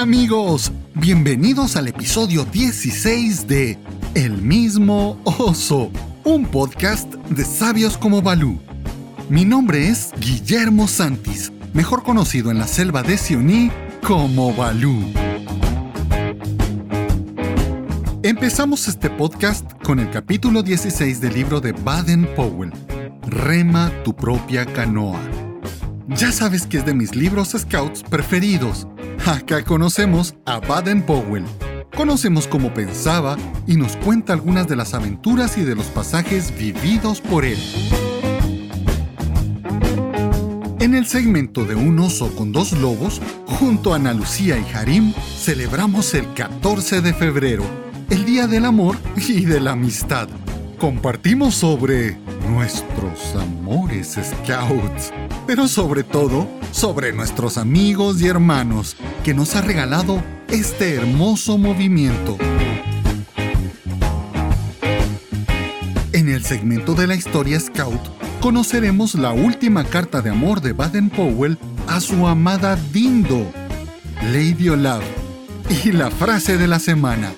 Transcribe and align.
Amigos, 0.00 0.72
bienvenidos 0.94 1.76
al 1.76 1.86
episodio 1.88 2.46
16 2.46 3.46
de 3.46 3.78
El 4.14 4.40
mismo 4.40 5.20
oso, 5.24 5.90
un 6.24 6.46
podcast 6.46 7.12
de 7.28 7.44
sabios 7.44 7.98
como 7.98 8.22
Balú. 8.22 8.58
Mi 9.28 9.44
nombre 9.44 9.88
es 9.88 10.12
Guillermo 10.18 10.88
Santis, 10.88 11.52
mejor 11.74 12.02
conocido 12.02 12.50
en 12.50 12.56
la 12.56 12.66
selva 12.66 13.02
de 13.02 13.18
Sioní 13.18 13.70
como 14.02 14.54
Balú. 14.54 15.04
Empezamos 18.22 18.88
este 18.88 19.10
podcast 19.10 19.70
con 19.84 20.00
el 20.00 20.08
capítulo 20.08 20.62
16 20.62 21.20
del 21.20 21.34
libro 21.34 21.60
de 21.60 21.72
Baden 21.72 22.26
Powell, 22.34 22.72
Rema 23.26 23.92
tu 24.02 24.16
propia 24.16 24.64
canoa. 24.64 25.20
Ya 26.08 26.32
sabes 26.32 26.66
que 26.66 26.78
es 26.78 26.86
de 26.86 26.94
mis 26.94 27.14
libros 27.14 27.50
scouts 27.50 28.02
preferidos. 28.02 28.86
Acá 29.26 29.62
conocemos 29.62 30.34
a 30.46 30.60
Baden 30.60 31.02
Powell. 31.02 31.44
Conocemos 31.94 32.46
cómo 32.46 32.72
pensaba 32.72 33.36
y 33.66 33.76
nos 33.76 33.96
cuenta 33.96 34.32
algunas 34.32 34.66
de 34.66 34.76
las 34.76 34.94
aventuras 34.94 35.58
y 35.58 35.62
de 35.62 35.74
los 35.74 35.86
pasajes 35.86 36.56
vividos 36.56 37.20
por 37.20 37.44
él. 37.44 37.58
En 40.80 40.94
el 40.94 41.06
segmento 41.06 41.64
de 41.66 41.74
Un 41.74 41.98
oso 41.98 42.34
con 42.34 42.52
dos 42.52 42.72
lobos, 42.72 43.20
junto 43.46 43.92
a 43.92 43.96
Ana 43.96 44.14
Lucía 44.14 44.58
y 44.58 44.74
Harim, 44.74 45.12
celebramos 45.36 46.14
el 46.14 46.32
14 46.32 47.02
de 47.02 47.12
febrero, 47.12 47.64
el 48.08 48.24
Día 48.24 48.46
del 48.46 48.64
Amor 48.64 48.96
y 49.16 49.44
de 49.44 49.60
la 49.60 49.72
Amistad. 49.72 50.28
Compartimos 50.80 51.56
sobre 51.56 52.16
nuestros 52.48 53.36
amores 53.36 54.18
scouts, 54.18 55.12
pero 55.46 55.68
sobre 55.68 56.02
todo 56.04 56.48
sobre 56.72 57.12
nuestros 57.12 57.58
amigos 57.58 58.22
y 58.22 58.28
hermanos 58.28 58.96
que 59.22 59.34
nos 59.34 59.54
ha 59.56 59.60
regalado 59.60 60.22
este 60.48 60.94
hermoso 60.94 61.58
movimiento. 61.58 62.38
En 66.14 66.30
el 66.30 66.42
segmento 66.44 66.94
de 66.94 67.06
la 67.06 67.14
historia 67.14 67.60
scout, 67.60 68.00
conoceremos 68.40 69.14
la 69.16 69.32
última 69.32 69.84
carta 69.84 70.22
de 70.22 70.30
amor 70.30 70.62
de 70.62 70.72
Baden 70.72 71.10
Powell 71.10 71.58
a 71.88 72.00
su 72.00 72.26
amada 72.26 72.78
Dindo, 72.90 73.52
Lady 74.32 74.70
Olaf, 74.70 75.04
y 75.84 75.92
la 75.92 76.10
frase 76.10 76.56
de 76.56 76.68
la 76.68 76.78
semana. 76.78 77.34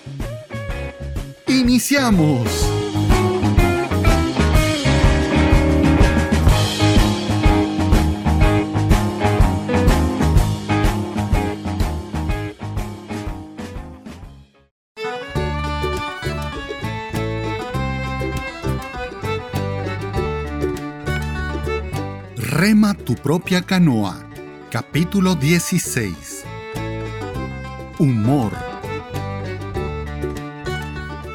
¡Iniciamos! 1.48 2.71
Tu 23.05 23.16
propia 23.16 23.60
canoa. 23.60 24.24
Capítulo 24.70 25.34
16. 25.34 26.44
Humor. 27.98 28.52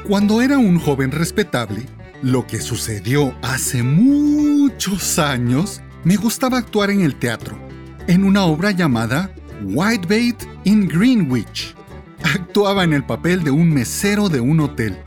Cuando 0.08 0.42
era 0.42 0.58
un 0.58 0.80
joven 0.80 1.11
respetable, 1.11 1.86
lo 2.22 2.48
que 2.48 2.61
sucedió 2.61 3.36
hace 3.42 3.83
muchos 3.83 5.20
años, 5.20 5.81
me 6.05 6.16
gustaba 6.16 6.59
actuar 6.59 6.92
en 6.92 7.02
el 7.02 7.16
teatro, 7.16 7.59
en 8.08 8.23
una 8.23 8.45
obra 8.45 8.72
llamada 8.72 9.30
Whitebait 9.65 10.42
in 10.64 10.88
Greenwich. 10.88 11.76
Actuaba 12.23 12.86
en 12.86 12.94
el 12.94 13.05
papel 13.05 13.44
de 13.44 13.52
un 13.52 13.70
mesero 13.70 14.30
de 14.30 14.39
un 14.39 14.61
hotel 14.61 14.98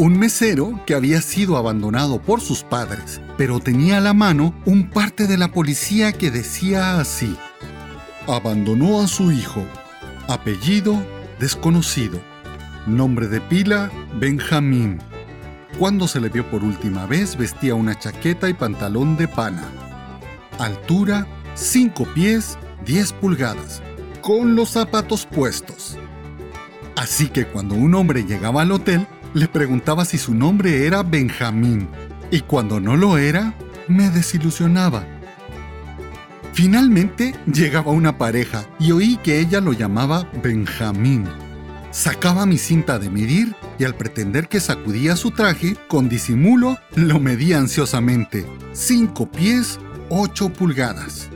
un 0.00 0.18
mesero 0.18 0.80
que 0.86 0.94
había 0.94 1.20
sido 1.20 1.58
abandonado 1.58 2.22
por 2.22 2.40
sus 2.40 2.62
padres, 2.62 3.20
pero 3.40 3.58
tenía 3.58 3.96
a 3.96 4.00
la 4.02 4.12
mano 4.12 4.52
un 4.66 4.90
parte 4.90 5.26
de 5.26 5.38
la 5.38 5.50
policía 5.50 6.12
que 6.12 6.30
decía 6.30 7.00
así. 7.00 7.38
Abandonó 8.28 9.00
a 9.00 9.08
su 9.08 9.32
hijo. 9.32 9.64
Apellido 10.28 11.02
desconocido. 11.38 12.20
Nombre 12.86 13.28
de 13.28 13.40
pila 13.40 13.90
Benjamín. 14.16 14.98
Cuando 15.78 16.06
se 16.06 16.20
le 16.20 16.28
vio 16.28 16.50
por 16.50 16.62
última 16.62 17.06
vez 17.06 17.34
vestía 17.34 17.74
una 17.74 17.98
chaqueta 17.98 18.50
y 18.50 18.52
pantalón 18.52 19.16
de 19.16 19.26
pana. 19.26 19.66
Altura 20.58 21.26
5 21.54 22.08
pies 22.12 22.58
10 22.84 23.14
pulgadas, 23.14 23.80
con 24.20 24.54
los 24.54 24.68
zapatos 24.68 25.24
puestos. 25.24 25.96
Así 26.94 27.30
que 27.30 27.46
cuando 27.46 27.74
un 27.74 27.94
hombre 27.94 28.24
llegaba 28.24 28.60
al 28.60 28.72
hotel, 28.72 29.06
le 29.32 29.48
preguntaba 29.48 30.04
si 30.04 30.18
su 30.18 30.34
nombre 30.34 30.84
era 30.86 31.02
Benjamín, 31.02 31.88
y 32.30 32.40
cuando 32.40 32.80
no 32.80 32.96
lo 32.96 33.18
era, 33.18 33.54
me 33.88 34.10
desilusionaba. 34.10 35.04
Finalmente 36.52 37.34
llegaba 37.52 37.92
una 37.92 38.18
pareja 38.18 38.66
y 38.78 38.92
oí 38.92 39.16
que 39.22 39.40
ella 39.40 39.60
lo 39.60 39.72
llamaba 39.72 40.28
Benjamín. 40.42 41.26
Sacaba 41.90 42.46
mi 42.46 42.58
cinta 42.58 42.98
de 42.98 43.10
medir 43.10 43.54
y 43.78 43.84
al 43.84 43.94
pretender 43.94 44.48
que 44.48 44.60
sacudía 44.60 45.16
su 45.16 45.30
traje, 45.30 45.76
con 45.88 46.08
disimulo, 46.08 46.78
lo 46.94 47.18
medía 47.18 47.58
ansiosamente. 47.58 48.46
Cinco 48.72 49.30
pies, 49.30 49.78
ocho 50.08 50.50
pulgadas. 50.52 51.28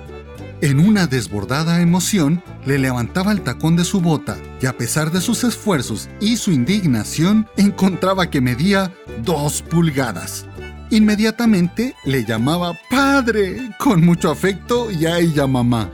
En 0.60 0.78
una 0.78 1.06
desbordada 1.06 1.80
emoción, 1.80 2.42
le 2.64 2.78
levantaba 2.78 3.32
el 3.32 3.42
tacón 3.42 3.76
de 3.76 3.84
su 3.84 4.00
bota 4.00 4.36
y 4.60 4.66
a 4.66 4.76
pesar 4.76 5.10
de 5.10 5.20
sus 5.20 5.44
esfuerzos 5.44 6.08
y 6.20 6.36
su 6.36 6.52
indignación, 6.52 7.48
encontraba 7.56 8.30
que 8.30 8.40
medía 8.40 8.92
dos 9.24 9.62
pulgadas. 9.62 10.46
Inmediatamente 10.94 11.96
le 12.04 12.24
llamaba 12.24 12.72
padre, 12.88 13.72
con 13.80 14.04
mucho 14.04 14.30
afecto 14.30 14.92
y 14.92 15.06
a 15.06 15.18
ella 15.18 15.44
mamá. 15.48 15.90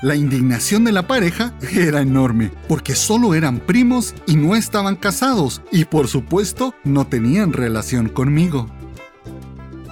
La 0.00 0.16
indignación 0.16 0.84
de 0.84 0.92
la 0.92 1.06
pareja 1.06 1.52
era 1.70 2.00
enorme, 2.00 2.50
porque 2.66 2.94
solo 2.94 3.34
eran 3.34 3.58
primos 3.58 4.14
y 4.26 4.36
no 4.36 4.56
estaban 4.56 4.96
casados, 4.96 5.60
y 5.70 5.84
por 5.84 6.08
supuesto 6.08 6.74
no 6.82 7.06
tenían 7.06 7.52
relación 7.52 8.08
conmigo. 8.08 8.70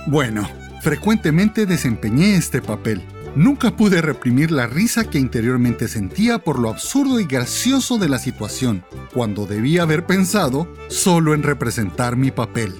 Bueno, 0.06 0.48
frecuentemente 0.80 1.66
desempeñé 1.66 2.36
este 2.36 2.62
papel, 2.62 3.02
Nunca 3.36 3.76
pude 3.76 4.02
reprimir 4.02 4.50
la 4.50 4.66
risa 4.66 5.04
que 5.04 5.20
interiormente 5.20 5.86
sentía 5.86 6.40
por 6.40 6.58
lo 6.58 6.68
absurdo 6.68 7.20
y 7.20 7.26
gracioso 7.26 7.96
de 7.96 8.08
la 8.08 8.18
situación, 8.18 8.84
cuando 9.14 9.46
debía 9.46 9.82
haber 9.82 10.04
pensado 10.04 10.66
solo 10.88 11.32
en 11.32 11.44
representar 11.44 12.16
mi 12.16 12.32
papel. 12.32 12.74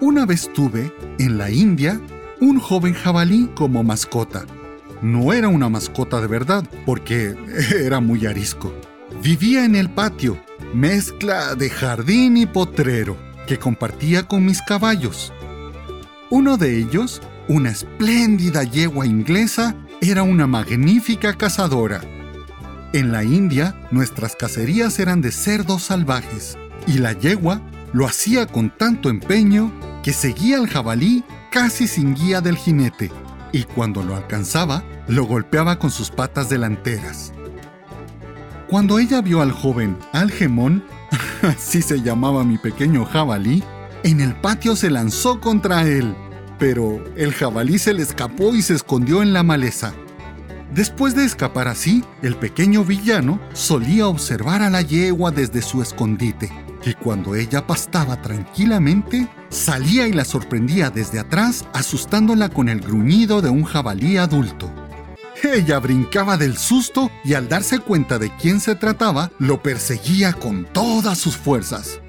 Una 0.00 0.26
vez 0.26 0.52
tuve, 0.52 0.92
en 1.18 1.38
la 1.38 1.50
India, 1.50 2.00
un 2.40 2.60
joven 2.60 2.94
jabalí 2.94 3.50
como 3.54 3.82
mascota. 3.82 4.46
No 5.02 5.32
era 5.32 5.48
una 5.48 5.68
mascota 5.68 6.20
de 6.20 6.26
verdad, 6.26 6.64
porque 6.86 7.34
era 7.74 8.00
muy 8.00 8.26
arisco. 8.26 8.72
Vivía 9.22 9.64
en 9.64 9.74
el 9.74 9.90
patio, 9.90 10.38
mezcla 10.74 11.54
de 11.54 11.70
jardín 11.70 12.36
y 12.36 12.46
potrero, 12.46 13.16
que 13.46 13.58
compartía 13.58 14.22
con 14.22 14.44
mis 14.44 14.62
caballos. 14.62 15.32
Uno 16.30 16.56
de 16.56 16.78
ellos 16.78 17.20
una 17.48 17.70
espléndida 17.70 18.62
yegua 18.62 19.06
inglesa 19.06 19.74
era 20.02 20.22
una 20.22 20.46
magnífica 20.46 21.32
cazadora. 21.32 22.02
En 22.92 23.10
la 23.10 23.24
India, 23.24 23.74
nuestras 23.90 24.36
cacerías 24.36 24.98
eran 24.98 25.22
de 25.22 25.32
cerdos 25.32 25.84
salvajes, 25.84 26.58
y 26.86 26.98
la 26.98 27.14
yegua 27.14 27.62
lo 27.92 28.06
hacía 28.06 28.46
con 28.46 28.70
tanto 28.76 29.10
empeño 29.10 29.72
que 30.02 30.12
seguía 30.12 30.56
al 30.56 30.68
jabalí 30.68 31.24
casi 31.50 31.86
sin 31.86 32.14
guía 32.14 32.40
del 32.40 32.56
jinete, 32.56 33.10
y 33.52 33.64
cuando 33.64 34.02
lo 34.02 34.16
alcanzaba, 34.16 34.84
lo 35.06 35.24
golpeaba 35.24 35.78
con 35.78 35.90
sus 35.90 36.10
patas 36.10 36.48
delanteras. 36.48 37.32
Cuando 38.68 38.98
ella 38.98 39.22
vio 39.22 39.40
al 39.40 39.52
joven 39.52 39.96
Algemón, 40.12 40.84
así 41.42 41.82
se 41.82 42.02
llamaba 42.02 42.44
mi 42.44 42.58
pequeño 42.58 43.04
jabalí, 43.06 43.62
en 44.04 44.20
el 44.20 44.34
patio 44.34 44.76
se 44.76 44.90
lanzó 44.90 45.40
contra 45.40 45.82
él 45.82 46.14
pero 46.58 47.02
el 47.16 47.32
jabalí 47.32 47.78
se 47.78 47.94
le 47.94 48.02
escapó 48.02 48.54
y 48.54 48.62
se 48.62 48.74
escondió 48.74 49.22
en 49.22 49.32
la 49.32 49.42
maleza. 49.42 49.94
Después 50.74 51.14
de 51.14 51.24
escapar 51.24 51.68
así, 51.68 52.04
el 52.22 52.36
pequeño 52.36 52.84
villano 52.84 53.40
solía 53.54 54.08
observar 54.08 54.62
a 54.62 54.70
la 54.70 54.82
yegua 54.82 55.30
desde 55.30 55.62
su 55.62 55.80
escondite, 55.80 56.50
y 56.84 56.94
cuando 56.94 57.34
ella 57.34 57.66
pastaba 57.66 58.20
tranquilamente, 58.22 59.28
salía 59.48 60.06
y 60.06 60.12
la 60.12 60.24
sorprendía 60.24 60.90
desde 60.90 61.18
atrás, 61.18 61.64
asustándola 61.72 62.48
con 62.48 62.68
el 62.68 62.80
gruñido 62.80 63.40
de 63.42 63.50
un 63.50 63.64
jabalí 63.64 64.16
adulto. 64.16 64.72
Ella 65.42 65.78
brincaba 65.78 66.36
del 66.36 66.56
susto 66.56 67.10
y 67.24 67.34
al 67.34 67.48
darse 67.48 67.78
cuenta 67.78 68.18
de 68.18 68.34
quién 68.36 68.60
se 68.60 68.74
trataba, 68.74 69.30
lo 69.38 69.62
perseguía 69.62 70.32
con 70.32 70.64
todas 70.64 71.18
sus 71.18 71.36
fuerzas. 71.36 72.00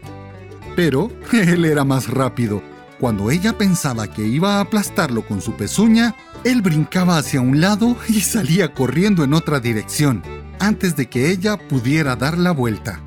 Pero 0.75 1.12
él 1.31 1.65
era 1.65 1.83
más 1.83 2.07
rápido 2.07 2.62
cuando 3.00 3.31
ella 3.31 3.57
pensaba 3.57 4.07
que 4.07 4.27
iba 4.27 4.57
a 4.57 4.60
aplastarlo 4.60 5.25
con 5.25 5.42
su 5.42 5.54
pezuña, 5.54 6.15
él 6.44 6.62
brincaba 6.62 7.18
hacia 7.18 7.39
un 7.39 7.62
lado 7.62 7.95
y 8.10 8.19
salía 8.19 8.74
corriendo 8.74 9.24
en 9.24 9.33
otra 9.33 9.60
dirección. 9.62 10.22
antes 10.62 10.98
de 10.98 11.07
que 11.07 11.31
ella 11.31 11.57
pudiera 11.69 12.18
dar 12.18 12.38
la 12.38 12.51
vuelta. 12.51 13.01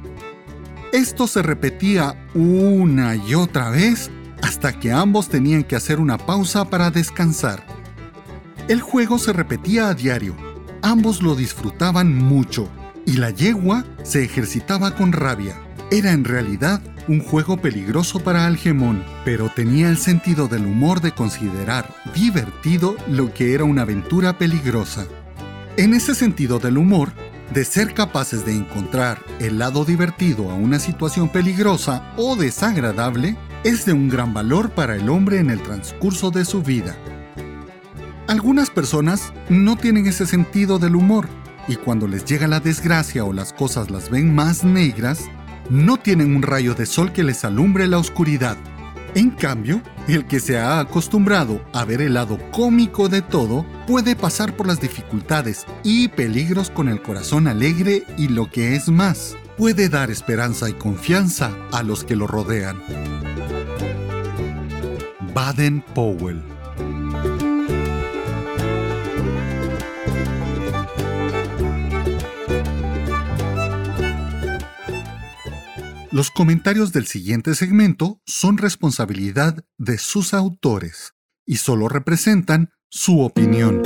Esto 0.93 1.27
se 1.27 1.41
repetía 1.41 2.15
una 2.35 3.17
y 3.17 3.35
otra 3.35 3.71
vez 3.71 4.11
hasta 4.43 4.79
que 4.79 4.93
ambos 4.93 5.31
tenían 5.31 5.65
que 5.65 5.75
hacer 5.75 5.99
una 5.99 6.19
pausa 6.19 6.67
para 6.67 6.91
descansar. 6.91 7.65
El 8.69 8.83
juego 8.83 9.19
se 9.19 9.33
repetía 9.33 9.89
a 9.89 9.95
diario, 9.95 10.37
ambos 10.83 11.23
lo 11.23 11.35
disfrutaban 11.35 12.15
mucho 12.15 12.69
y 13.07 13.15
la 13.15 13.31
yegua 13.31 13.87
se 14.03 14.23
ejercitaba 14.23 14.95
con 14.95 15.13
rabia. 15.13 15.57
Era 15.91 16.13
en 16.13 16.25
realidad 16.25 16.83
un 17.09 17.21
juego 17.21 17.57
peligroso 17.57 18.21
para 18.21 18.45
Algemón, 18.47 19.03
pero 19.25 19.49
tenía 19.49 19.89
el 19.89 19.97
sentido 19.97 20.47
del 20.47 20.67
humor 20.67 21.01
de 21.01 21.13
considerar 21.13 21.89
divertido 22.15 22.97
lo 23.09 23.33
que 23.33 23.55
era 23.55 23.65
una 23.65 23.83
aventura 23.83 24.37
peligrosa. 24.37 25.07
En 25.79 25.95
ese 25.95 26.15
sentido 26.15 26.59
del 26.59 26.77
humor, 26.77 27.13
de 27.53 27.65
ser 27.65 27.95
capaces 27.95 28.45
de 28.45 28.55
encontrar 28.55 29.23
el 29.41 29.59
lado 29.59 29.85
divertido 29.85 30.51
a 30.51 30.55
una 30.55 30.79
situación 30.79 31.29
peligrosa 31.29 32.13
o 32.17 32.37
desagradable, 32.37 33.37
es 33.65 33.85
de 33.85 33.93
un 33.93 34.09
gran 34.09 34.33
valor 34.33 34.71
para 34.71 34.97
el 34.97 35.09
hombre 35.09 35.39
en 35.39 35.51
el 35.51 35.63
transcurso 35.63 36.31
de 36.31 36.45
su 36.45 36.63
vida. 36.63 36.97
Algunas 38.29 38.71
personas 38.71 39.33
no 39.49 39.77
tienen 39.77 40.07
ese 40.07 40.27
sentido 40.27 40.79
del 40.79 40.97
humor 40.97 41.29
y 41.69 41.77
cuando 41.77 42.09
les 42.09 42.25
llega 42.25 42.47
la 42.47 42.61
desgracia 42.61 43.25
o 43.25 43.33
las 43.33 43.53
cosas 43.53 43.91
las 43.91 44.11
ven 44.11 44.35
más 44.35 44.65
negras, 44.65 45.29
no 45.71 45.97
tienen 45.97 46.35
un 46.35 46.43
rayo 46.43 46.75
de 46.75 46.87
sol 46.87 47.13
que 47.13 47.23
les 47.23 47.45
alumbre 47.45 47.87
la 47.87 47.99
oscuridad. 47.99 48.57
En 49.15 49.31
cambio, 49.31 49.83
el 50.09 50.27
que 50.27 50.41
se 50.41 50.59
ha 50.59 50.81
acostumbrado 50.81 51.65
a 51.73 51.85
ver 51.85 52.01
el 52.01 52.15
lado 52.15 52.39
cómico 52.51 53.09
de 53.09 53.23
todo 53.23 53.65
puede 53.87 54.17
pasar 54.17 54.57
por 54.57 54.67
las 54.67 54.81
dificultades 54.81 55.67
y 55.83 56.09
peligros 56.09 56.71
con 56.71 56.89
el 56.89 57.03
corazón 57.03 57.47
alegre 57.47 58.05
y 58.17 58.29
lo 58.29 58.51
que 58.51 58.75
es 58.75 58.89
más, 58.89 59.37
puede 59.57 59.89
dar 59.89 60.11
esperanza 60.11 60.69
y 60.69 60.73
confianza 60.73 61.53
a 61.73 61.83
los 61.83 62.05
que 62.05 62.17
lo 62.17 62.27
rodean. 62.27 62.83
Baden 65.35 65.83
Powell 65.95 66.43
Los 76.13 76.31
comentarios 76.31 76.93
del 76.93 77.07
siguiente 77.07 77.55
segmento 77.55 78.21
son 78.27 78.59
responsabilidad 78.59 79.65
de 79.79 79.97
sus 79.97 80.35
autores 80.35 81.15
y 81.47 81.57
solo 81.57 81.89
representan 81.89 82.69
su 82.91 83.23
opinión. 83.23 83.81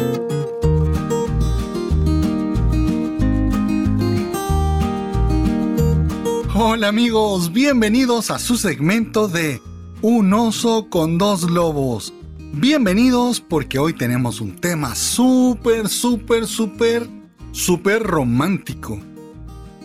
Hola 6.53 6.89
amigos, 6.89 7.53
bienvenidos 7.53 8.33
a 8.33 8.41
su 8.41 8.57
segmento 8.57 9.29
de 9.29 9.63
Un 10.03 10.33
oso 10.33 10.89
con 10.91 11.19
dos 11.19 11.49
lobos. 11.49 12.13
Bienvenidos 12.55 13.41
porque 13.41 13.79
hoy 13.79 13.93
tenemos 13.93 14.41
un 14.41 14.57
tema 14.57 14.97
súper, 14.97 15.89
súper, 15.89 16.49
súper, 16.49 17.09
súper 17.53 18.03
romántico. 18.03 19.01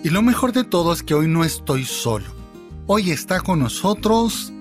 Y 0.03 0.09
lo 0.09 0.23
mejor 0.23 0.51
de 0.51 0.63
todo 0.63 0.93
es 0.93 1.03
que 1.03 1.13
hoy 1.13 1.27
no 1.27 1.43
estoy 1.43 1.85
solo. 1.85 2.25
Hoy 2.87 3.11
está 3.11 3.39
con 3.39 3.59
nosotros. 3.59 4.51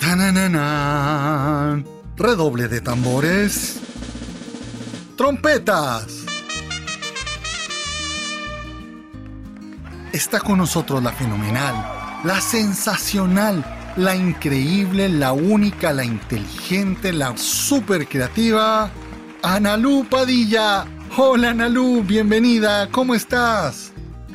¡Tanananan! 0.00 1.84
Redoble 2.16 2.66
de 2.66 2.80
tambores. 2.80 3.80
¡Trompetas! 5.16 6.24
Está 10.12 10.40
con 10.40 10.58
nosotros 10.58 11.00
la 11.02 11.12
fenomenal, 11.12 12.20
la 12.24 12.40
sensacional, 12.40 13.64
la 13.96 14.16
increíble, 14.16 15.08
la 15.08 15.32
única, 15.32 15.92
la 15.92 16.04
inteligente, 16.04 17.12
la 17.12 17.36
super 17.36 18.06
creativa, 18.06 18.90
Analú 19.42 20.04
Padilla. 20.10 20.84
Hola 21.16 21.50
Analú, 21.50 22.02
bienvenida, 22.02 22.90
¿cómo 22.90 23.14
estás? 23.14 23.91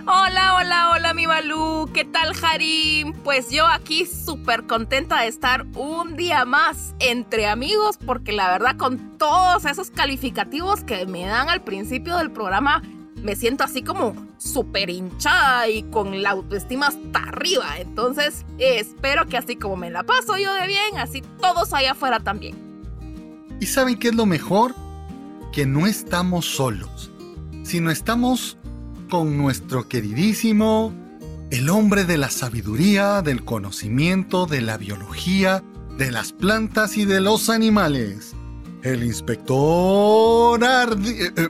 Hola, 0.10 0.56
hola, 0.56 0.92
hola 0.92 1.14
mi 1.14 1.26
Balú, 1.26 1.90
¿qué 1.94 2.06
tal 2.06 2.32
Harim? 2.42 3.12
Pues 3.26 3.50
yo 3.50 3.68
aquí 3.68 4.06
súper 4.06 4.66
contenta 4.66 5.20
de 5.20 5.28
estar 5.28 5.66
un 5.76 6.16
día 6.16 6.46
más 6.46 6.96
entre 7.00 7.46
amigos 7.46 7.98
porque 8.06 8.32
la 8.32 8.50
verdad 8.50 8.78
con 8.78 9.18
todos 9.18 9.66
esos 9.66 9.92
calificativos 9.92 10.86
que 10.86 11.06
me 11.08 11.26
dan 11.26 11.50
al 11.50 11.62
principio 11.62 12.16
del 12.16 12.32
programa 12.32 12.82
me 13.22 13.36
siento 13.36 13.66
así 13.66 13.82
como 13.82 14.16
súper 14.38 14.90
hinchada 14.90 15.68
y 15.68 15.84
con 15.84 16.24
la 16.24 16.30
autoestima 16.30 16.88
hasta 16.88 17.20
arriba. 17.20 17.78
Entonces 17.78 18.46
espero 18.60 19.26
que 19.26 19.36
así 19.36 19.58
como 19.58 19.76
me 19.76 19.90
la 19.90 20.04
paso 20.04 20.38
yo 20.38 20.54
de 20.54 20.68
bien, 20.68 21.00
así 21.00 21.22
todos 21.42 21.74
allá 21.74 21.92
afuera 21.92 22.22
también. 22.22 22.56
¿Y 23.60 23.66
saben 23.66 24.00
qué 24.00 24.08
es 24.08 24.16
lo 24.16 24.26
mejor? 24.26 24.74
Que 25.52 25.66
no 25.66 25.86
estamos 25.86 26.46
solos, 26.46 27.12
sino 27.64 27.92
estamos 27.92 28.58
con 29.08 29.38
nuestro 29.38 29.88
queridísimo, 29.88 30.94
el 31.50 31.70
hombre 31.70 32.04
de 32.04 32.18
la 32.18 32.30
sabiduría, 32.30 33.22
del 33.22 33.44
conocimiento, 33.44 34.46
de 34.46 34.62
la 34.62 34.78
biología, 34.78 35.64
de 35.98 36.12
las 36.12 36.34
plantas 36.34 36.98
y 36.98 37.06
de 37.06 37.22
los 37.22 37.50
animales. 37.50 38.36
El 38.84 39.04
inspector 39.04 40.64
Ardi... 40.64 41.10
Eh, 41.10 41.32
eh, 41.36 41.50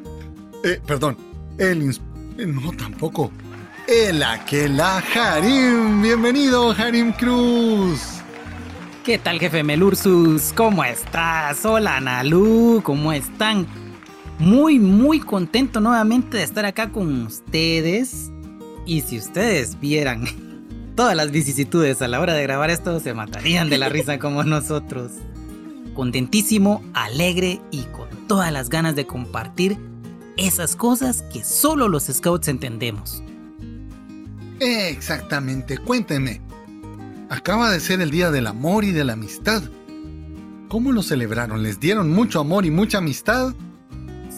eh, 0.64 0.82
perdón, 0.86 1.18
el 1.58 1.84
ins... 1.84 2.02
No, 2.38 2.72
tampoco. 2.74 3.32
El 3.88 4.22
Aquela 4.22 4.98
Harim. 5.16 6.02
Bienvenido, 6.02 6.72
Harim 6.72 7.12
Cruz. 7.14 8.02
¿Qué 9.04 9.18
tal, 9.18 9.40
jefe 9.40 9.64
Melursus? 9.64 10.54
¿Cómo 10.54 10.84
estás? 10.84 11.66
Hola, 11.66 12.00
Nalu, 12.02 12.82
¿cómo 12.84 13.14
están? 13.14 13.66
Muy, 14.40 14.80
muy 14.80 15.20
contento 15.20 15.80
nuevamente 15.80 16.38
de 16.38 16.44
estar 16.44 16.66
acá 16.66 16.92
con 16.92 17.26
ustedes. 17.26 18.32
Y 18.86 19.02
si 19.02 19.18
ustedes 19.18 19.80
vieran 19.80 20.26
todas 20.96 21.16
las 21.16 21.32
vicisitudes 21.32 22.02
a 22.02 22.08
la 22.08 22.20
hora 22.20 22.34
de 22.34 22.44
grabar 22.44 22.70
esto, 22.70 23.00
se 23.00 23.14
matarían 23.14 23.70
de 23.70 23.78
la 23.78 23.90
risa 23.90 24.20
como 24.20 24.44
nosotros. 24.46 25.12
Contentísimo, 25.94 26.84
alegre 26.94 27.60
y 27.72 27.84
con 27.84 28.08
todas 28.28 28.52
las 28.52 28.70
ganas 28.70 28.96
de 28.96 29.08
compartir 29.08 29.78
esas 30.38 30.76
cosas 30.76 31.24
que 31.34 31.44
solo 31.44 31.90
los 31.90 32.04
scouts 32.04 32.48
entendemos. 32.48 33.24
Exactamente, 34.60 35.78
cuéntenme. 35.78 36.42
Acaba 37.30 37.72
de 37.72 37.80
ser 37.80 38.02
el 38.02 38.12
Día 38.12 38.32
del 38.32 38.48
Amor 38.48 38.84
y 38.84 38.92
de 38.92 39.04
la 39.04 39.14
Amistad. 39.14 39.64
¿Cómo 40.70 40.92
lo 40.92 41.02
celebraron? 41.02 41.64
¿Les 41.64 41.80
dieron 41.80 42.12
mucho 42.12 42.40
amor 42.40 42.66
y 42.66 42.72
mucha 42.72 43.00
amistad? 43.00 43.54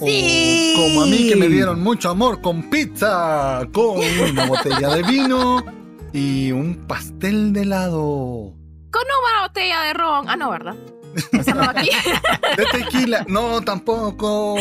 Sí. 0.05 0.73
como 0.75 1.03
a 1.03 1.05
mí 1.05 1.27
que 1.27 1.35
me 1.35 1.47
dieron 1.47 1.81
mucho 1.81 2.09
amor 2.09 2.41
con 2.41 2.69
pizza, 2.69 3.67
con 3.73 3.99
una 4.31 4.45
botella 4.47 4.89
de 4.95 5.03
vino 5.03 5.63
y 6.13 6.51
un 6.51 6.75
pastel 6.87 7.53
de 7.53 7.61
helado. 7.63 8.53
Con 8.91 9.03
una 9.03 9.47
botella 9.47 9.81
de 9.83 9.93
ron. 9.93 10.29
Ah, 10.29 10.35
no, 10.35 10.49
¿verdad? 10.49 10.75
de 12.57 12.65
tequila. 12.71 13.25
No, 13.27 13.61
tampoco. 13.61 14.55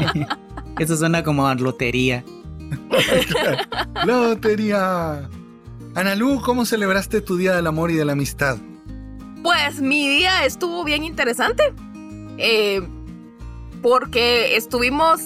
Eso 0.78 0.96
suena 0.96 1.22
como 1.22 1.52
lotería. 1.54 2.24
lotería. 4.04 5.28
Analú, 5.94 6.40
¿cómo 6.40 6.64
celebraste 6.64 7.20
tu 7.20 7.36
Día 7.36 7.54
del 7.54 7.66
Amor 7.66 7.90
y 7.90 7.94
de 7.94 8.04
la 8.04 8.12
Amistad? 8.12 8.56
Pues 9.42 9.80
mi 9.80 10.08
día 10.08 10.44
estuvo 10.46 10.84
bien 10.84 11.04
interesante. 11.04 11.62
Eh, 12.38 12.80
porque 13.82 14.56
estuvimos 14.56 15.20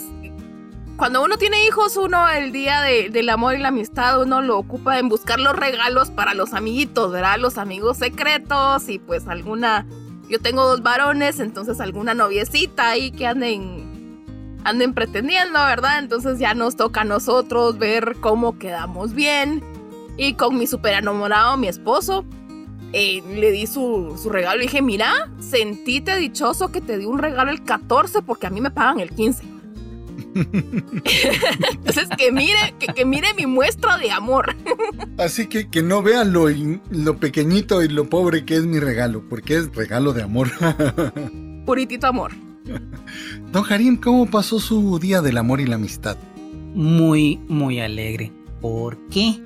cuando 0.96 1.22
uno 1.22 1.36
tiene 1.36 1.66
hijos, 1.66 1.98
uno 1.98 2.26
el 2.30 2.52
día 2.52 2.80
del 2.80 3.28
amor 3.28 3.54
y 3.54 3.58
la 3.58 3.68
amistad, 3.68 4.22
uno 4.22 4.40
lo 4.40 4.58
ocupa 4.58 4.98
en 4.98 5.10
buscar 5.10 5.38
los 5.38 5.54
regalos 5.54 6.10
para 6.10 6.32
los 6.32 6.54
amiguitos, 6.54 7.12
¿verdad? 7.12 7.36
Los 7.38 7.58
amigos 7.58 7.98
secretos 7.98 8.88
y 8.88 8.98
pues 8.98 9.28
alguna... 9.28 9.86
Yo 10.30 10.40
tengo 10.40 10.66
dos 10.66 10.82
varones, 10.82 11.38
entonces 11.38 11.80
alguna 11.80 12.14
noviecita 12.14 12.88
ahí 12.88 13.10
que 13.12 13.26
anden, 13.26 14.24
anden 14.64 14.94
pretendiendo, 14.94 15.58
¿verdad? 15.58 15.98
Entonces 15.98 16.38
ya 16.38 16.54
nos 16.54 16.76
toca 16.76 17.02
a 17.02 17.04
nosotros 17.04 17.76
ver 17.78 18.16
cómo 18.20 18.58
quedamos 18.58 19.12
bien. 19.12 19.62
Y 20.16 20.32
con 20.32 20.56
mi 20.56 20.66
super 20.66 20.94
enamorado, 20.94 21.58
mi 21.58 21.68
esposo, 21.68 22.24
eh, 22.92 23.22
le 23.34 23.50
di 23.50 23.66
su, 23.66 24.16
regalo 24.30 24.62
y 24.62 24.66
dije, 24.66 24.82
mira, 24.82 25.30
sentíte 25.40 26.16
dichoso 26.16 26.70
que 26.72 26.80
te 26.80 26.98
di 26.98 27.04
un 27.04 27.18
regalo 27.18 27.50
el 27.50 27.62
14 27.62 28.22
porque 28.22 28.46
a 28.46 28.50
mí 28.50 28.60
me 28.60 28.70
pagan 28.70 29.00
el 29.00 29.10
15. 29.10 29.44
Entonces, 30.36 32.08
que 32.16 32.30
mire, 32.30 32.74
que, 32.94 33.04
mire 33.04 33.34
mi 33.34 33.46
muestra 33.46 33.96
de 33.96 34.10
amor. 34.10 34.54
Así 35.18 35.46
que 35.46 35.68
que 35.68 35.82
no 35.82 36.02
vean 36.02 36.32
lo, 36.32 36.46
lo 36.90 37.16
pequeñito 37.16 37.82
y 37.82 37.88
lo 37.88 38.08
pobre 38.08 38.44
que 38.44 38.56
es 38.56 38.66
mi 38.66 38.78
regalo, 38.78 39.22
porque 39.28 39.56
es 39.56 39.74
regalo 39.74 40.12
de 40.12 40.22
amor. 40.22 40.50
Puritito 41.66 42.06
amor. 42.06 42.32
Don 43.52 43.64
Harim, 43.70 43.96
¿cómo 43.96 44.26
pasó 44.30 44.60
su 44.60 44.98
día 44.98 45.22
del 45.22 45.38
amor 45.38 45.60
y 45.60 45.66
la 45.66 45.76
amistad? 45.76 46.16
muy, 46.76 47.40
muy 47.48 47.80
alegre. 47.80 48.30
¿Por 48.60 48.98
qué? 49.08 49.40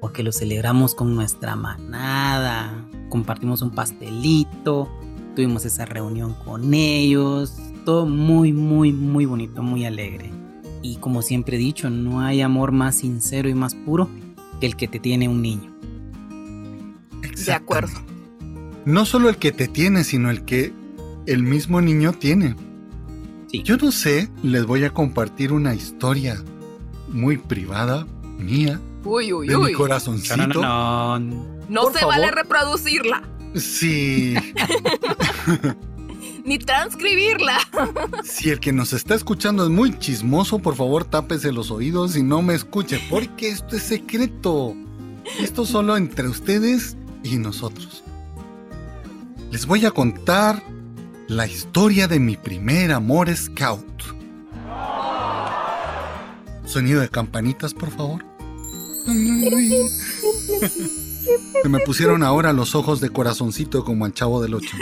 Porque 0.00 0.22
lo 0.22 0.32
celebramos 0.32 0.94
con 0.94 1.14
nuestra 1.14 1.56
manada. 1.56 2.86
Compartimos 3.08 3.62
un 3.62 3.70
pastelito, 3.70 4.88
tuvimos 5.36 5.64
esa 5.64 5.84
reunión 5.84 6.34
con 6.44 6.72
ellos. 6.72 7.54
Todo 7.84 8.06
muy, 8.06 8.52
muy, 8.52 8.92
muy 8.92 9.26
bonito, 9.26 9.62
muy 9.62 9.84
alegre. 9.84 10.30
Y 10.82 10.96
como 10.96 11.22
siempre 11.22 11.56
he 11.56 11.60
dicho, 11.60 11.90
no 11.90 12.20
hay 12.20 12.40
amor 12.40 12.72
más 12.72 12.96
sincero 12.96 13.48
y 13.48 13.54
más 13.54 13.74
puro 13.74 14.08
que 14.60 14.66
el 14.66 14.76
que 14.76 14.88
te 14.88 14.98
tiene 14.98 15.28
un 15.28 15.42
niño. 15.42 15.70
De 17.46 17.52
acuerdo. 17.52 17.92
No 18.84 19.04
solo 19.04 19.28
el 19.28 19.36
que 19.36 19.52
te 19.52 19.68
tiene, 19.68 20.04
sino 20.04 20.30
el 20.30 20.44
que 20.44 20.72
el 21.26 21.42
mismo 21.42 21.80
niño 21.80 22.12
tiene. 22.12 22.56
Sí. 23.48 23.62
Yo 23.62 23.76
no 23.76 23.92
sé, 23.92 24.30
les 24.42 24.64
voy 24.64 24.84
a 24.84 24.94
compartir 24.94 25.52
una 25.52 25.74
historia 25.74 26.42
muy 27.08 27.36
privada, 27.36 28.06
mía, 28.38 28.80
Uy, 29.04 29.32
uy, 29.32 29.48
de 29.48 29.56
mi 29.56 29.64
uy. 29.64 29.72
corazoncito. 29.72 30.36
No, 30.36 31.18
no, 31.18 31.18
no. 31.18 31.60
No 31.68 31.82
por 31.84 31.92
se 31.92 31.98
favor. 32.00 32.14
vale 32.16 32.30
reproducirla, 32.32 33.22
Sí, 33.54 34.34
ni 36.44 36.58
transcribirla. 36.58 37.58
si 38.24 38.50
el 38.50 38.60
que 38.60 38.72
nos 38.72 38.92
está 38.92 39.14
escuchando 39.14 39.64
es 39.64 39.70
muy 39.70 39.98
chismoso, 39.98 40.58
por 40.58 40.76
favor 40.76 41.04
tápese 41.04 41.52
los 41.52 41.70
oídos 41.70 42.16
y 42.16 42.22
no 42.22 42.42
me 42.42 42.54
escuche, 42.54 43.00
porque 43.10 43.48
esto 43.48 43.76
es 43.76 43.82
secreto. 43.82 44.74
Esto 45.40 45.64
solo 45.66 45.96
entre 45.96 46.28
ustedes 46.28 46.96
y 47.22 47.36
nosotros. 47.38 48.02
Les 49.50 49.66
voy 49.66 49.84
a 49.86 49.90
contar 49.90 50.62
la 51.28 51.46
historia 51.46 52.08
de 52.08 52.18
mi 52.20 52.36
primer 52.36 52.92
amor 52.92 53.34
scout. 53.36 53.84
Sonido 56.64 57.00
de 57.00 57.08
campanitas, 57.08 57.74
por 57.74 57.90
favor. 57.90 58.24
Se 61.62 61.68
me 61.68 61.78
pusieron 61.80 62.22
ahora 62.22 62.52
los 62.52 62.74
ojos 62.74 63.00
de 63.00 63.10
corazoncito 63.10 63.84
como 63.84 64.04
al 64.04 64.14
chavo 64.14 64.42
del 64.42 64.54
8. 64.54 64.76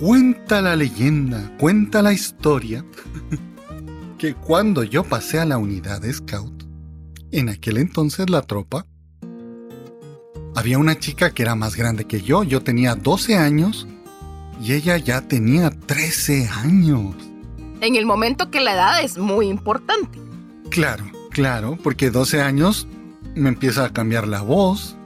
Cuenta 0.00 0.62
la 0.62 0.76
leyenda, 0.76 1.56
cuenta 1.58 2.02
la 2.02 2.12
historia, 2.12 2.84
que 4.18 4.34
cuando 4.34 4.84
yo 4.84 5.04
pasé 5.04 5.38
a 5.40 5.44
la 5.44 5.58
unidad 5.58 6.00
de 6.00 6.12
scout, 6.12 6.64
en 7.30 7.48
aquel 7.48 7.78
entonces 7.78 8.30
la 8.30 8.42
tropa, 8.42 8.86
había 10.54 10.78
una 10.78 10.98
chica 10.98 11.30
que 11.30 11.42
era 11.42 11.54
más 11.54 11.76
grande 11.76 12.04
que 12.04 12.20
yo, 12.20 12.42
yo 12.42 12.62
tenía 12.62 12.94
12 12.94 13.36
años 13.36 13.86
y 14.62 14.72
ella 14.72 14.96
ya 14.96 15.20
tenía 15.20 15.70
13 15.70 16.48
años. 16.48 17.14
En 17.80 17.94
el 17.94 18.06
momento 18.06 18.50
que 18.50 18.60
la 18.60 18.74
edad 18.74 19.02
es 19.02 19.18
muy 19.18 19.48
importante. 19.48 20.18
Claro, 20.70 21.04
claro, 21.30 21.78
porque 21.82 22.10
12 22.10 22.40
años 22.40 22.88
me 23.34 23.48
empieza 23.48 23.84
a 23.84 23.92
cambiar 23.92 24.26
la 24.28 24.42
voz. 24.42 24.96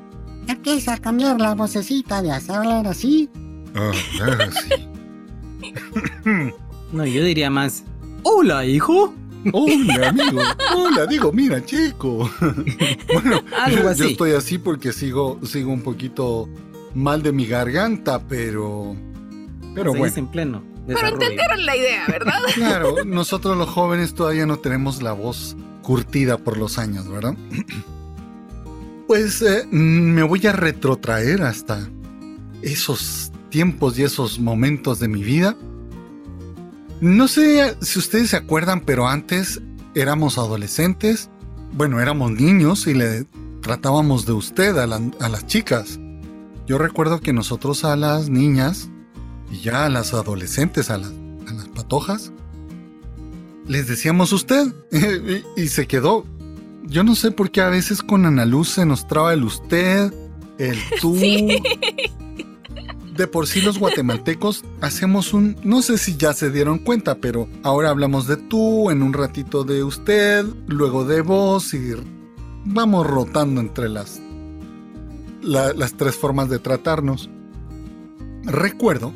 Empieza 0.46 0.94
a 0.94 0.98
cambiar 0.98 1.40
la 1.40 1.54
vocecita 1.54 2.22
de 2.22 2.32
hacer 2.32 2.56
hablar 2.56 2.86
así. 2.86 3.30
Ah, 3.74 3.90
así. 4.48 4.70
No, 6.92 7.06
yo 7.06 7.24
diría 7.24 7.48
más. 7.48 7.84
Hola, 8.22 8.66
hijo. 8.66 9.14
Hola, 9.52 10.10
amigo. 10.10 10.42
Hola, 10.76 11.06
digo, 11.06 11.32
mira, 11.32 11.64
chico. 11.64 12.30
bueno, 13.12 13.40
Algo 13.58 13.82
yo, 13.82 13.88
así. 13.88 14.02
yo 14.02 14.08
estoy 14.10 14.32
así 14.32 14.58
porque 14.58 14.92
sigo, 14.92 15.40
sigo 15.42 15.72
un 15.72 15.80
poquito 15.80 16.50
mal 16.94 17.22
de 17.22 17.32
mi 17.32 17.46
garganta, 17.46 18.20
pero. 18.28 18.94
Pero 19.74 19.94
bueno. 19.94 20.14
en 20.14 20.26
pleno. 20.26 20.62
Pero 20.86 21.08
entendieron 21.08 21.64
la 21.64 21.76
idea, 21.76 22.04
¿verdad? 22.08 22.40
Claro, 22.54 23.04
nosotros 23.04 23.56
los 23.56 23.68
jóvenes 23.68 24.14
todavía 24.14 24.44
no 24.44 24.58
tenemos 24.58 25.00
la 25.00 25.12
voz 25.12 25.56
curtida 25.82 26.38
por 26.38 26.56
los 26.56 26.78
años, 26.78 27.08
¿verdad? 27.08 27.34
Pues 29.06 29.42
eh, 29.42 29.66
me 29.70 30.22
voy 30.22 30.46
a 30.46 30.52
retrotraer 30.52 31.42
hasta 31.42 31.86
esos 32.62 33.30
tiempos 33.50 33.98
y 33.98 34.04
esos 34.04 34.38
momentos 34.38 35.00
de 35.00 35.08
mi 35.08 35.22
vida. 35.22 35.54
No 37.02 37.28
sé 37.28 37.76
si 37.82 37.98
ustedes 37.98 38.30
se 38.30 38.36
acuerdan, 38.36 38.80
pero 38.80 39.08
antes 39.08 39.60
éramos 39.94 40.38
adolescentes, 40.38 41.28
bueno, 41.74 42.00
éramos 42.00 42.30
niños 42.30 42.86
y 42.86 42.94
le 42.94 43.26
tratábamos 43.60 44.24
de 44.24 44.32
usted 44.32 44.78
a, 44.78 44.86
la- 44.86 45.10
a 45.20 45.28
las 45.28 45.46
chicas. 45.46 45.98
Yo 46.66 46.78
recuerdo 46.78 47.20
que 47.20 47.32
nosotros 47.34 47.84
a 47.84 47.96
las 47.96 48.30
niñas 48.30 48.88
y 49.50 49.60
ya 49.60 49.84
a 49.84 49.88
las 49.90 50.14
adolescentes, 50.14 50.88
a 50.90 50.96
las 50.96 51.12
patojas, 51.74 52.32
les 53.66 53.86
decíamos 53.88 54.32
usted 54.32 54.72
y, 55.56 55.68
se 55.68 55.86
quedó. 55.86 56.24
Yo 56.84 57.04
no 57.04 57.14
sé 57.14 57.30
por 57.30 57.50
qué 57.50 57.60
a 57.60 57.68
veces 57.68 58.02
con 58.02 58.26
Ana 58.26 58.44
Luz 58.44 58.68
se 58.70 58.84
nos 58.86 59.06
traba 59.06 59.32
el 59.32 59.44
usted, 59.44 60.12
el 60.58 60.76
tú. 61.00 61.16
Sí. 61.16 61.62
De 63.16 63.26
por 63.26 63.46
sí 63.46 63.60
los 63.60 63.78
guatemaltecos 63.78 64.64
hacemos 64.80 65.34
un, 65.34 65.54
no 65.62 65.82
sé 65.82 65.98
si 65.98 66.16
ya 66.16 66.32
se 66.32 66.50
dieron 66.50 66.78
cuenta, 66.78 67.16
pero 67.16 67.46
ahora 67.62 67.90
hablamos 67.90 68.26
de 68.26 68.36
tú, 68.38 68.90
en 68.90 69.02
un 69.02 69.12
ratito 69.12 69.64
de 69.64 69.84
usted, 69.84 70.46
luego 70.66 71.04
de 71.04 71.20
vos 71.20 71.74
y 71.74 71.92
vamos 72.64 73.06
rotando 73.06 73.60
entre 73.60 73.90
las, 73.90 74.18
la- 75.42 75.74
las 75.74 75.92
tres 75.94 76.16
formas 76.16 76.48
de 76.48 76.58
tratarnos. 76.58 77.28
Recuerdo 78.44 79.12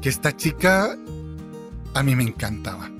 que 0.00 0.08
esta 0.08 0.36
chica 0.36 0.96
a 1.94 2.02
mí 2.04 2.14
me 2.14 2.22
encantaba. 2.22 2.91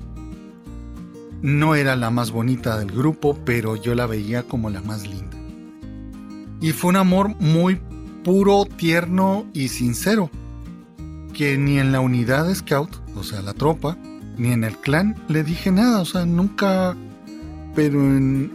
No 1.43 1.75
era 1.75 1.95
la 1.95 2.09
más 2.09 2.31
bonita 2.31 2.79
del 2.79 2.91
grupo, 2.91 3.37
pero 3.45 3.75
yo 3.75 3.93
la 3.93 4.07
veía 4.07 4.43
como 4.43 4.69
la 4.71 4.81
más 4.81 5.05
linda. 5.07 5.37
Y 6.61 6.71
fue 6.71 6.89
un 6.91 6.95
amor 6.95 7.35
muy 7.39 7.79
puro, 8.23 8.65
tierno 8.65 9.45
y 9.53 9.67
sincero, 9.67 10.29
que 11.33 11.57
ni 11.57 11.77
en 11.79 11.91
la 11.91 11.99
unidad 11.99 12.47
de 12.47 12.55
scout, 12.55 12.89
o 13.15 13.23
sea, 13.23 13.41
la 13.41 13.53
tropa, 13.53 13.97
ni 14.37 14.51
en 14.53 14.63
el 14.63 14.77
clan 14.77 15.15
le 15.27 15.43
dije 15.43 15.69
nada, 15.71 15.99
o 15.99 16.05
sea, 16.05 16.25
nunca, 16.25 16.95
pero 17.75 17.99
en- 17.99 18.51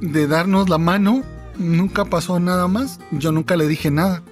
de 0.00 0.26
darnos 0.26 0.70
la 0.70 0.78
mano, 0.78 1.22
nunca 1.58 2.06
pasó 2.06 2.40
nada 2.40 2.66
más, 2.66 2.98
yo 3.12 3.30
nunca 3.32 3.54
le 3.56 3.68
dije 3.68 3.90
nada. 3.90 4.22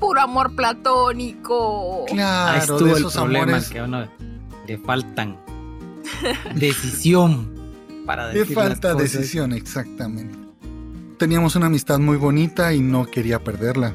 Puro 0.00 0.20
amor 0.20 0.56
platónico. 0.56 2.04
Ahí 2.08 2.14
Claro, 2.16 2.58
estuvo 2.58 2.78
de 2.86 2.90
el 2.90 2.98
esos 2.98 3.14
problema 3.14 3.44
amores 3.44 3.68
que 3.70 3.78
a 3.78 3.84
uno 3.84 4.04
le 4.66 4.78
faltan 4.78 5.36
decisión 6.54 7.58
para 8.08 8.28
decir 8.28 8.54
falta 8.54 8.94
decisión, 8.94 9.52
exactamente. 9.52 10.38
Teníamos 11.18 11.56
una 11.56 11.66
amistad 11.66 11.98
muy 11.98 12.16
bonita 12.16 12.72
y 12.72 12.80
no 12.80 13.04
quería 13.04 13.44
perderla. 13.44 13.94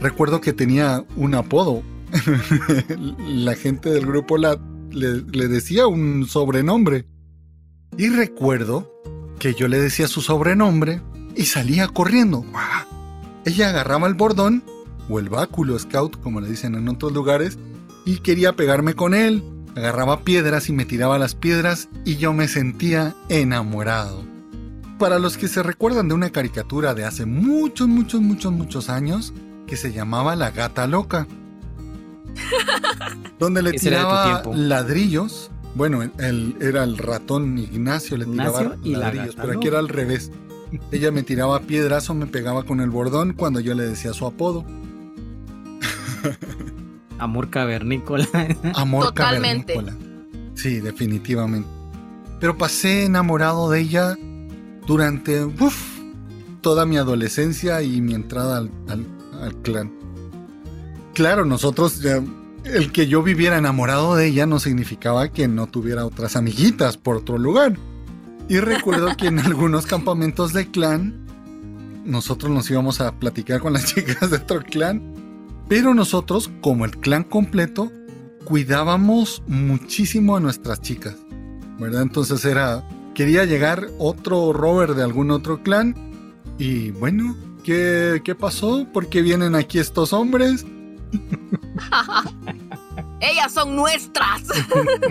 Recuerdo 0.00 0.40
que 0.40 0.52
tenía 0.52 1.04
un 1.14 1.34
apodo. 1.34 1.82
la 3.28 3.54
gente 3.54 3.90
del 3.90 4.06
grupo 4.06 4.38
la, 4.38 4.58
le, 4.90 5.22
le 5.22 5.46
decía 5.46 5.86
un 5.86 6.26
sobrenombre. 6.26 7.06
Y 7.96 8.08
recuerdo 8.08 8.92
que 9.38 9.54
yo 9.54 9.68
le 9.68 9.78
decía 9.78 10.08
su 10.08 10.20
sobrenombre 10.20 11.00
y 11.36 11.44
salía 11.44 11.86
corriendo. 11.86 12.44
Ella 13.44 13.68
agarraba 13.68 14.08
el 14.08 14.14
bordón 14.14 14.64
o 15.08 15.20
el 15.20 15.28
báculo 15.28 15.78
scout, 15.78 16.20
como 16.20 16.40
le 16.40 16.48
dicen 16.48 16.74
en 16.74 16.88
otros 16.88 17.12
lugares, 17.12 17.56
y 18.04 18.18
quería 18.18 18.54
pegarme 18.54 18.94
con 18.94 19.14
él. 19.14 19.44
Agarraba 19.76 20.20
piedras 20.20 20.68
y 20.68 20.72
me 20.72 20.84
tiraba 20.84 21.18
las 21.18 21.34
piedras 21.34 21.88
y 22.04 22.16
yo 22.16 22.32
me 22.32 22.48
sentía 22.48 23.14
enamorado. 23.28 24.24
Para 24.98 25.18
los 25.18 25.36
que 25.36 25.48
se 25.48 25.62
recuerdan 25.62 26.08
de 26.08 26.14
una 26.14 26.30
caricatura 26.30 26.94
de 26.94 27.04
hace 27.04 27.24
muchos, 27.26 27.86
muchos, 27.86 28.20
muchos, 28.20 28.52
muchos 28.52 28.88
años 28.88 29.32
que 29.66 29.76
se 29.76 29.92
llamaba 29.92 30.34
La 30.34 30.50
Gata 30.50 30.86
Loca, 30.86 31.28
donde 33.38 33.62
le 33.62 33.72
tiraba 33.72 34.42
ladrillos. 34.54 35.50
Bueno, 35.74 36.02
él 36.02 36.56
era 36.60 36.82
el 36.82 36.98
ratón 36.98 37.58
Ignacio, 37.58 38.16
le 38.16 38.24
tiraba 38.24 38.62
Ignacio 38.62 38.80
y 38.82 38.92
la 38.92 38.98
ladrillos, 38.98 39.36
pero 39.36 39.52
aquí 39.52 39.68
era 39.68 39.78
al 39.78 39.88
revés. 39.88 40.32
Ella 40.90 41.12
me 41.12 41.22
tiraba 41.22 41.60
piedras 41.60 42.10
o 42.10 42.14
me 42.14 42.26
pegaba 42.26 42.64
con 42.64 42.80
el 42.80 42.90
bordón 42.90 43.32
cuando 43.32 43.60
yo 43.60 43.74
le 43.74 43.84
decía 43.86 44.12
su 44.12 44.26
apodo. 44.26 44.64
Amor 47.18 47.50
cavernícola. 47.50 48.26
Amor 48.74 49.06
Totalmente. 49.06 49.74
cavernícola. 49.74 50.06
Sí, 50.54 50.80
definitivamente. 50.80 51.68
Pero 52.40 52.56
pasé 52.56 53.04
enamorado 53.04 53.70
de 53.70 53.80
ella 53.80 54.16
durante 54.86 55.44
uf, 55.44 55.98
toda 56.60 56.86
mi 56.86 56.96
adolescencia 56.96 57.82
y 57.82 58.00
mi 58.00 58.14
entrada 58.14 58.58
al, 58.58 58.70
al- 58.88 59.06
al 59.42 59.54
clan. 59.62 59.92
Claro, 61.14 61.44
nosotros, 61.44 62.00
ya, 62.00 62.22
el 62.64 62.92
que 62.92 63.06
yo 63.08 63.22
viviera 63.22 63.58
enamorado 63.58 64.14
de 64.14 64.26
ella 64.26 64.46
no 64.46 64.60
significaba 64.60 65.28
que 65.28 65.48
no 65.48 65.66
tuviera 65.66 66.06
otras 66.06 66.36
amiguitas 66.36 66.96
por 66.96 67.16
otro 67.16 67.38
lugar. 67.38 67.76
Y 68.48 68.58
recuerdo 68.60 69.16
que 69.16 69.26
en 69.26 69.38
algunos 69.40 69.86
campamentos 69.86 70.52
de 70.52 70.70
clan, 70.70 71.26
nosotros 72.04 72.50
nos 72.52 72.70
íbamos 72.70 73.00
a 73.00 73.12
platicar 73.12 73.60
con 73.60 73.72
las 73.72 73.84
chicas 73.94 74.30
de 74.30 74.36
otro 74.36 74.62
clan, 74.62 75.02
pero 75.68 75.94
nosotros, 75.94 76.50
como 76.60 76.84
el 76.84 76.98
clan 76.98 77.24
completo, 77.24 77.92
cuidábamos 78.44 79.42
muchísimo 79.46 80.36
a 80.36 80.40
nuestras 80.40 80.80
chicas, 80.80 81.16
¿verdad? 81.78 82.02
Entonces 82.02 82.44
era 82.44 82.84
quería 83.18 83.44
llegar 83.44 83.88
otro 83.98 84.52
rover 84.52 84.94
de 84.94 85.02
algún 85.02 85.32
otro 85.32 85.64
clan. 85.64 85.92
Y 86.56 86.92
bueno, 86.92 87.36
¿qué, 87.64 88.22
qué 88.24 88.36
pasó? 88.36 88.86
¿Por 88.92 89.08
qué 89.08 89.22
vienen 89.22 89.56
aquí 89.56 89.80
estos 89.80 90.12
hombres? 90.12 90.64
Ellas 93.20 93.52
son 93.52 93.74
nuestras. 93.74 94.42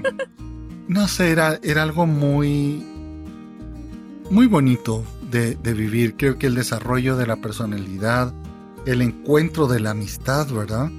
no 0.87 1.05
sé, 1.09 1.31
era, 1.31 1.59
era 1.63 1.83
algo 1.83 2.05
muy, 2.05 2.81
muy 4.31 4.47
bonito 4.47 5.03
de, 5.29 5.55
de, 5.55 5.73
vivir. 5.73 6.15
Creo 6.15 6.37
que 6.37 6.47
el 6.47 6.55
desarrollo 6.55 7.17
de 7.17 7.27
la 7.27 7.35
personalidad, 7.35 8.33
el 8.87 9.01
encuentro 9.01 9.67
de 9.67 9.81
la 9.81 9.91
amistad, 9.91 10.47
¿verdad? 10.47 10.89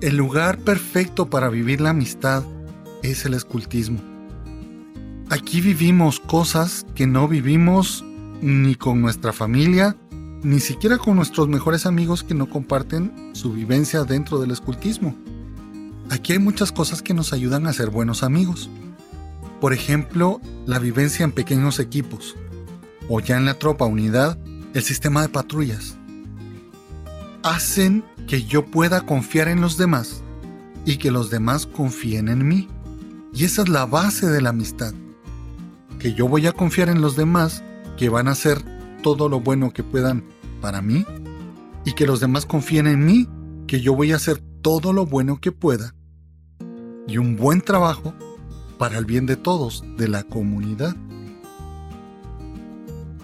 El 0.00 0.16
lugar 0.16 0.58
perfecto 0.58 1.30
para 1.30 1.48
vivir 1.48 1.80
la 1.80 1.90
amistad 1.90 2.42
es 3.04 3.24
el 3.24 3.34
escultismo. 3.34 4.00
Aquí 5.30 5.60
vivimos 5.60 6.18
cosas 6.18 6.84
que 6.96 7.06
no 7.06 7.28
vivimos 7.28 8.04
ni 8.42 8.74
con 8.74 9.00
nuestra 9.00 9.32
familia, 9.32 9.96
ni 10.42 10.58
siquiera 10.58 10.98
con 10.98 11.14
nuestros 11.14 11.46
mejores 11.46 11.86
amigos 11.86 12.24
que 12.24 12.34
no 12.34 12.50
comparten 12.50 13.30
su 13.32 13.52
vivencia 13.52 14.02
dentro 14.02 14.40
del 14.40 14.50
escultismo. 14.50 15.14
Aquí 16.10 16.32
hay 16.32 16.40
muchas 16.40 16.72
cosas 16.72 17.00
que 17.00 17.14
nos 17.14 17.32
ayudan 17.32 17.68
a 17.68 17.72
ser 17.72 17.90
buenos 17.90 18.24
amigos. 18.24 18.68
Por 19.60 19.72
ejemplo, 19.72 20.40
la 20.66 20.80
vivencia 20.80 21.22
en 21.22 21.30
pequeños 21.30 21.78
equipos, 21.78 22.34
o 23.08 23.20
ya 23.20 23.36
en 23.36 23.44
la 23.44 23.54
tropa 23.54 23.84
unidad, 23.84 24.36
el 24.74 24.82
sistema 24.82 25.22
de 25.22 25.28
patrullas. 25.28 25.96
Hacen 27.46 28.02
que 28.26 28.42
yo 28.42 28.66
pueda 28.66 29.02
confiar 29.02 29.46
en 29.46 29.60
los 29.60 29.78
demás 29.78 30.24
y 30.84 30.96
que 30.96 31.12
los 31.12 31.30
demás 31.30 31.64
confíen 31.64 32.26
en 32.28 32.48
mí. 32.48 32.68
Y 33.32 33.44
esa 33.44 33.62
es 33.62 33.68
la 33.68 33.86
base 33.86 34.26
de 34.26 34.42
la 34.42 34.48
amistad. 34.48 34.92
Que 36.00 36.12
yo 36.12 36.26
voy 36.26 36.48
a 36.48 36.52
confiar 36.52 36.88
en 36.88 37.00
los 37.00 37.14
demás, 37.14 37.62
que 37.96 38.08
van 38.08 38.26
a 38.26 38.32
hacer 38.32 38.60
todo 39.00 39.28
lo 39.28 39.38
bueno 39.38 39.72
que 39.72 39.84
puedan 39.84 40.24
para 40.60 40.82
mí, 40.82 41.06
y 41.84 41.92
que 41.92 42.04
los 42.04 42.18
demás 42.18 42.46
confíen 42.46 42.88
en 42.88 43.04
mí, 43.04 43.28
que 43.68 43.80
yo 43.80 43.94
voy 43.94 44.10
a 44.10 44.16
hacer 44.16 44.42
todo 44.60 44.92
lo 44.92 45.06
bueno 45.06 45.40
que 45.40 45.52
pueda 45.52 45.94
y 47.06 47.18
un 47.18 47.36
buen 47.36 47.60
trabajo 47.60 48.12
para 48.76 48.98
el 48.98 49.04
bien 49.04 49.24
de 49.24 49.36
todos, 49.36 49.84
de 49.96 50.08
la 50.08 50.24
comunidad. 50.24 50.96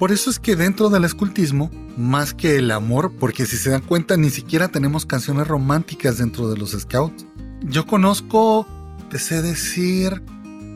Por 0.02 0.10
eso 0.10 0.30
es 0.30 0.40
que 0.40 0.56
dentro 0.56 0.88
del 0.88 1.04
escultismo, 1.04 1.70
más 1.96 2.34
que 2.34 2.56
el 2.56 2.72
amor, 2.72 3.12
porque 3.20 3.46
si 3.46 3.56
se 3.56 3.70
dan 3.70 3.82
cuenta 3.82 4.16
ni 4.16 4.30
siquiera 4.30 4.66
tenemos 4.66 5.06
canciones 5.06 5.46
románticas 5.46 6.18
dentro 6.18 6.50
de 6.50 6.58
los 6.58 6.72
scouts. 6.72 7.24
Yo 7.60 7.86
conozco, 7.86 8.66
te 9.10 9.20
sé 9.20 9.42
decir, 9.42 10.20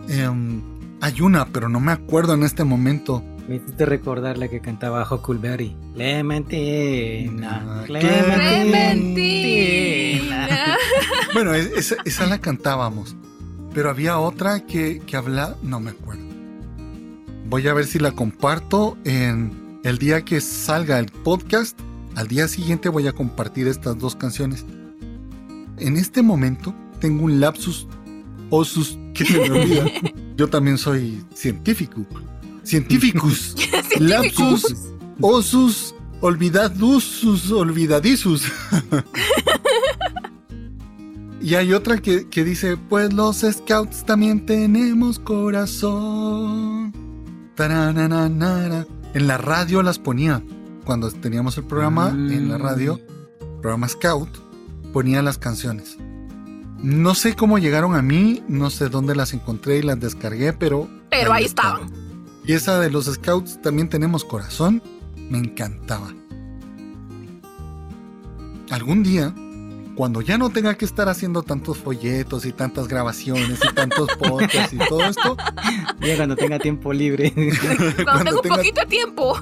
em, 0.09 0.62
hay 1.00 1.21
una, 1.23 1.47
pero 1.47 1.68
no 1.68 1.80
me 1.80 1.90
acuerdo 1.90 2.35
en 2.35 2.45
este 2.45 2.62
momento. 2.62 3.25
Me 3.49 3.56
hiciste 3.56 3.85
recordar 3.85 4.38
la 4.38 4.47
que 4.47 4.61
cantaba 4.61 5.04
Huckleberry. 5.11 5.76
Clementina. 5.95 7.83
Clementina. 7.85 9.18
bueno, 11.35 11.52
esa, 11.52 11.97
esa, 12.04 12.26
la 12.26 12.38
cantábamos. 12.38 13.16
Pero 13.75 13.90
había 13.90 14.21
otra 14.21 14.61
que, 14.66 15.00
que 15.00 15.16
habla, 15.16 15.56
no 15.64 15.80
me 15.80 15.90
acuerdo. 15.90 16.25
Voy 17.48 17.68
a 17.68 17.74
ver 17.74 17.86
si 17.86 17.98
la 17.98 18.12
comparto 18.12 18.96
en 19.04 19.80
el 19.84 19.98
día 19.98 20.24
que 20.24 20.40
salga 20.40 20.98
el 20.98 21.06
podcast. 21.06 21.78
Al 22.14 22.28
día 22.28 22.48
siguiente 22.48 22.88
voy 22.88 23.06
a 23.06 23.12
compartir 23.12 23.68
estas 23.68 23.98
dos 23.98 24.16
canciones. 24.16 24.64
En 25.78 25.96
este 25.96 26.22
momento 26.22 26.74
tengo 27.00 27.25
un 27.25 27.40
lapsus 27.40 27.86
osus 28.50 28.99
que 29.14 29.25
se 29.25 29.38
me 29.38 29.50
olvida. 29.50 29.86
Yo 30.36 30.49
también 30.49 30.78
soy 30.78 31.25
científico 31.34 32.06
científicos, 32.66 33.54
lapsus, 34.00 34.76
osus, 35.21 35.94
olvidadusus, 36.21 37.50
olvidadisus. 37.50 38.52
y 41.40 41.54
hay 41.54 41.73
otra 41.73 41.99
que, 41.99 42.28
que, 42.28 42.44
dice, 42.44 42.76
pues 42.76 43.12
los 43.12 43.38
scouts 43.38 44.04
también 44.04 44.44
tenemos 44.44 45.18
corazón. 45.18 46.92
En 47.58 49.26
la 49.26 49.38
radio 49.38 49.82
las 49.82 49.99
ponía. 49.99 50.42
Cuando 50.84 51.10
teníamos 51.10 51.56
el 51.56 51.64
programa 51.64 52.10
en 52.10 52.49
la 52.49 52.58
radio, 52.58 53.00
programa 53.60 53.88
Scout, 53.88 54.28
ponía 54.92 55.23
las 55.23 55.38
canciones. 55.38 55.97
No 56.82 57.14
sé 57.14 57.34
cómo 57.34 57.58
llegaron 57.58 57.95
a 57.95 58.02
mí, 58.02 58.42
no 58.47 58.69
sé 58.71 58.88
dónde 58.88 59.16
las 59.16 59.32
encontré 59.32 59.78
y 59.78 59.82
las 59.82 59.99
descargué, 59.99 60.52
pero... 60.52 60.88
Pero 61.10 61.32
ahí, 61.32 61.45
estaban. 61.45 61.90
Y 62.45 62.52
esa 62.52 62.78
de 62.78 62.90
los 62.90 63.06
scouts 63.06 63.60
también 63.62 63.88
tenemos 63.88 64.25
corazón, 64.25 64.82
me 65.16 65.38
encantaba. 65.38 66.12
Algún 68.71 69.02
día, 69.02 69.34
cuando 69.97 70.21
ya 70.21 70.39
no 70.39 70.50
tenga 70.50 70.75
que 70.75 70.85
estar 70.85 71.09
haciendo 71.09 71.43
tantos 71.43 71.78
folletos 71.78 72.45
y 72.45 72.52
tantas 72.52 72.87
grabaciones 72.87 73.59
y 73.69 73.75
tantos 73.75 74.09
podcasts 74.19 74.73
y 74.73 74.78
todo 74.78 75.04
esto. 75.04 75.37
Ya 76.00 76.17
cuando 76.17 76.37
tenga 76.37 76.59
tiempo 76.59 76.93
libre. 76.93 77.32
cuando, 78.04 78.41
tengo 78.41 78.54
un 78.54 78.59
poquito 78.59 78.82
de 78.82 78.87
tiempo. 78.87 79.35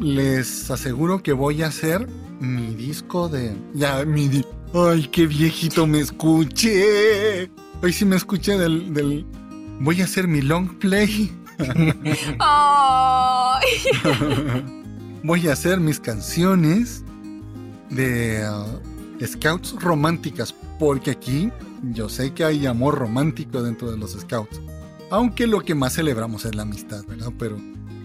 Les 0.00 0.70
aseguro 0.70 1.22
que 1.22 1.32
voy 1.32 1.62
a 1.62 1.68
hacer 1.68 2.06
mi 2.40 2.74
disco 2.74 3.28
de. 3.28 3.56
Ya, 3.72 4.04
mi. 4.04 4.28
Di 4.28 4.44
¡Ay, 4.74 5.08
qué 5.10 5.26
viejito 5.26 5.86
me 5.86 6.00
escuché! 6.00 7.50
Hoy 7.82 7.92
sí 7.92 8.04
me 8.04 8.16
escuché 8.16 8.58
del, 8.58 8.92
del. 8.92 9.24
Voy 9.80 10.02
a 10.02 10.04
hacer 10.04 10.26
mi 10.26 10.42
long 10.42 10.78
play 10.78 11.32
Voy 15.22 15.48
a 15.48 15.52
hacer 15.52 15.80
mis 15.80 16.00
canciones 16.00 17.04
de 17.88 18.46
uh, 18.48 18.78
scouts 19.24 19.74
románticas, 19.80 20.54
porque 20.78 21.12
aquí 21.12 21.50
yo 21.92 22.08
sé 22.08 22.32
que 22.32 22.44
hay 22.44 22.66
amor 22.66 22.96
romántico 22.96 23.62
dentro 23.62 23.90
de 23.90 23.96
los 23.96 24.12
scouts. 24.12 24.60
Aunque 25.10 25.46
lo 25.46 25.60
que 25.60 25.74
más 25.74 25.94
celebramos 25.94 26.44
es 26.44 26.54
la 26.54 26.62
amistad, 26.62 27.04
¿verdad? 27.06 27.32
Pero, 27.38 27.58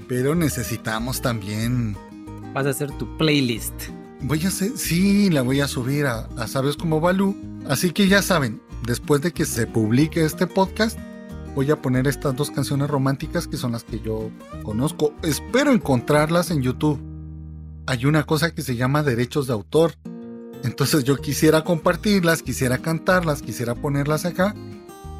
pero 0.08 0.36
necesitamos 0.36 1.21
también... 1.21 1.97
Vas 2.54 2.65
a 2.65 2.69
hacer 2.69 2.91
tu 2.97 3.17
playlist. 3.17 3.74
Voy 4.21 4.43
a 4.45 4.50
hacer, 4.50 4.78
sí, 4.78 5.30
la 5.30 5.41
voy 5.41 5.62
a 5.62 5.67
subir 5.67 6.06
a, 6.06 6.28
a 6.38 6.47
Sabes 6.47 6.78
como 6.78 7.00
Balú. 7.00 7.36
Así 7.67 7.91
que 7.91 8.08
ya 8.08 8.21
saben, 8.21 8.62
después 8.86 9.21
de 9.21 9.32
que 9.32 9.45
se 9.45 9.65
publique 9.65 10.24
este 10.24 10.45
podcast, 10.45 11.00
voy 11.56 11.71
a 11.71 11.82
poner 11.82 12.08
estas 12.08 12.36
dos 12.36 12.52
canciones 12.52 12.89
románticas 12.89 13.47
que 13.47 13.58
son 13.58 13.71
las 13.71 13.84
que 13.84 14.00
yo 14.00 14.30
conozco. 14.63 15.13
Espero 15.24 15.71
encontrarlas 15.71 16.52
en 16.52 16.62
YouTube. 16.62 17.00
Hay 17.88 18.06
una 18.06 18.24
cosa 18.24 18.54
que 18.54 18.62
se 18.62 18.76
llama 18.76 19.02
derechos 19.02 19.47
de 19.47 19.54
autor. 19.54 19.93
Entonces 20.63 21.04
yo 21.04 21.17
quisiera 21.17 21.63
compartirlas, 21.63 22.43
quisiera 22.43 22.78
cantarlas, 22.78 23.41
quisiera 23.41 23.76
ponerlas 23.76 24.26
acá, 24.26 24.56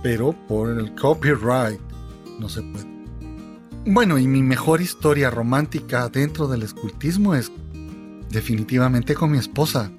pero 0.04 0.36
por 0.48 0.70
el 0.70 0.94
copyright 0.96 1.80
no 2.40 2.50
se 2.50 2.62
puede. 2.62 2.90
Bueno, 3.86 4.20
y 4.20 4.28
mi 4.28 4.44
mejor 4.44 4.82
historia 4.82 5.32
romántica 5.32 6.08
dentro 6.10 6.48
del 6.48 6.64
escultismo 6.64 7.34
es 7.34 7.52
definitivamente 8.30 9.16
con 9.16 9.32
mi 9.32 9.40
esposa 9.40 9.92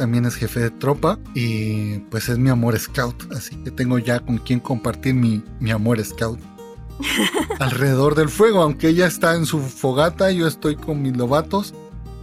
también 0.00 0.24
es 0.24 0.34
jefe 0.34 0.60
de 0.60 0.70
tropa 0.70 1.18
y 1.34 1.98
pues 2.10 2.30
es 2.30 2.38
mi 2.38 2.48
amor 2.48 2.78
scout, 2.78 3.30
así 3.34 3.54
que 3.56 3.70
tengo 3.70 3.98
ya 3.98 4.18
con 4.20 4.38
quien 4.38 4.58
compartir 4.58 5.12
mi, 5.14 5.44
mi 5.60 5.70
amor 5.70 6.02
scout. 6.02 6.40
Alrededor 7.58 8.14
del 8.14 8.30
fuego, 8.30 8.62
aunque 8.62 8.88
ella 8.88 9.06
está 9.06 9.34
en 9.34 9.44
su 9.44 9.60
fogata, 9.60 10.30
yo 10.30 10.46
estoy 10.46 10.76
con 10.76 11.02
mis 11.02 11.14
lobatos, 11.14 11.74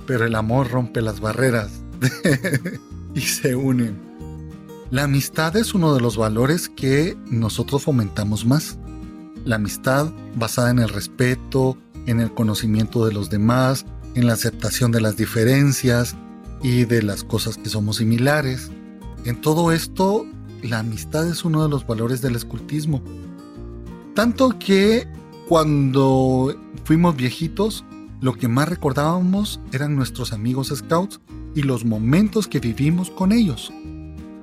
pero 0.07 0.25
el 0.25 0.33
amor 0.33 0.71
rompe 0.71 1.03
las 1.03 1.19
barreras 1.19 1.83
y 3.15 3.21
se 3.21 3.55
unen. 3.55 3.97
La 4.89 5.03
amistad 5.03 5.55
es 5.57 5.73
uno 5.73 5.93
de 5.93 6.01
los 6.01 6.17
valores 6.17 6.69
que 6.69 7.17
nosotros 7.29 7.83
fomentamos 7.83 8.45
más. 8.45 8.77
La 9.45 9.57
amistad 9.57 10.11
basada 10.35 10.71
en 10.71 10.79
el 10.79 10.89
respeto, 10.89 11.77
en 12.05 12.19
el 12.19 12.33
conocimiento 12.33 13.05
de 13.05 13.13
los 13.13 13.29
demás, 13.29 13.85
en 14.15 14.27
la 14.27 14.33
aceptación 14.33 14.91
de 14.91 15.01
las 15.01 15.17
diferencias, 15.17 16.15
y 16.61 16.85
de 16.85 17.03
las 17.03 17.23
cosas 17.23 17.57
que 17.57 17.69
somos 17.69 17.97
similares. 17.97 18.71
En 19.25 19.41
todo 19.41 19.71
esto, 19.71 20.25
la 20.63 20.79
amistad 20.79 21.27
es 21.27 21.45
uno 21.45 21.63
de 21.63 21.69
los 21.69 21.85
valores 21.85 22.21
del 22.21 22.35
escultismo. 22.35 23.01
Tanto 24.15 24.57
que 24.57 25.07
cuando 25.47 26.55
fuimos 26.83 27.15
viejitos, 27.15 27.83
lo 28.21 28.33
que 28.33 28.47
más 28.47 28.67
recordábamos 28.67 29.59
eran 29.71 29.95
nuestros 29.95 30.33
amigos 30.33 30.73
scouts 30.75 31.19
y 31.57 31.63
los 31.63 31.83
momentos 31.83 32.47
que 32.47 32.59
vivimos 32.59 33.09
con 33.09 33.31
ellos. 33.31 33.73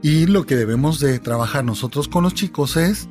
Y 0.03 0.27
lo 0.27 0.45
que 0.45 0.57
debemos 0.57 1.01
de 1.01 1.19
trabajar 1.19 1.65
nosotros 1.65 2.09
con 2.09 2.25
los 2.25 2.35
chicos 2.35 2.77
es 2.77 3.09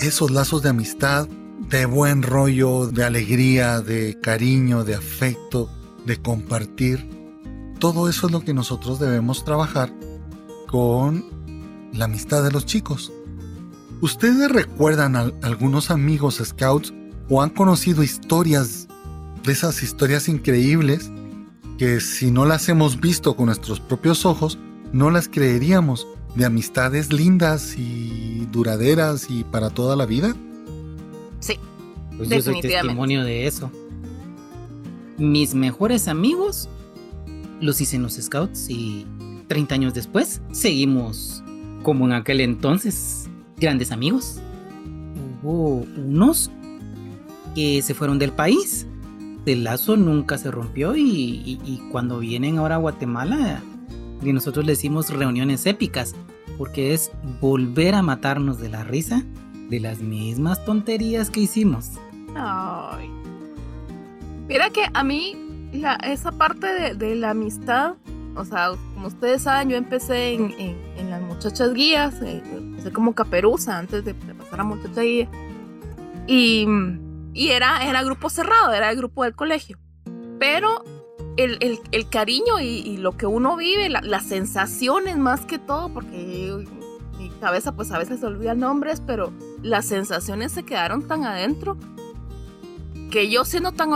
esos 0.00 0.30
lazos 0.30 0.62
de 0.62 0.70
amistad, 0.70 1.28
de 1.68 1.86
buen 1.86 2.22
rollo, 2.22 2.88
de 2.88 3.04
alegría, 3.04 3.80
de 3.80 4.18
cariño, 4.20 4.84
de 4.84 4.96
afecto, 4.96 5.70
de 6.04 6.16
compartir 6.16 7.22
todo 7.82 8.08
eso 8.08 8.28
es 8.28 8.32
lo 8.32 8.42
que 8.42 8.54
nosotros 8.54 9.00
debemos 9.00 9.44
trabajar 9.44 9.92
con 10.68 11.24
la 11.92 12.04
amistad 12.04 12.44
de 12.44 12.52
los 12.52 12.64
chicos. 12.64 13.12
¿Ustedes 14.00 14.52
recuerdan 14.52 15.16
a 15.16 15.32
algunos 15.42 15.90
amigos 15.90 16.40
scouts 16.44 16.94
o 17.28 17.42
han 17.42 17.50
conocido 17.50 18.04
historias 18.04 18.86
de 19.42 19.50
esas 19.50 19.82
historias 19.82 20.28
increíbles 20.28 21.10
que 21.78 22.00
si 22.00 22.30
no 22.30 22.44
las 22.44 22.68
hemos 22.68 23.00
visto 23.00 23.34
con 23.34 23.46
nuestros 23.46 23.80
propios 23.80 24.24
ojos, 24.24 24.58
no 24.92 25.10
las 25.10 25.28
creeríamos 25.28 26.06
de 26.34 26.44
amistades 26.44 27.12
lindas 27.12 27.76
y 27.76 28.46
duraderas 28.50 29.28
y 29.30 29.44
para 29.44 29.70
toda 29.70 29.96
la 29.96 30.06
vida. 30.06 30.34
Sí. 31.40 31.58
Pues 32.16 32.28
yo 32.28 32.40
soy 32.42 32.60
testimonio 32.60 33.24
de 33.24 33.46
eso. 33.46 33.70
Mis 35.18 35.54
mejores 35.54 36.08
amigos 36.08 36.68
los 37.60 37.80
hice 37.80 37.96
en 37.96 38.02
los 38.02 38.14
Scouts 38.14 38.68
y 38.68 39.06
30 39.48 39.74
años 39.74 39.94
después 39.94 40.40
seguimos 40.52 41.42
como 41.82 42.06
en 42.06 42.12
aquel 42.12 42.40
entonces 42.40 43.28
grandes 43.56 43.92
amigos. 43.92 44.40
Hubo 45.42 45.86
unos 45.96 46.50
que 47.54 47.82
se 47.82 47.94
fueron 47.94 48.18
del 48.18 48.32
país. 48.32 48.86
El 49.46 49.64
lazo 49.64 49.96
nunca 49.96 50.38
se 50.38 50.50
rompió 50.50 50.94
y, 50.96 51.02
y 51.64 51.88
cuando 51.90 52.20
vienen 52.20 52.58
ahora 52.58 52.76
a 52.76 52.78
Guatemala 52.78 53.60
nosotros 54.32 54.64
le 54.64 54.72
decimos 54.72 55.10
reuniones 55.10 55.66
épicas 55.66 56.14
porque 56.58 56.94
es 56.94 57.10
volver 57.40 57.96
a 57.96 58.02
matarnos 58.02 58.60
de 58.60 58.68
la 58.68 58.84
risa 58.84 59.24
de 59.68 59.80
las 59.80 59.98
mismas 59.98 60.64
tonterías 60.64 61.30
que 61.30 61.40
hicimos. 61.40 61.92
Ay. 62.36 63.10
Mira 64.46 64.70
que 64.70 64.84
a 64.92 65.02
mí 65.02 65.36
esa 66.04 66.30
parte 66.30 66.94
de, 66.94 67.16
la 67.16 67.30
amistad, 67.30 67.94
o 68.36 68.44
sea, 68.44 68.72
como 68.94 69.08
ustedes 69.08 69.42
saben, 69.42 69.70
yo 69.70 69.76
empecé 69.76 70.34
en, 70.34 71.10
las 71.10 71.22
muchachas 71.22 71.72
guías, 71.72 72.14
eh, 72.22 72.42
empecé 72.52 72.92
como 72.92 73.14
caperuza 73.14 73.78
antes 73.78 74.04
de, 74.04 74.14
pasar 74.14 74.60
a 74.60 74.64
muchacha 74.64 75.00
guía. 75.00 75.28
Y, 76.26 76.66
y, 77.32 77.48
era, 77.48 77.86
era 77.86 78.02
grupo 78.02 78.30
cerrado, 78.30 78.72
era 78.72 78.90
el 78.90 78.96
grupo 78.96 79.24
del 79.24 79.34
colegio. 79.34 79.78
Pero 80.38 80.84
el, 81.36 81.58
el, 81.60 81.80
el 81.92 82.08
cariño 82.08 82.60
y, 82.60 82.96
lo 82.98 83.16
que 83.16 83.26
uno 83.26 83.56
vive, 83.56 83.88
las 83.88 84.24
sensaciones 84.24 85.16
más 85.16 85.46
que 85.46 85.58
todo, 85.58 85.88
porque 85.88 86.66
mi 87.18 87.30
cabeza 87.40 87.72
pues 87.72 87.90
a 87.92 87.98
veces 87.98 88.20
se 88.20 88.26
olvida 88.26 88.54
nombres, 88.54 89.02
pero 89.06 89.32
las 89.62 89.86
sensaciones 89.86 90.52
se 90.52 90.64
quedaron 90.64 91.06
tan 91.06 91.24
adentro 91.24 91.78
que 93.12 93.28
yo 93.28 93.44
siendo 93.44 93.72
tan 93.72 93.90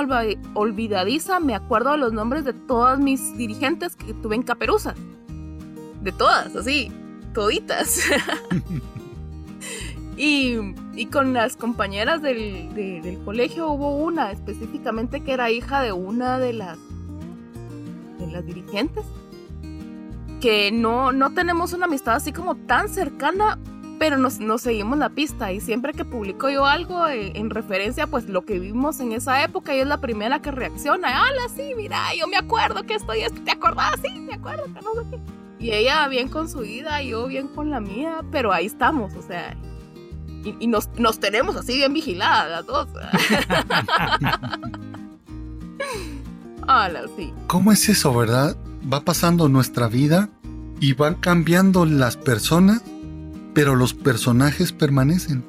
olvidadiza 0.55 1.41
me 1.41 1.55
acuerdo 1.55 1.93
de 1.93 1.99
los 1.99 2.13
nombres 2.13 2.45
de 2.45 2.53
todas 2.53 2.99
mis 2.99 3.37
dirigentes 3.37 3.97
que 3.97 4.13
tuve 4.13 4.37
en 4.37 4.43
Caperuza. 4.43 4.95
De 6.03 6.13
todas, 6.13 6.55
así, 6.55 6.93
toditas. 7.33 8.01
y, 10.19 10.59
y, 10.97 11.07
con 11.07 11.33
las 11.33 11.57
compañeras 11.57 12.23
del, 12.23 12.75
del, 12.75 13.19
colegio 13.25 13.69
hubo 13.69 13.97
una 13.97 14.33
específicamente 14.33 15.23
que 15.23 15.33
era 15.33 15.51
hija 15.51 15.83
de 15.83 15.93
una 15.93 16.39
de 16.39 16.53
las, 16.53 16.79
de 18.19 18.27
las 18.27 18.45
dirigentes. 18.45 19.05
Que 20.41 20.71
no, 20.73 21.13
no 21.13 21.33
tenemos 21.33 21.73
una 21.73 21.87
amistad 21.87 22.17
así 22.17 22.33
como 22.33 22.55
tan 22.55 22.89
cercana, 22.89 23.59
pero 23.99 24.19
nos, 24.19 24.39
seguimos 24.61 24.99
la 24.99 25.09
pista 25.09 25.53
y 25.53 25.61
siempre 25.61 25.93
que 25.93 26.05
publico 26.05 26.51
yo 26.51 26.67
algo 26.67 27.09
en, 27.09 27.51
referencia 27.51 28.07
pues 28.07 28.29
lo 28.29 28.45
que 28.45 28.59
vimos 28.59 29.01
en 29.01 29.13
esa 29.13 29.43
época 29.43 29.73
ella 29.73 29.83
es 29.83 29.89
la 29.89 30.01
primera 30.01 30.41
que 30.43 30.51
reacciona, 30.51 31.09
¡Hala, 31.09 31.49
sí, 31.55 31.73
mira, 31.77 32.15
yo 32.19 32.27
me 32.29 32.37
acuerdo 32.37 32.83
que 32.85 32.95
estoy, 32.95 33.21
¿te 33.45 33.51
acordás? 33.51 33.95
Sí, 34.03 34.21
me 34.21 34.35
acuerdo 34.35 34.65
que 34.65 34.83
no 34.83 34.95
sé 34.95 35.11
qué. 35.11 35.19
Y 35.59 35.71
ella 35.73 36.07
bien 36.09 36.29
con 36.29 36.49
su 36.49 36.61
vida, 36.61 37.03
yo 37.03 37.27
bien 37.27 37.49
con 37.49 37.71
la 37.71 37.81
mía, 37.81 38.23
pero 38.31 38.53
ahí 38.53 38.67
estamos, 38.67 39.15
o 39.15 39.23
sea, 39.23 39.57
y, 40.59 40.67
nos, 40.67 40.89
nos, 40.99 41.19
tenemos 41.19 41.57
así 41.57 41.75
bien 41.77 41.93
vigiladas 41.93 42.51
las 42.51 42.67
dos. 42.67 42.89
¡Hala, 46.69 47.03
sí! 47.17 47.33
¿Cómo 47.47 47.73
es 47.73 47.89
eso, 47.89 48.13
verdad? 48.15 48.57
Va 48.93 49.01
pasando 49.01 49.49
nuestra 49.49 49.89
vida 49.89 50.29
y 50.81 50.93
van 50.95 51.15
cambiando 51.15 51.87
las 51.87 52.17
personas 52.17 52.83
pero 53.57 53.75
los 53.75 53.95
personajes 53.95 54.71
permanecen. 54.73 55.43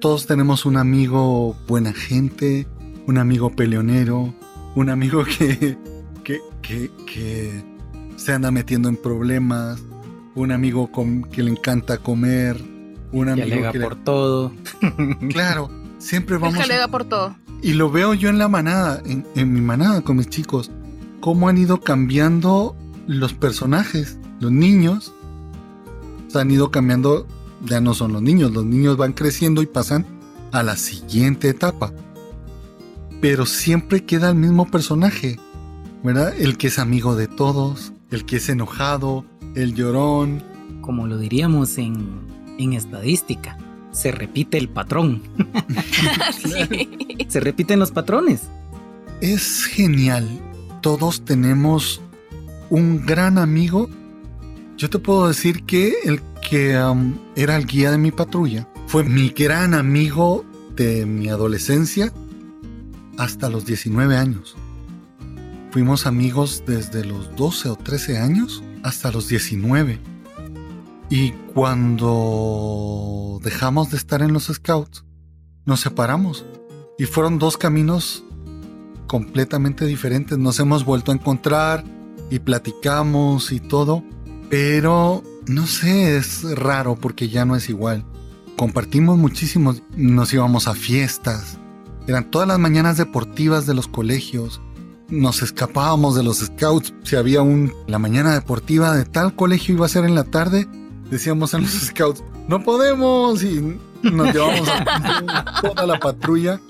Todos 0.00 0.26
tenemos 0.26 0.64
un 0.64 0.78
amigo 0.78 1.54
buena 1.68 1.92
gente, 1.92 2.66
un 3.06 3.18
amigo 3.18 3.50
peleonero, 3.50 4.32
un 4.74 4.88
amigo 4.88 5.22
que, 5.38 5.76
que, 6.24 6.40
que, 7.06 7.62
se 8.16 8.32
anda 8.32 8.50
metiendo 8.50 8.88
en 8.88 8.96
problemas, 8.96 9.82
un 10.34 10.50
amigo 10.50 10.90
con, 10.90 11.24
que 11.24 11.42
le 11.42 11.50
encanta 11.50 11.98
comer, 11.98 12.58
un 13.20 13.28
amigo 13.28 13.72
que, 13.72 13.80
por 13.80 13.96
todo. 13.96 14.52
Claro, 15.30 15.70
siempre 15.98 16.38
vamos. 16.38 16.56
que 16.56 16.62
alega 16.62 16.88
por 16.88 17.04
todo. 17.04 17.36
Y 17.62 17.72
lo 17.72 17.90
veo 17.90 18.14
yo 18.14 18.28
en 18.28 18.38
la 18.38 18.48
manada, 18.48 19.02
en, 19.06 19.26
en 19.34 19.52
mi 19.52 19.60
manada 19.60 20.02
con 20.02 20.16
mis 20.16 20.28
chicos, 20.28 20.70
cómo 21.20 21.48
han 21.48 21.58
ido 21.58 21.80
cambiando 21.80 22.76
los 23.06 23.32
personajes, 23.32 24.18
los 24.40 24.52
niños 24.52 25.14
han 26.38 26.50
ido 26.50 26.70
cambiando, 26.70 27.26
ya 27.64 27.80
no 27.80 27.94
son 27.94 28.12
los 28.12 28.22
niños, 28.22 28.52
los 28.52 28.64
niños 28.64 28.96
van 28.96 29.12
creciendo 29.12 29.62
y 29.62 29.66
pasan 29.66 30.06
a 30.52 30.62
la 30.62 30.76
siguiente 30.76 31.48
etapa. 31.48 31.92
Pero 33.20 33.46
siempre 33.46 34.04
queda 34.04 34.30
el 34.30 34.36
mismo 34.36 34.70
personaje, 34.70 35.38
¿verdad? 36.02 36.34
El 36.38 36.56
que 36.58 36.68
es 36.68 36.78
amigo 36.78 37.16
de 37.16 37.28
todos, 37.28 37.92
el 38.10 38.24
que 38.24 38.36
es 38.36 38.48
enojado, 38.48 39.24
el 39.54 39.74
llorón. 39.74 40.42
Como 40.80 41.06
lo 41.06 41.18
diríamos 41.18 41.78
en, 41.78 42.06
en 42.58 42.72
estadística, 42.72 43.56
se 43.92 44.12
repite 44.12 44.58
el 44.58 44.68
patrón. 44.68 45.22
Se 47.28 47.40
repiten 47.40 47.78
los 47.78 47.90
patrones. 47.90 48.42
Es 49.20 49.64
genial. 49.64 50.28
Todos 50.80 51.24
tenemos 51.24 52.00
un 52.70 53.04
gran 53.04 53.38
amigo 53.38 53.88
yo 54.76 54.90
te 54.90 54.98
puedo 54.98 55.26
decir 55.26 55.62
que 55.62 55.94
el 56.04 56.20
que 56.46 56.78
um, 56.78 57.14
era 57.34 57.56
el 57.56 57.66
guía 57.66 57.90
de 57.90 57.96
mi 57.96 58.10
patrulla 58.10 58.68
fue 58.86 59.04
mi 59.04 59.30
gran 59.30 59.72
amigo 59.72 60.44
de 60.76 61.06
mi 61.06 61.30
adolescencia 61.30 62.12
hasta 63.16 63.48
los 63.48 63.64
19 63.64 64.18
años. 64.18 64.54
Fuimos 65.70 66.06
amigos 66.06 66.62
desde 66.66 67.06
los 67.06 67.34
12 67.36 67.70
o 67.70 67.76
13 67.76 68.18
años 68.18 68.62
hasta 68.82 69.10
los 69.10 69.28
19. 69.28 69.98
Y 71.08 71.30
cuando 71.54 73.40
dejamos 73.42 73.90
de 73.90 73.96
estar 73.96 74.22
en 74.22 74.32
los 74.32 74.44
scouts, 74.46 75.04
nos 75.64 75.80
separamos. 75.80 76.44
Y 76.98 77.04
fueron 77.04 77.38
dos 77.38 77.56
caminos 77.56 78.24
completamente 79.06 79.86
diferentes. 79.86 80.38
Nos 80.38 80.58
hemos 80.58 80.84
vuelto 80.84 81.12
a 81.12 81.14
encontrar 81.14 81.84
y 82.30 82.40
platicamos 82.40 83.52
y 83.52 83.60
todo. 83.60 84.02
Pero 84.50 85.22
no 85.46 85.66
sé, 85.66 86.16
es 86.16 86.42
raro 86.56 86.96
porque 86.96 87.28
ya 87.28 87.44
no 87.44 87.56
es 87.56 87.68
igual. 87.68 88.04
Compartimos 88.56 89.18
muchísimo, 89.18 89.74
nos 89.96 90.32
íbamos 90.32 90.66
a 90.66 90.74
fiestas, 90.74 91.58
eran 92.06 92.30
todas 92.30 92.46
las 92.46 92.58
mañanas 92.58 92.96
deportivas 92.96 93.66
de 93.66 93.74
los 93.74 93.88
colegios. 93.88 94.60
Nos 95.08 95.42
escapábamos 95.42 96.14
de 96.14 96.22
los 96.22 96.38
scouts. 96.38 96.94
Si 97.02 97.16
había 97.16 97.42
un 97.42 97.72
la 97.86 97.98
mañana 97.98 98.32
deportiva 98.32 98.94
de 98.94 99.04
tal 99.04 99.34
colegio 99.34 99.74
iba 99.74 99.86
a 99.86 99.90
ser 99.90 100.04
en 100.04 100.14
la 100.14 100.24
tarde, 100.24 100.68
decíamos 101.10 101.54
a 101.54 101.58
los 101.58 101.70
scouts, 101.86 102.22
no 102.48 102.62
podemos 102.62 103.42
y 103.42 103.78
nos 104.02 104.32
llevamos 104.32 104.68
a 104.68 105.60
toda 105.62 105.86
la 105.86 105.98
patrulla 105.98 106.60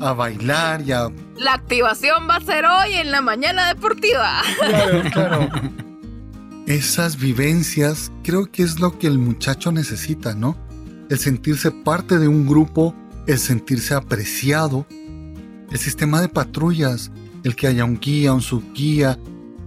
a 0.00 0.12
bailar 0.12 0.82
y 0.82 0.92
a 0.92 1.08
La 1.36 1.54
activación 1.54 2.28
va 2.28 2.36
a 2.36 2.40
ser 2.40 2.64
hoy 2.66 2.94
en 2.94 3.10
la 3.10 3.20
mañana 3.20 3.68
deportiva. 3.68 4.42
Claro, 4.58 5.02
claro 5.12 5.48
esas 6.66 7.18
vivencias 7.18 8.10
creo 8.22 8.50
que 8.50 8.62
es 8.62 8.80
lo 8.80 8.98
que 8.98 9.06
el 9.06 9.18
muchacho 9.18 9.70
necesita, 9.70 10.34
¿no? 10.34 10.56
El 11.10 11.18
sentirse 11.18 11.70
parte 11.70 12.18
de 12.18 12.28
un 12.28 12.46
grupo, 12.46 12.94
el 13.26 13.38
sentirse 13.38 13.94
apreciado, 13.94 14.86
el 15.70 15.78
sistema 15.78 16.20
de 16.20 16.28
patrullas, 16.28 17.10
el 17.42 17.54
que 17.54 17.66
haya 17.66 17.84
un 17.84 18.00
guía, 18.00 18.32
un 18.32 18.40
subguía, 18.40 19.18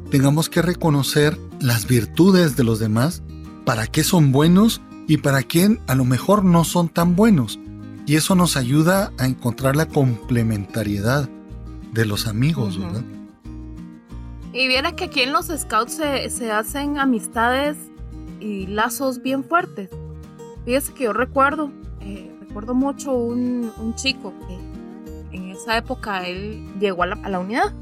tengamos 0.10 0.50
que 0.50 0.62
reconocer 0.62 1.38
las 1.60 1.86
virtudes 1.86 2.56
de 2.56 2.64
los 2.64 2.80
demás, 2.80 3.22
para 3.68 3.86
qué 3.86 4.06
son 4.06 4.32
buenos 4.32 4.82
y 5.10 5.18
para 5.18 5.44
quién 5.44 5.82
a 5.88 5.96
lo 5.96 6.06
mejor 6.06 6.46
no 6.46 6.64
son 6.64 6.88
tan 6.88 7.18
buenos. 7.18 7.60
Y 8.06 8.16
eso 8.16 8.34
nos 8.34 8.56
ayuda 8.56 9.12
a 9.18 9.26
encontrar 9.26 9.76
la 9.76 9.88
complementariedad 9.88 11.28
de 11.92 12.06
los 12.06 12.28
amigos, 12.28 12.80
¿verdad? 12.80 13.04
Y 14.54 14.70
viera 14.70 14.94
que 14.94 15.04
aquí 15.04 15.20
en 15.20 15.34
los 15.34 15.48
scouts 15.48 16.00
se, 16.30 16.50
hacen 16.50 16.98
amistades 16.98 17.76
y 18.40 18.68
lazos 18.68 19.22
bien 19.22 19.44
fuertes. 19.44 19.90
Fíjese 20.64 20.94
que 20.94 21.04
yo 21.04 21.12
recuerdo, 21.12 21.70
eh, 22.00 22.34
recuerdo 22.40 22.74
mucho 22.74 23.12
un, 23.12 23.74
chico 23.96 24.34
que 24.48 25.36
en 25.36 25.50
esa 25.50 25.76
época 25.76 26.26
él 26.26 26.66
llegó 26.80 27.04
a 27.04 27.08
la, 27.08 27.40
unidad. 27.40 27.74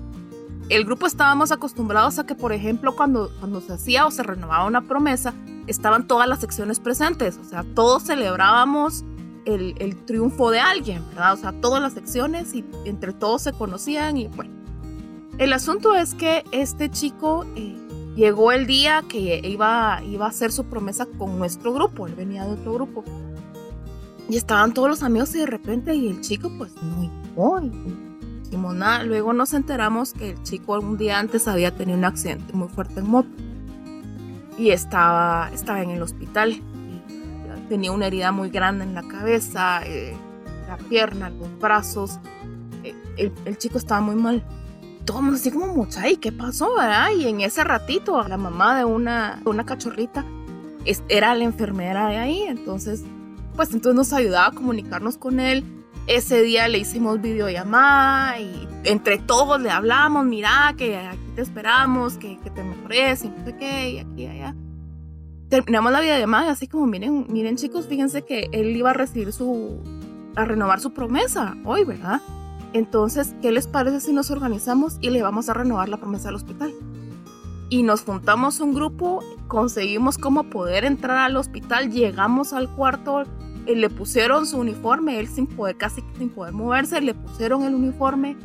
El 0.69 0.83
grupo 0.85 1.05
estábamos 1.05 1.51
acostumbrados 1.51 2.17
a 2.17 2.25
que, 2.25 2.33
por 2.33 2.51
ejemplo, 2.51 2.95
cuando, 2.95 3.31
cuando 3.39 3.61
se 3.61 3.73
hacía 3.73 4.07
o 4.07 4.11
se 4.11 4.23
renovaba 4.23 4.65
una 4.65 4.81
promesa, 4.81 5.33
estaban 5.67 6.07
todas 6.07 6.27
las 6.27 6.39
secciones 6.39 6.79
presentes. 6.79 7.37
O 7.37 7.43
sea, 7.43 7.63
todos 7.75 8.03
celebrábamos 8.03 9.03
el, 9.45 9.75
el 9.77 9.95
triunfo 10.05 10.49
de 10.49 10.59
alguien, 10.59 11.07
¿verdad? 11.09 11.33
O 11.33 11.37
sea, 11.37 11.51
todas 11.61 11.81
las 11.81 11.93
secciones 11.93 12.53
y 12.55 12.65
entre 12.85 13.13
todos 13.13 13.43
se 13.43 13.53
conocían 13.53 14.17
y 14.17 14.27
bueno. 14.27 14.53
El 15.37 15.53
asunto 15.53 15.95
es 15.95 16.13
que 16.13 16.45
este 16.51 16.89
chico 16.89 17.45
eh, 17.55 17.75
llegó 18.15 18.51
el 18.51 18.65
día 18.65 19.03
que 19.07 19.41
iba, 19.43 20.01
iba 20.03 20.25
a 20.25 20.29
hacer 20.29 20.51
su 20.51 20.65
promesa 20.65 21.05
con 21.17 21.37
nuestro 21.37 21.73
grupo, 21.73 22.07
él 22.07 22.15
venía 22.15 22.45
de 22.45 22.53
otro 22.53 22.73
grupo. 22.73 23.03
Y 24.29 24.37
estaban 24.37 24.73
todos 24.73 24.89
los 24.89 25.03
amigos 25.03 25.35
y 25.35 25.39
de 25.39 25.45
repente 25.45 25.93
y 25.93 26.07
el 26.07 26.21
chico 26.21 26.49
pues 26.57 26.73
no 26.81 27.01
llegó. 27.01 27.59
Y, 28.51 28.57
nada. 28.57 29.03
Luego 29.03 29.33
nos 29.33 29.53
enteramos 29.53 30.13
que 30.13 30.31
el 30.31 30.43
chico 30.43 30.79
un 30.79 30.97
día 30.97 31.19
antes 31.19 31.47
había 31.47 31.75
tenido 31.75 31.97
un 31.97 32.05
accidente 32.05 32.53
muy 32.53 32.67
fuerte 32.67 32.99
en 32.99 33.09
moto. 33.09 33.29
Y 34.57 34.69
estaba, 34.69 35.49
estaba 35.53 35.81
en 35.81 35.91
el 35.91 36.01
hospital. 36.01 36.61
tenía 37.69 37.91
una 37.91 38.07
herida 38.07 38.31
muy 38.31 38.49
grande 38.49 38.83
en 38.85 38.93
la 38.93 39.03
cabeza, 39.03 39.81
eh, 39.85 40.15
la 40.67 40.77
pierna, 40.77 41.29
los 41.29 41.59
brazos. 41.59 42.19
Eh, 42.83 42.95
el, 43.17 43.33
el 43.45 43.57
chico 43.57 43.77
estaba 43.77 44.01
muy 44.01 44.15
mal 44.15 44.43
todo 45.05 45.19
el 45.19 45.23
mundo 45.25 45.39
así 45.39 45.51
como, 45.51 45.67
mucha, 45.67 46.09
¿y 46.09 46.17
qué 46.17 46.31
pasó, 46.31 46.75
verdad? 46.75 47.09
Y 47.15 47.27
en 47.27 47.41
ese 47.41 47.63
ratito, 47.63 48.27
la 48.27 48.37
mamá 48.37 48.77
de 48.77 48.85
una, 48.85 49.39
una 49.45 49.65
cachorrita 49.65 50.25
era 51.07 51.35
la 51.35 51.43
enfermera 51.43 52.09
de 52.09 52.17
ahí, 52.17 52.41
entonces, 52.43 53.03
pues 53.55 53.71
entonces 53.73 53.95
nos 53.95 54.13
ayudaba 54.13 54.47
a 54.47 54.51
comunicarnos 54.51 55.17
con 55.17 55.39
él. 55.39 55.63
Ese 56.07 56.43
día 56.43 56.67
le 56.67 56.77
hicimos 56.77 57.19
videollamada 57.19 58.39
y 58.39 58.67
entre 58.83 59.17
todos 59.17 59.59
le 59.59 59.71
hablamos, 59.71 60.25
mira, 60.25 60.73
que 60.77 60.97
aquí 60.97 61.31
te 61.35 61.41
esperamos, 61.41 62.17
que, 62.17 62.39
que 62.39 62.51
te 62.51 62.63
mejores 62.63 63.23
y 63.23 63.29
no 63.29 63.43
sé 63.43 63.57
qué, 63.57 63.89
y 63.89 63.99
aquí 63.99 64.23
y 64.23 64.27
allá. 64.27 64.55
Terminamos 65.49 65.91
la 65.91 66.01
videollamada 66.01 66.47
y 66.47 66.49
así 66.49 66.67
como, 66.67 66.85
miren, 66.85 67.25
miren 67.29 67.55
chicos, 67.55 67.87
fíjense 67.87 68.21
que 68.23 68.49
él 68.51 68.75
iba 68.75 68.91
a 68.91 68.93
recibir 68.93 69.33
su, 69.33 69.81
a 70.35 70.45
renovar 70.45 70.79
su 70.79 70.93
promesa 70.93 71.55
hoy, 71.65 71.83
¿verdad? 71.83 72.21
Entonces, 72.73 73.35
¿qué 73.41 73.51
les 73.51 73.67
parece 73.67 73.99
si 73.99 74.13
nos 74.13 74.29
organizamos 74.29 74.97
y 75.01 75.09
le 75.09 75.23
vamos 75.23 75.49
a 75.49 75.53
renovar 75.53 75.89
la 75.89 75.97
promesa 75.97 76.29
al 76.29 76.35
hospital? 76.35 76.71
Y 77.69 77.81
nos 77.81 78.03
juntamos 78.03 78.59
un 78.59 78.75
grupo, 78.75 79.23
conseguimos 79.47 80.19
cómo 80.19 80.43
poder 80.51 80.85
entrar 80.85 81.17
al 81.17 81.37
hospital, 81.37 81.89
llegamos 81.89 82.53
al 82.53 82.69
cuarto, 82.69 83.23
le 83.65 83.89
pusieron 83.89 84.45
su 84.45 84.57
uniforme, 84.57 85.19
él 85.19 85.27
sin 85.27 85.47
poder, 85.47 85.77
casi 85.77 86.03
sin 86.17 86.29
poder 86.29 86.53
moverse, 86.53 87.01
le 87.01 87.13
pusieron 87.13 87.63
el 87.63 87.73
uniforme 87.73 88.35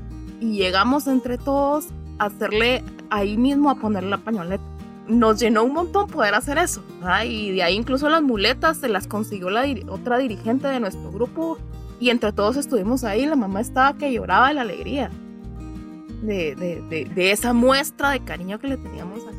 y 0.40 0.52
llegamos 0.52 1.06
entre 1.06 1.36
todos 1.36 1.88
a 2.18 2.26
hacerle 2.26 2.82
ahí 3.10 3.36
mismo 3.36 3.70
a 3.70 3.74
ponerle 3.74 4.10
la 4.10 4.18
pañoleta. 4.18 4.64
Nos 5.08 5.40
llenó 5.40 5.64
un 5.64 5.74
montón 5.74 6.06
poder 6.06 6.34
hacer 6.34 6.56
eso, 6.56 6.82
y 7.26 7.50
de 7.52 7.62
ahí 7.64 7.74
incluso 7.74 8.08
las 8.08 8.22
muletas 8.22 8.78
se 8.78 8.88
las 8.88 9.08
consiguió 9.08 9.50
la 9.50 9.64
otra 9.88 10.18
dirigente 10.18 10.68
de 10.68 10.78
nuestro 10.78 11.10
grupo 11.10 11.58
y 12.00 12.08
entre 12.08 12.32
todos 12.32 12.56
estuvimos 12.56 13.04
ahí, 13.04 13.26
la 13.26 13.36
mamá 13.36 13.60
estaba 13.60 13.96
que 13.98 14.10
lloraba 14.10 14.48
de 14.48 14.54
la 14.54 14.62
alegría. 14.62 15.10
De, 16.22 16.54
de, 16.54 17.06
de, 17.06 17.30
esa 17.30 17.54
muestra 17.54 18.10
de 18.10 18.20
cariño 18.20 18.58
que 18.58 18.68
le 18.68 18.76
teníamos 18.76 19.24
a 19.26 19.30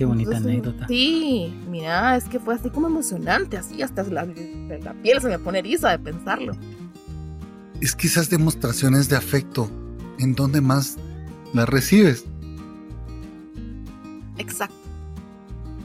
Qué 0.00 0.06
bonita 0.06 0.38
anécdota. 0.38 0.86
Sí, 0.88 1.52
mira, 1.68 2.16
es 2.16 2.24
que 2.24 2.40
fue 2.40 2.54
así 2.54 2.70
como 2.70 2.86
emocionante, 2.86 3.58
así 3.58 3.82
hasta 3.82 4.02
la, 4.04 4.24
la 4.24 4.94
piel 4.94 5.20
se 5.20 5.28
me 5.28 5.38
pone 5.38 5.58
eriza 5.58 5.90
de 5.90 5.98
pensarlo. 5.98 6.54
Es 7.82 7.94
que 7.94 8.06
esas 8.06 8.30
demostraciones 8.30 9.10
de 9.10 9.16
afecto, 9.16 9.70
¿en 10.18 10.34
dónde 10.34 10.62
más 10.62 10.96
las 11.52 11.68
recibes? 11.68 12.24
Exacto. 14.38 14.74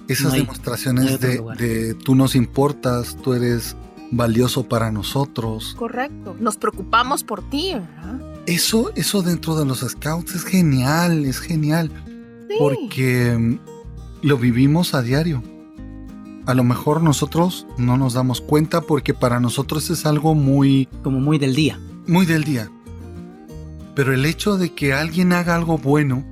Esas 0.07 0.31
demostraciones 0.31 1.19
de, 1.19 1.43
de 1.57 1.93
tú 1.95 2.15
nos 2.15 2.35
importas, 2.35 3.17
tú 3.21 3.33
eres 3.33 3.75
valioso 4.11 4.63
para 4.63 4.93
nosotros. 4.93 5.75
Correcto. 5.77 6.37
Nos 6.39 6.55
preocupamos 6.55 7.25
por 7.25 7.49
ti, 7.49 7.73
¿verdad? 7.73 8.21
Eso, 8.45 8.93
eso 8.95 9.21
dentro 9.23 9.57
de 9.57 9.65
los 9.65 9.81
scouts 9.81 10.35
es 10.35 10.45
genial, 10.45 11.25
es 11.25 11.41
genial. 11.41 11.91
Porque 12.57 13.35
mm, 13.37 13.74
lo 14.25 14.39
vivimos 14.39 14.95
a 14.95 15.03
diario. 15.03 15.43
A 16.47 16.55
lo 16.55 16.63
mejor 16.63 17.03
nosotros 17.03 17.67
no 17.77 17.95
nos 17.95 18.15
damos 18.15 18.41
cuenta 18.41 18.81
porque 18.81 19.13
para 19.13 19.39
nosotros 19.39 19.91
es 19.91 20.07
algo 20.07 20.33
muy... 20.33 20.87
Como 21.03 21.19
muy 21.19 21.37
del 21.37 21.53
día. 21.53 21.79
Muy 22.07 22.25
del 22.25 22.43
día. 22.43 22.71
Pero 23.93 24.15
el 24.15 24.25
hecho 24.25 24.57
de 24.57 24.73
que 24.73 24.93
alguien 24.93 25.31
haga 25.31 25.53
algo 25.53 25.77
bueno 25.77 26.25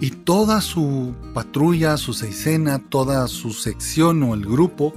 y 0.00 0.10
toda 0.10 0.60
su 0.60 1.14
patrulla, 1.32 1.96
su 1.98 2.14
seisena, 2.14 2.80
toda 2.80 3.28
su 3.28 3.52
sección 3.52 4.24
o 4.24 4.34
el 4.34 4.44
grupo 4.44 4.92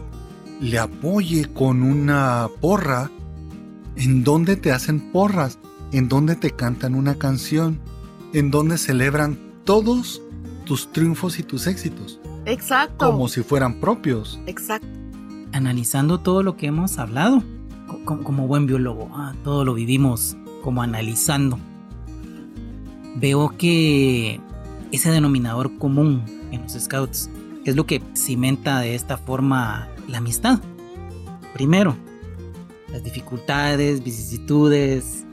le 0.60 0.80
apoye 0.80 1.54
con 1.54 1.84
una 1.84 2.50
porra, 2.62 3.12
en 3.96 4.24
donde 4.24 4.56
te 4.56 4.72
hacen 4.72 5.12
porras, 5.12 5.60
en 5.92 6.10
donde 6.10 6.36
te 6.36 6.50
cantan 6.50 6.96
una 6.96 7.14
canción, 7.14 7.80
en 8.34 8.50
donde 8.50 8.80
celebran 8.80 9.38
todos 9.66 10.23
tus 10.64 10.92
triunfos 10.92 11.40
y 11.40 11.44
tus 11.44 11.68
éxitos. 11.68 12.20
Exacto. 12.46 13.12
Como 13.12 13.28
si 13.28 13.42
fueran 13.42 13.80
propios. 13.80 14.40
Exacto. 14.46 14.88
Analizando 15.52 16.20
todo 16.20 16.44
lo 16.44 16.58
que 16.58 16.68
hemos 16.68 16.98
hablado, 16.98 17.44
como, 18.06 18.48
buen 18.48 18.66
biólogo, 18.66 19.10
ah, 19.14 19.34
todo 19.44 19.66
lo 19.66 19.74
vivimos 19.74 20.36
como 20.64 20.82
analizando. 20.82 21.60
Veo 23.16 23.56
que 23.58 24.40
ese 24.92 25.12
denominador 25.12 25.78
común 25.78 26.24
en 26.52 26.64
los 26.64 26.74
scouts 26.74 27.30
es 27.66 27.76
lo 27.76 27.86
que 27.86 28.02
cimenta 28.16 28.80
de 28.80 28.96
esta 28.96 29.18
forma 29.18 29.88
la 30.08 30.18
amistad. 30.18 30.60
Primero, 31.54 31.96
las 32.92 33.04
dificultades, 33.04 34.04
vicisitudes 34.04 35.26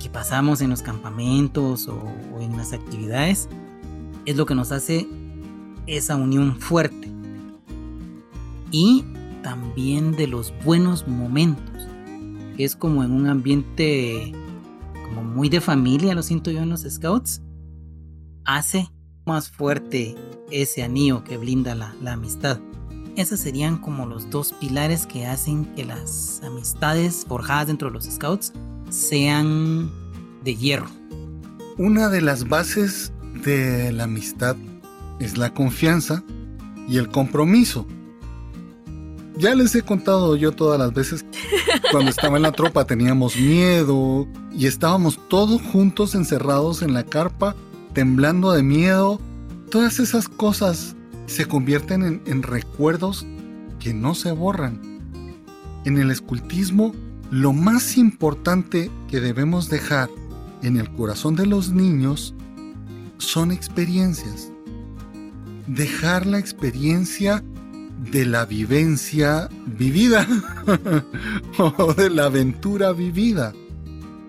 que 0.00 0.08
pasamos 0.08 0.60
en 0.60 0.70
los 0.70 0.82
campamentos 0.82 1.88
o, 1.88 2.02
en 2.40 2.56
las 2.56 2.72
actividades 2.72 3.48
es 4.26 4.36
lo 4.36 4.46
que 4.46 4.54
nos 4.54 4.72
hace 4.72 5.08
esa 5.86 6.16
unión 6.16 6.56
fuerte. 6.60 7.10
Y 8.70 9.04
también 9.42 10.12
de 10.12 10.26
los 10.26 10.52
buenos 10.64 11.06
momentos, 11.06 11.86
es 12.58 12.76
como 12.76 13.04
en 13.04 13.12
un 13.12 13.26
ambiente 13.28 14.32
como 15.04 15.22
muy 15.22 15.48
de 15.48 15.60
familia, 15.60 16.14
lo 16.14 16.22
siento 16.22 16.50
yo 16.50 16.62
en 16.62 16.70
los 16.70 16.82
scouts, 16.82 17.42
hace 18.44 18.88
más 19.26 19.50
fuerte 19.50 20.14
ese 20.50 20.82
anillo 20.82 21.24
que 21.24 21.36
blinda 21.36 21.74
la, 21.74 21.94
la 22.02 22.12
amistad. 22.14 22.58
Esos 23.16 23.40
serían 23.40 23.78
como 23.78 24.06
los 24.06 24.28
dos 24.30 24.52
pilares 24.54 25.06
que 25.06 25.26
hacen 25.26 25.66
que 25.76 25.84
las 25.84 26.42
amistades 26.44 27.24
forjadas 27.28 27.68
dentro 27.68 27.88
de 27.88 27.94
los 27.94 28.04
scouts 28.04 28.52
sean 28.90 29.90
de 30.42 30.56
hierro. 30.56 30.88
Una 31.78 32.08
de 32.08 32.20
las 32.20 32.48
bases 32.48 33.12
de 33.42 33.92
la 33.92 34.04
amistad 34.04 34.56
es 35.20 35.36
la 35.38 35.52
confianza 35.52 36.22
y 36.88 36.98
el 36.98 37.08
compromiso. 37.08 37.86
Ya 39.36 39.54
les 39.54 39.74
he 39.74 39.82
contado 39.82 40.36
yo 40.36 40.52
todas 40.52 40.78
las 40.78 40.92
veces 40.92 41.24
cuando 41.90 42.10
estaba 42.10 42.36
en 42.36 42.42
la 42.42 42.52
tropa 42.52 42.84
teníamos 42.84 43.36
miedo 43.36 44.28
y 44.52 44.66
estábamos 44.66 45.18
todos 45.28 45.60
juntos 45.60 46.14
encerrados 46.14 46.82
en 46.82 46.94
la 46.94 47.04
carpa, 47.04 47.56
temblando 47.92 48.52
de 48.52 48.62
miedo. 48.62 49.20
Todas 49.70 49.98
esas 49.98 50.28
cosas 50.28 50.94
se 51.26 51.46
convierten 51.46 52.22
en, 52.24 52.42
recuerdos 52.42 53.26
que 53.80 53.92
no 53.92 54.14
se 54.14 54.30
borran. 54.30 54.80
En 55.84 55.98
el 55.98 56.10
escultismo, 56.10 56.94
lo 57.30 57.52
más 57.52 57.96
importante 57.96 58.90
que 59.10 59.20
debemos 59.20 59.68
dejar 59.68 60.08
en 60.62 60.76
el 60.76 60.90
corazón 60.92 61.34
de 61.34 61.46
los 61.46 61.72
niños 61.72 62.34
son 63.24 63.52
experiencias. 63.52 64.50
Dejar 65.66 66.26
la 66.26 66.38
experiencia 66.38 67.42
de 68.10 68.26
la 68.26 68.44
vivencia 68.44 69.48
vivida 69.66 70.26
o 71.58 71.94
de 71.94 72.10
la 72.10 72.26
aventura 72.26 72.92
vivida 72.92 73.52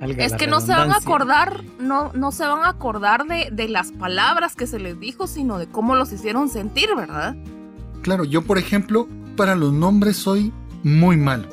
es 0.02 0.34
que 0.34 0.48
no 0.48 0.60
se 0.60 0.72
van 0.72 0.92
a 0.92 0.98
acordar, 0.98 1.64
no, 1.80 2.12
no 2.14 2.32
se 2.32 2.46
van 2.46 2.64
a 2.64 2.70
acordar 2.70 3.26
de, 3.26 3.50
de, 3.52 3.68
las 3.68 3.92
palabras 3.92 4.56
que 4.56 4.68
se 4.68 4.80
les 4.80 5.00
dijo, 5.00 5.28
sino 5.28 5.58
de 5.58 5.68
cómo 5.68 5.96
los 5.96 6.12
hicieron 6.12 6.50
sentir, 6.50 6.90
¿verdad? 6.96 7.36
Claro, 8.02 8.24
yo 8.24 8.42
por 8.42 8.58
ejemplo, 8.58 9.08
para 9.36 9.56
los 9.56 9.74
nombres 9.74 10.18
soy 10.18 10.52
muy 10.84 11.18
malo. 11.18 11.48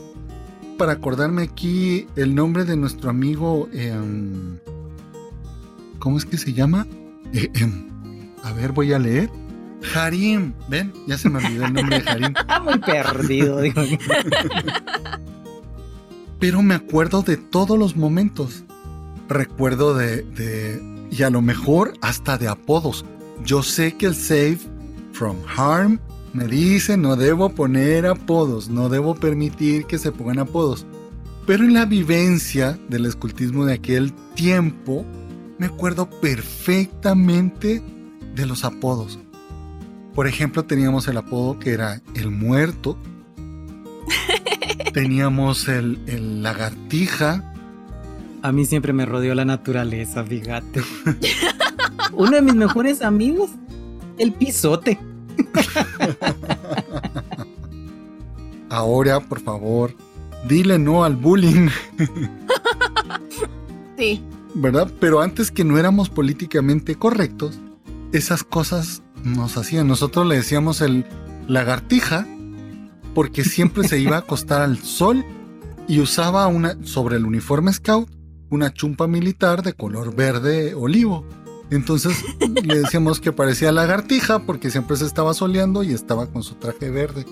Para 0.76 0.92
acordarme 0.92 1.42
aquí 1.42 2.06
el 2.16 2.34
nombre 2.34 2.64
de 2.64 2.76
nuestro 2.76 3.10
amigo, 3.10 3.68
em, 3.72 4.58
¿cómo 5.98 6.18
es 6.18 6.24
que 6.24 6.36
se 6.36 6.52
llama? 6.52 6.86
Eh, 7.32 7.50
a 8.42 8.52
ver, 8.52 8.72
voy 8.72 8.92
a 8.92 8.98
leer. 8.98 9.30
Harim, 9.94 10.52
ven, 10.68 10.92
ya 11.08 11.18
se 11.18 11.28
me 11.28 11.44
olvidó 11.44 11.66
el 11.66 11.72
nombre 11.72 12.00
de 12.00 12.08
Harim. 12.08 12.34
muy 12.64 12.78
perdido, 12.78 13.60
digo 13.60 13.82
pero 16.42 16.60
me 16.60 16.74
acuerdo 16.74 17.22
de 17.22 17.36
todos 17.36 17.78
los 17.78 17.94
momentos. 17.94 18.64
Recuerdo 19.28 19.94
de, 19.94 20.22
de, 20.22 21.06
y 21.08 21.22
a 21.22 21.30
lo 21.30 21.40
mejor 21.40 21.92
hasta 22.00 22.36
de 22.36 22.48
apodos. 22.48 23.04
Yo 23.44 23.62
sé 23.62 23.96
que 23.96 24.06
el 24.06 24.16
Save 24.16 24.58
from 25.12 25.36
Harm 25.56 26.00
Me 26.32 26.48
dice, 26.48 26.96
no 26.96 27.14
debo 27.14 27.50
poner 27.50 28.06
apodos, 28.06 28.68
no 28.68 28.88
debo 28.88 29.14
permitir 29.14 29.84
que 29.84 29.98
se 29.98 30.10
pongan 30.10 30.40
apodos. 30.40 30.84
Pero 31.46 31.62
en 31.62 31.74
la 31.74 31.84
vivencia 31.84 32.76
del 32.88 33.06
escultismo 33.06 33.64
de 33.64 33.74
aquel 33.74 34.12
tiempo, 34.34 35.06
me 35.62 35.68
acuerdo 35.68 36.10
perfectamente 36.10 37.80
de 38.34 38.46
los 38.46 38.64
apodos. 38.64 39.20
Por 40.12 40.26
ejemplo, 40.26 40.64
teníamos 40.64 41.06
el 41.06 41.16
apodo 41.16 41.60
que 41.60 41.70
era 41.70 42.02
el 42.16 42.32
muerto. 42.32 42.98
teníamos 44.92 45.68
el, 45.68 46.00
el 46.08 46.42
lagartija. 46.42 47.54
A 48.42 48.50
mí 48.50 48.64
siempre 48.64 48.92
me 48.92 49.06
rodeó 49.06 49.36
la 49.36 49.44
naturaleza, 49.44 50.24
fíjate. 50.24 50.82
Uno 52.12 52.32
de 52.32 52.42
mis 52.42 52.56
mejores 52.56 53.00
amigos, 53.00 53.50
el 54.18 54.32
pisote. 54.32 54.98
Ahora, 58.68 59.20
por 59.20 59.38
favor, 59.38 59.94
dile 60.48 60.80
no 60.80 61.04
al 61.04 61.14
bullying. 61.14 61.68
Sí. 63.96 64.24
¿Verdad? 64.54 64.90
Pero 65.00 65.20
antes 65.20 65.50
que 65.50 65.64
no 65.64 65.78
éramos 65.78 66.10
políticamente 66.10 66.94
correctos, 66.96 67.58
esas 68.12 68.44
cosas 68.44 69.02
nos 69.24 69.56
hacían. 69.56 69.88
Nosotros 69.88 70.26
le 70.26 70.36
decíamos 70.36 70.80
el 70.80 71.06
lagartija 71.48 72.26
porque 73.14 73.44
siempre 73.44 73.86
se 73.88 73.98
iba 73.98 74.16
a 74.16 74.20
acostar 74.20 74.62
al 74.62 74.78
sol 74.78 75.24
y 75.88 76.00
usaba 76.00 76.46
una 76.46 76.76
sobre 76.84 77.16
el 77.16 77.26
uniforme 77.26 77.72
scout 77.72 78.08
una 78.52 78.72
chumpa 78.72 79.06
militar 79.06 79.62
de 79.62 79.72
color 79.72 80.14
verde 80.14 80.74
olivo. 80.74 81.24
Entonces 81.70 82.22
le 82.62 82.80
decíamos 82.80 83.18
que 83.18 83.32
parecía 83.32 83.72
lagartija 83.72 84.40
porque 84.40 84.70
siempre 84.70 84.96
se 84.96 85.06
estaba 85.06 85.32
soleando 85.32 85.82
y 85.82 85.92
estaba 85.92 86.26
con 86.26 86.42
su 86.42 86.54
traje 86.56 86.90
verde. 86.90 87.24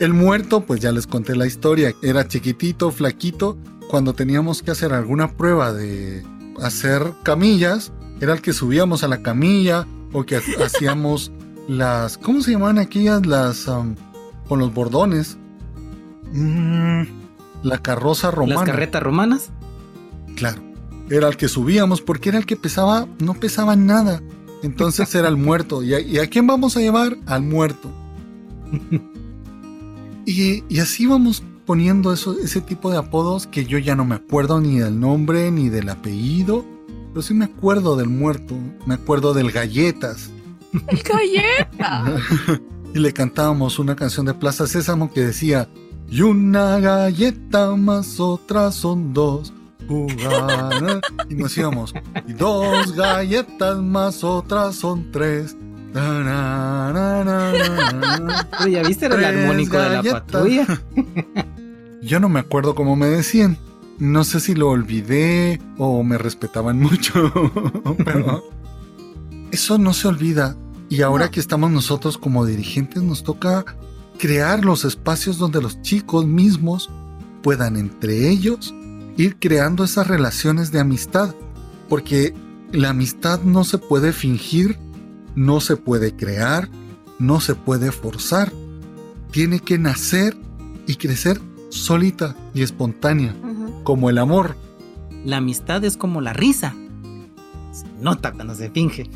El 0.00 0.14
muerto, 0.14 0.62
pues 0.62 0.80
ya 0.80 0.92
les 0.92 1.06
conté 1.06 1.36
la 1.36 1.46
historia, 1.46 1.94
era 2.02 2.26
chiquitito, 2.26 2.90
flaquito. 2.90 3.58
Cuando 3.88 4.14
teníamos 4.14 4.62
que 4.62 4.70
hacer 4.70 4.92
alguna 4.92 5.36
prueba 5.36 5.72
de 5.72 6.24
hacer 6.62 7.12
camillas, 7.22 7.92
era 8.20 8.32
el 8.32 8.42
que 8.42 8.52
subíamos 8.52 9.04
a 9.04 9.08
la 9.08 9.22
camilla 9.22 9.86
o 10.12 10.24
que 10.24 10.36
hacíamos 10.64 11.32
las, 11.68 12.18
¿cómo 12.18 12.42
se 12.42 12.52
llamaban 12.52 12.78
aquellas? 12.78 13.26
Las, 13.26 13.66
um, 13.68 13.94
con 14.48 14.58
los 14.58 14.72
bordones. 14.72 15.36
Mm, 16.32 17.02
la 17.62 17.78
carroza 17.78 18.30
romana. 18.30 18.60
¿Las 18.60 18.70
carretas 18.70 19.02
romanas? 19.02 19.50
Claro. 20.36 20.62
Era 21.10 21.28
el 21.28 21.36
que 21.36 21.48
subíamos 21.48 22.00
porque 22.00 22.30
era 22.30 22.38
el 22.38 22.46
que 22.46 22.56
pesaba, 22.56 23.06
no 23.18 23.34
pesaba 23.34 23.76
nada. 23.76 24.22
Entonces 24.62 25.14
era 25.14 25.28
el 25.28 25.36
muerto. 25.36 25.82
¿Y 25.82 26.18
a, 26.18 26.26
quién 26.28 26.46
vamos 26.46 26.76
a 26.76 26.80
llevar? 26.80 27.16
Al 27.26 27.42
muerto. 27.42 27.90
y, 30.26 30.64
y, 30.68 30.80
así 30.80 31.06
vamos 31.06 31.42
poniendo 31.66 32.12
eso, 32.12 32.36
ese 32.38 32.60
tipo 32.60 32.90
de 32.90 32.98
apodos 32.98 33.46
que 33.46 33.66
yo 33.66 33.78
ya 33.78 33.94
no 33.94 34.04
me 34.04 34.14
acuerdo 34.14 34.60
ni 34.60 34.78
del 34.78 34.98
nombre 34.98 35.50
ni 35.50 35.68
del 35.68 35.88
apellido. 35.88 36.64
Pero 37.10 37.22
sí 37.22 37.34
me 37.34 37.46
acuerdo 37.46 37.96
del 37.96 38.08
muerto. 38.08 38.54
Me 38.86 38.94
acuerdo 38.94 39.34
del 39.34 39.50
galletas. 39.50 40.30
El 40.88 41.02
galleta. 41.02 42.04
y 42.94 42.98
le 42.98 43.12
cantábamos 43.12 43.78
una 43.78 43.96
canción 43.96 44.26
de 44.26 44.34
Plaza 44.34 44.66
Sésamo 44.66 45.12
que 45.12 45.22
decía, 45.22 45.68
y 46.08 46.22
una 46.22 46.78
galleta 46.78 47.74
más 47.74 48.20
otras 48.20 48.74
son 48.74 49.12
dos 49.12 49.52
jugar. 49.86 51.00
Y 51.28 51.34
nos 51.34 51.56
íbamos. 51.56 51.94
Y 52.26 52.32
dos 52.32 52.92
galletas 52.92 53.78
más 53.78 54.24
otras 54.24 54.76
son 54.76 55.10
tres. 55.12 55.56
Oye, 58.62 58.72
¿ya 58.72 58.82
viste 58.82 59.06
el 59.06 59.24
armónico 59.24 59.78
de 59.78 59.90
la 59.90 60.02
patrulla? 60.02 60.66
Yo 62.06 62.20
no 62.20 62.28
me 62.28 62.38
acuerdo 62.38 62.76
cómo 62.76 62.94
me 62.94 63.06
decían. 63.06 63.58
No 63.98 64.22
sé 64.22 64.38
si 64.38 64.54
lo 64.54 64.68
olvidé 64.68 65.60
o 65.76 66.04
me 66.04 66.18
respetaban 66.18 66.78
mucho. 66.80 67.32
Pero 68.04 68.44
eso 69.50 69.76
no 69.76 69.92
se 69.92 70.06
olvida. 70.06 70.56
Y 70.88 71.02
ahora 71.02 71.32
que 71.32 71.40
estamos 71.40 71.72
nosotros 71.72 72.16
como 72.16 72.46
dirigentes, 72.46 73.02
nos 73.02 73.24
toca 73.24 73.64
crear 74.18 74.64
los 74.64 74.84
espacios 74.84 75.36
donde 75.36 75.60
los 75.60 75.82
chicos 75.82 76.26
mismos 76.26 76.90
puedan 77.42 77.76
entre 77.76 78.30
ellos 78.30 78.72
ir 79.16 79.36
creando 79.40 79.82
esas 79.82 80.06
relaciones 80.06 80.70
de 80.70 80.78
amistad, 80.78 81.34
porque 81.88 82.34
la 82.70 82.90
amistad 82.90 83.40
no 83.42 83.64
se 83.64 83.78
puede 83.78 84.12
fingir, 84.12 84.78
no 85.34 85.60
se 85.60 85.76
puede 85.76 86.14
crear, 86.14 86.68
no 87.18 87.40
se 87.40 87.56
puede 87.56 87.90
forzar. 87.90 88.52
Tiene 89.32 89.58
que 89.58 89.76
nacer 89.76 90.36
y 90.86 90.94
crecer 90.94 91.40
solita 91.76 92.34
y 92.54 92.62
espontánea, 92.62 93.34
como 93.84 94.10
el 94.10 94.18
amor. 94.18 94.56
La 95.24 95.38
amistad 95.38 95.84
es 95.84 95.96
como 95.96 96.20
la 96.20 96.32
risa. 96.32 96.74
Se 97.72 97.86
nota 98.00 98.32
cuando 98.32 98.54
se 98.54 98.70
finge. 98.70 99.10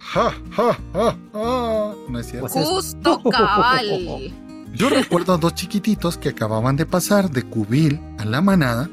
Ja, 0.00 0.32
ja, 0.52 0.78
ja, 0.92 1.16
ja. 1.32 1.94
No 2.08 2.18
es 2.18 2.26
cierto. 2.26 2.48
Justo 2.48 3.20
cabal. 3.30 4.32
Yo 4.74 4.88
recuerdo 4.88 5.34
a 5.34 5.38
dos 5.38 5.54
chiquititos 5.54 6.16
que 6.16 6.28
acababan 6.28 6.76
de 6.76 6.86
pasar 6.86 7.30
de 7.30 7.42
cubil 7.42 8.00
a 8.18 8.24
la 8.24 8.40
manada 8.40 8.88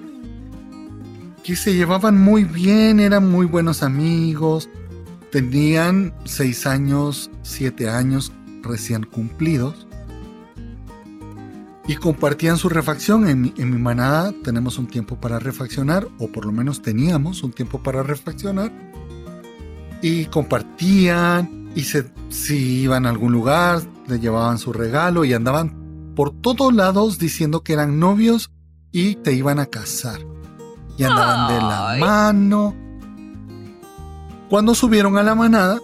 que 1.45 1.55
se 1.55 1.75
llevaban 1.75 2.19
muy 2.19 2.43
bien, 2.43 2.99
eran 2.99 3.29
muy 3.29 3.45
buenos 3.45 3.83
amigos, 3.83 4.67
tenían 5.31 6.11
seis 6.23 6.65
años, 6.65 7.29
siete 7.43 7.87
años 7.87 8.31
recién 8.63 9.03
cumplidos 9.03 9.84
y 11.87 11.95
compartían 11.95 12.57
su 12.57 12.69
refacción. 12.69 13.27
En, 13.27 13.53
en, 13.57 13.71
mi 13.71 13.77
manada 13.77 14.33
tenemos 14.43 14.77
un 14.77 14.87
tiempo 14.87 15.19
para 15.19 15.39
refaccionar, 15.39 16.07
o 16.19 16.27
por 16.27 16.45
lo 16.45 16.51
menos 16.51 16.81
teníamos 16.81 17.43
un 17.43 17.51
tiempo 17.51 17.81
para 17.81 18.03
refaccionar, 18.03 18.71
y 20.01 20.25
compartían, 20.25 21.71
y 21.75 21.81
se, 21.81 22.11
si 22.29 22.81
iban 22.81 23.05
a 23.05 23.09
algún 23.09 23.31
lugar, 23.31 23.81
le 24.07 24.19
llevaban 24.19 24.57
su 24.57 24.71
regalo 24.71 25.25
y 25.25 25.33
andaban 25.33 26.13
por 26.15 26.31
todos 26.31 26.73
lados 26.73 27.17
diciendo 27.17 27.61
que 27.63 27.73
eran 27.73 27.99
novios 27.99 28.51
y 28.91 29.15
te 29.15 29.33
iban 29.33 29.59
a 29.59 29.65
casar 29.65 30.19
y 30.97 31.03
andaban 31.03 31.53
de 31.53 31.61
la 31.61 31.97
mano. 31.99 32.75
Cuando 34.49 34.75
subieron 34.75 35.17
a 35.17 35.23
la 35.23 35.35
manada, 35.35 35.79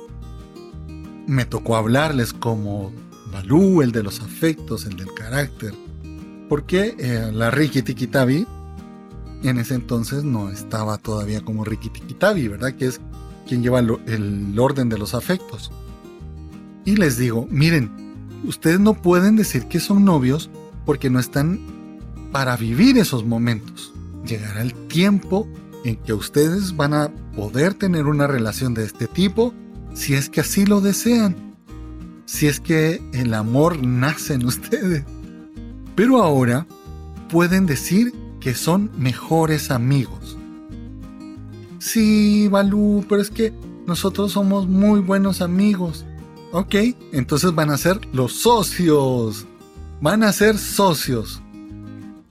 me 1.27 1.45
tocó 1.45 1.75
hablarles 1.75 2.31
como 2.33 2.91
Balú, 3.31 3.81
el 3.81 3.91
de 3.91 4.03
los 4.03 4.21
afectos, 4.21 4.85
el 4.85 4.95
del 4.95 5.13
carácter. 5.13 5.73
Porque 6.51 6.97
eh, 6.99 7.31
la 7.31 7.49
Riki 7.49 7.81
Tikitabi 7.81 8.45
en 9.43 9.57
ese 9.57 9.75
entonces 9.75 10.25
no 10.25 10.49
estaba 10.49 10.97
todavía 10.97 11.39
como 11.39 11.63
Riki 11.63 11.87
Tikitabi, 11.87 12.49
¿verdad? 12.49 12.73
Que 12.73 12.87
es 12.87 12.99
quien 13.47 13.63
lleva 13.63 13.79
el 13.79 14.59
orden 14.59 14.89
de 14.89 14.97
los 14.97 15.13
afectos. 15.13 15.71
Y 16.83 16.97
les 16.97 17.17
digo, 17.17 17.47
miren, 17.49 17.89
ustedes 18.43 18.81
no 18.81 19.01
pueden 19.01 19.37
decir 19.37 19.69
que 19.69 19.79
son 19.79 20.03
novios 20.03 20.49
porque 20.85 21.09
no 21.09 21.21
están 21.21 21.61
para 22.33 22.57
vivir 22.57 22.97
esos 22.97 23.23
momentos 23.23 23.93
llegará 24.25 24.61
el 24.61 24.73
tiempo 24.87 25.47
en 25.83 25.95
que 25.95 26.13
ustedes 26.13 26.75
van 26.75 26.93
a 26.93 27.11
poder 27.35 27.73
tener 27.73 28.05
una 28.07 28.27
relación 28.27 28.73
de 28.73 28.83
este 28.83 29.07
tipo 29.07 29.53
si 29.93 30.15
es 30.15 30.29
que 30.29 30.41
así 30.41 30.65
lo 30.65 30.79
desean, 30.79 31.55
si 32.25 32.47
es 32.47 32.59
que 32.59 33.01
el 33.13 33.33
amor 33.33 33.81
nace 33.85 34.33
en 34.33 34.45
ustedes. 34.51 35.05
Pero 36.01 36.19
ahora 36.19 36.65
pueden 37.29 37.67
decir 37.67 38.11
que 38.39 38.55
son 38.55 38.89
mejores 38.97 39.69
amigos. 39.69 40.35
Sí, 41.77 42.47
Balú, 42.47 43.05
pero 43.07 43.21
es 43.21 43.29
que 43.29 43.53
nosotros 43.85 44.31
somos 44.31 44.67
muy 44.67 44.99
buenos 44.99 45.43
amigos. 45.43 46.03
Ok, 46.53 46.73
entonces 47.11 47.53
van 47.53 47.69
a 47.69 47.77
ser 47.77 47.99
los 48.13 48.33
socios. 48.33 49.45
Van 50.01 50.23
a 50.23 50.31
ser 50.31 50.57
socios 50.57 51.39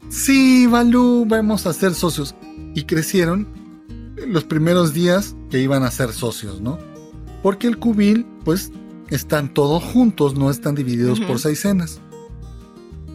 sí, 0.08 0.66
Balú, 0.66 1.24
vamos 1.24 1.64
a 1.64 1.72
ser 1.72 1.94
socios. 1.94 2.34
Y 2.74 2.86
crecieron 2.86 3.46
los 4.26 4.42
primeros 4.42 4.94
días 4.94 5.36
que 5.48 5.60
iban 5.60 5.84
a 5.84 5.92
ser 5.92 6.12
socios, 6.12 6.60
¿no? 6.60 6.76
Porque 7.40 7.68
el 7.68 7.78
cubil, 7.78 8.26
pues, 8.44 8.72
están 9.10 9.54
todos 9.54 9.84
juntos, 9.84 10.34
no 10.34 10.50
están 10.50 10.74
divididos 10.74 11.20
por 11.20 11.38
seis 11.38 11.60
cenas. 11.60 12.00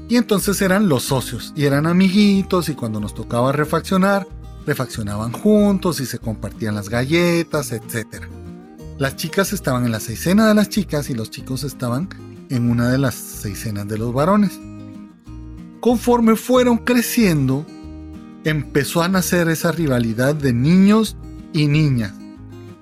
Y 0.08 0.18
entonces 0.18 0.62
eran 0.62 0.88
los 0.88 1.04
socios, 1.04 1.54
y 1.56 1.66
eran 1.66 1.88
amiguitos, 1.88 2.70
y 2.70 2.76
cuando 2.76 3.00
nos 3.00 3.16
tocaba 3.16 3.52
refaccionar, 3.52 4.28
refaccionaban 4.66 5.32
juntos 5.32 6.00
y 6.00 6.06
se 6.06 6.20
compartían 6.20 6.76
las 6.76 6.90
galletas, 6.90 7.72
etc. 7.72 8.26
Las 8.98 9.16
chicas 9.16 9.54
estaban 9.54 9.86
en 9.86 9.92
la 9.92 10.00
seisena 10.00 10.48
de 10.48 10.56
las 10.56 10.70
chicas 10.70 11.10
y 11.10 11.14
los 11.14 11.30
chicos 11.30 11.64
estaban 11.64 12.10
en 12.50 12.70
una 12.70 12.90
de 12.90 12.98
las 12.98 13.16
seisenas 13.16 13.88
de 13.88 13.98
los 13.98 14.14
varones 14.14 14.60
conforme 15.86 16.36
fueron 16.36 16.80
creciendo, 16.80 17.64
empezó 18.44 19.04
a 19.04 19.08
nacer 19.08 19.50
esa 19.50 19.72
rivalidad 19.72 20.34
de 20.34 20.52
niños 20.52 21.16
y 21.54 21.68
niñas, 21.68 22.12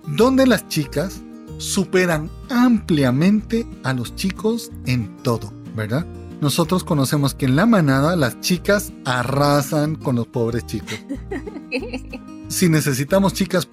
donde 0.08 0.48
las 0.48 0.70
chicas 0.70 1.22
superan 1.58 2.30
ampliamente 2.50 3.68
a 3.84 3.92
los 3.92 4.16
chicos 4.16 4.72
en 4.86 5.18
todo, 5.18 5.52
¿verdad? 5.76 6.06
Nosotros 6.44 6.84
conocemos 6.84 7.34
que 7.34 7.46
en 7.46 7.56
la 7.56 7.66
manada 7.66 8.18
las 8.18 8.42
chicas 8.42 8.92
arrasan 9.06 9.96
con 9.96 10.18
los 10.18 10.28
pobres 10.28 10.66
chicos. 10.66 11.00
Si 12.50 12.70
necesitamos 12.70 13.34
chicas 13.34 13.68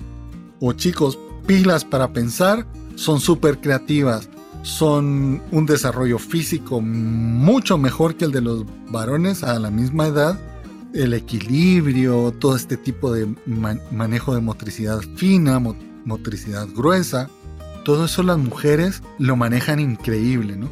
o 0.61 0.73
chicos 0.73 1.19
pilas 1.47 1.85
para 1.85 2.15
pensar, 2.15 2.67
son 2.95 3.21
súper 3.21 3.61
creativas, 3.61 4.31
son 4.63 5.43
un 5.51 5.67
desarrollo 5.67 6.19
físico 6.19 6.81
mucho 6.81 7.77
mejor 7.77 8.15
que 8.15 8.25
el 8.25 8.31
de 8.31 8.41
los 8.41 8.65
varones 8.89 9.43
a 9.43 9.59
la 9.59 9.71
misma 9.71 10.07
edad, 10.07 10.41
el 10.95 11.13
equilibrio, 11.13 12.33
todo 12.39 12.57
este 12.57 12.79
tipo 12.79 13.13
de 13.13 13.35
manejo 13.91 14.35
de 14.35 14.41
motricidad 14.41 15.01
fina, 15.17 15.61
motricidad 16.07 16.69
gruesa, 16.75 17.29
todo 17.85 18.07
eso 18.07 18.23
las 18.23 18.39
mujeres 18.39 19.03
lo 19.19 19.37
manejan 19.37 19.79
increíble, 19.81 20.57
¿no? 20.57 20.69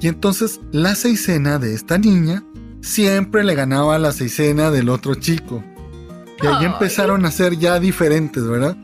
Y 0.00 0.08
entonces 0.08 0.60
la 0.72 0.94
seisena 0.94 1.58
de 1.58 1.74
esta 1.74 1.98
niña 1.98 2.44
siempre 2.80 3.44
le 3.44 3.54
ganaba 3.54 3.96
a 3.96 3.98
la 3.98 4.12
seisena 4.12 4.70
del 4.70 4.88
otro 4.88 5.14
chico. 5.14 5.62
Y 6.42 6.46
ahí 6.46 6.64
empezaron 6.64 7.24
a 7.24 7.30
ser 7.30 7.58
ya 7.58 7.80
diferentes, 7.80 8.46
¿verdad? 8.46 8.76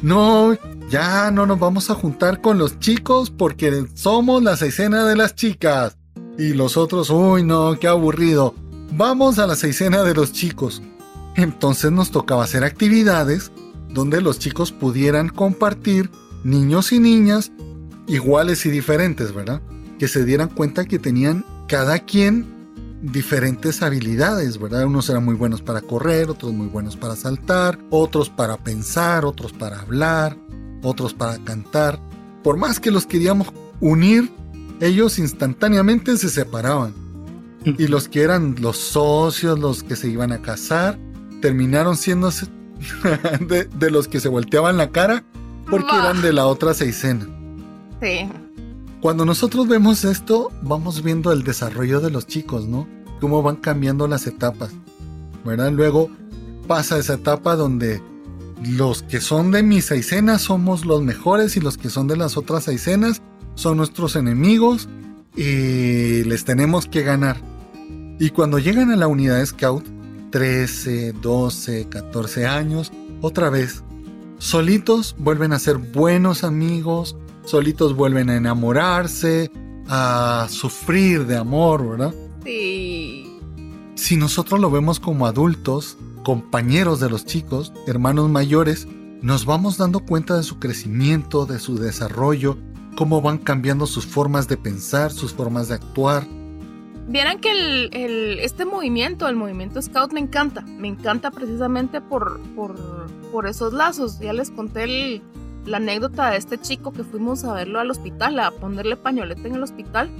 No, 0.00 0.56
ya 0.90 1.30
no 1.30 1.46
nos 1.46 1.58
vamos 1.58 1.90
a 1.90 1.94
juntar 1.94 2.40
con 2.40 2.58
los 2.58 2.78
chicos 2.78 3.30
porque 3.30 3.86
somos 3.94 4.42
la 4.42 4.56
seisena 4.56 5.04
de 5.04 5.16
las 5.16 5.34
chicas. 5.34 5.96
Y 6.38 6.54
los 6.54 6.76
otros, 6.76 7.10
uy, 7.10 7.42
no, 7.42 7.78
qué 7.78 7.88
aburrido. 7.88 8.54
Vamos 8.92 9.38
a 9.38 9.46
la 9.46 9.54
seisena 9.54 10.02
de 10.02 10.14
los 10.14 10.32
chicos. 10.32 10.82
Entonces 11.36 11.92
nos 11.92 12.10
tocaba 12.10 12.44
hacer 12.44 12.64
actividades 12.64 13.52
donde 13.90 14.20
los 14.20 14.38
chicos 14.38 14.72
pudieran 14.72 15.28
compartir, 15.28 16.10
niños 16.44 16.92
y 16.92 16.98
niñas, 16.98 17.52
iguales 18.06 18.64
y 18.66 18.70
diferentes, 18.70 19.34
¿verdad? 19.34 19.60
Que 20.02 20.08
se 20.08 20.24
dieran 20.24 20.48
cuenta 20.48 20.84
que 20.84 20.98
tenían 20.98 21.44
cada 21.68 22.00
quien 22.00 22.44
diferentes 23.02 23.82
habilidades, 23.82 24.58
¿verdad? 24.58 24.84
Unos 24.84 25.08
eran 25.08 25.24
muy 25.24 25.36
buenos 25.36 25.62
para 25.62 25.80
correr, 25.80 26.28
otros 26.28 26.52
muy 26.52 26.66
buenos 26.66 26.96
para 26.96 27.14
saltar, 27.14 27.78
otros 27.88 28.28
para 28.28 28.56
pensar, 28.56 29.24
otros 29.24 29.52
para 29.52 29.78
hablar, 29.78 30.36
otros 30.82 31.14
para 31.14 31.38
cantar. 31.44 32.00
Por 32.42 32.56
más 32.56 32.80
que 32.80 32.90
los 32.90 33.06
queríamos 33.06 33.52
unir, 33.78 34.28
ellos 34.80 35.20
instantáneamente 35.20 36.16
se 36.16 36.30
separaban. 36.30 36.92
Y 37.64 37.86
los 37.86 38.08
que 38.08 38.22
eran 38.22 38.56
los 38.58 38.78
socios, 38.78 39.56
los 39.56 39.84
que 39.84 39.94
se 39.94 40.08
iban 40.08 40.32
a 40.32 40.42
casar, 40.42 40.98
terminaron 41.40 41.96
siendo 41.96 42.28
de, 43.46 43.66
de 43.66 43.90
los 43.92 44.08
que 44.08 44.18
se 44.18 44.28
volteaban 44.28 44.78
la 44.78 44.90
cara 44.90 45.22
porque 45.70 45.94
eran 45.94 46.22
de 46.22 46.32
la 46.32 46.46
otra 46.46 46.74
seisena. 46.74 47.24
Sí. 48.00 48.28
Cuando 49.02 49.24
nosotros 49.24 49.66
vemos 49.66 50.04
esto, 50.04 50.52
vamos 50.62 51.02
viendo 51.02 51.32
el 51.32 51.42
desarrollo 51.42 51.98
de 51.98 52.12
los 52.12 52.28
chicos, 52.28 52.68
¿no? 52.68 52.86
Cómo 53.20 53.42
van 53.42 53.56
cambiando 53.56 54.06
las 54.06 54.28
etapas, 54.28 54.70
¿verdad? 55.44 55.72
Luego 55.72 56.08
pasa 56.68 56.98
esa 56.98 57.14
etapa 57.14 57.56
donde 57.56 58.00
los 58.64 59.02
que 59.02 59.20
son 59.20 59.50
de 59.50 59.64
mis 59.64 59.90
escenas 59.90 60.42
somos 60.42 60.86
los 60.86 61.02
mejores 61.02 61.56
y 61.56 61.60
los 61.60 61.78
que 61.78 61.90
son 61.90 62.06
de 62.06 62.16
las 62.16 62.36
otras 62.36 62.68
escenas 62.68 63.22
son 63.56 63.76
nuestros 63.76 64.14
enemigos 64.14 64.88
y 65.34 66.22
les 66.22 66.44
tenemos 66.44 66.86
que 66.86 67.02
ganar. 67.02 67.38
Y 68.20 68.30
cuando 68.30 68.60
llegan 68.60 68.92
a 68.92 68.96
la 68.96 69.08
unidad 69.08 69.44
Scout, 69.44 69.84
13, 70.30 71.14
12, 71.14 71.88
14 71.88 72.46
años, 72.46 72.92
otra 73.20 73.50
vez, 73.50 73.82
solitos 74.38 75.16
vuelven 75.18 75.52
a 75.52 75.58
ser 75.58 75.78
buenos 75.78 76.44
amigos, 76.44 77.16
solitos 77.44 77.94
vuelven 77.94 78.30
a 78.30 78.36
enamorarse, 78.36 79.50
a 79.88 80.46
sufrir 80.48 81.26
de 81.26 81.36
amor, 81.36 81.88
¿verdad? 81.88 82.14
Sí. 82.44 83.38
Si 83.94 84.16
nosotros 84.16 84.60
lo 84.60 84.70
vemos 84.70 85.00
como 85.00 85.26
adultos, 85.26 85.96
compañeros 86.24 87.00
de 87.00 87.10
los 87.10 87.24
chicos, 87.24 87.72
hermanos 87.86 88.28
mayores, 88.28 88.86
nos 89.20 89.44
vamos 89.44 89.78
dando 89.78 90.00
cuenta 90.00 90.36
de 90.36 90.42
su 90.42 90.58
crecimiento, 90.58 91.46
de 91.46 91.58
su 91.58 91.78
desarrollo, 91.78 92.58
cómo 92.96 93.20
van 93.20 93.38
cambiando 93.38 93.86
sus 93.86 94.06
formas 94.06 94.48
de 94.48 94.56
pensar, 94.56 95.12
sus 95.12 95.32
formas 95.32 95.68
de 95.68 95.74
actuar. 95.74 96.26
Vieran 97.08 97.40
que 97.40 97.50
el, 97.50 98.38
este 98.40 98.64
movimiento, 98.64 99.28
el 99.28 99.36
movimiento 99.36 99.82
Scout, 99.82 100.12
me 100.12 100.20
encanta. 100.20 100.62
Me 100.62 100.88
encanta 100.88 101.30
precisamente 101.30 102.00
por, 102.00 102.40
por, 102.54 102.76
por 103.32 103.46
esos 103.46 103.72
lazos. 103.72 104.18
Ya 104.20 104.32
les 104.32 104.50
conté 104.50 104.84
el, 104.84 105.22
la 105.66 105.76
anécdota 105.76 106.30
de 106.30 106.36
este 106.36 106.58
chico 106.58 106.92
que 106.92 107.04
fuimos 107.04 107.44
a 107.44 107.52
verlo 107.52 107.78
al 107.80 107.90
hospital, 107.90 108.38
a 108.40 108.50
ponerle 108.50 108.96
pañoleta 108.96 109.46
en 109.46 109.54
el 109.54 109.62
hospital. 109.62 110.10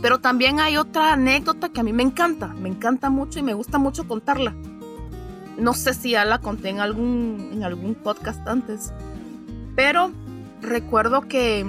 Pero 0.00 0.18
también 0.18 0.60
hay 0.60 0.76
otra 0.76 1.14
anécdota 1.14 1.70
que 1.70 1.80
a 1.80 1.82
mí 1.82 1.92
me 1.92 2.02
encanta, 2.02 2.48
me 2.48 2.68
encanta 2.68 3.10
mucho 3.10 3.38
y 3.38 3.42
me 3.42 3.54
gusta 3.54 3.78
mucho 3.78 4.06
contarla. 4.06 4.54
No 5.58 5.74
sé 5.74 5.92
si 5.94 6.10
ya 6.10 6.24
la 6.24 6.38
conté 6.38 6.68
en 6.68 6.78
algún, 6.78 7.50
en 7.52 7.64
algún 7.64 7.94
podcast 7.96 8.46
antes, 8.46 8.92
pero 9.74 10.12
recuerdo 10.62 11.22
que 11.22 11.66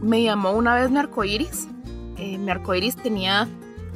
me 0.00 0.22
llamó 0.22 0.52
una 0.52 0.74
vez 0.76 0.90
mi 0.90 0.98
arcoiris. 0.98 1.66
Eh, 2.18 2.38
mi 2.38 2.50
arcoiris 2.50 2.94
tenía 2.94 3.48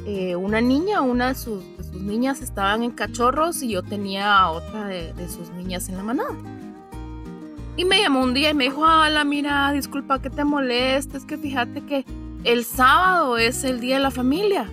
eh, 0.05 0.35
una 0.35 0.59
niña, 0.59 0.99
una 1.01 1.29
de 1.29 1.35
sus, 1.35 1.63
niñas 1.93 2.41
estaban 2.41 2.83
en 2.83 2.91
cachorros 2.91 3.61
y 3.61 3.69
yo 3.69 3.83
tenía 3.83 4.49
otra 4.49 4.85
de, 4.85 5.13
de 5.13 5.29
sus 5.29 5.49
niñas 5.51 5.87
en 5.87 5.95
la 5.95 6.03
manada. 6.03 6.35
Y 7.75 7.85
me 7.85 8.01
llamó 8.01 8.21
un 8.21 8.35
día 8.35 8.51
y 8.51 8.53
me 8.53 8.65
dijo, 8.65 8.81
hola, 8.81 9.23
mira, 9.23 9.71
disculpa 9.71 10.21
que 10.21 10.29
te 10.29 10.43
moleste, 10.43 11.17
es 11.17 11.25
que 11.25 11.37
fíjate 11.37 11.81
que 11.81 12.05
el 12.43 12.65
sábado 12.65 13.37
es 13.37 13.63
el 13.63 13.79
Día 13.79 13.95
de 13.95 14.03
la 14.03 14.11
Familia. 14.11 14.69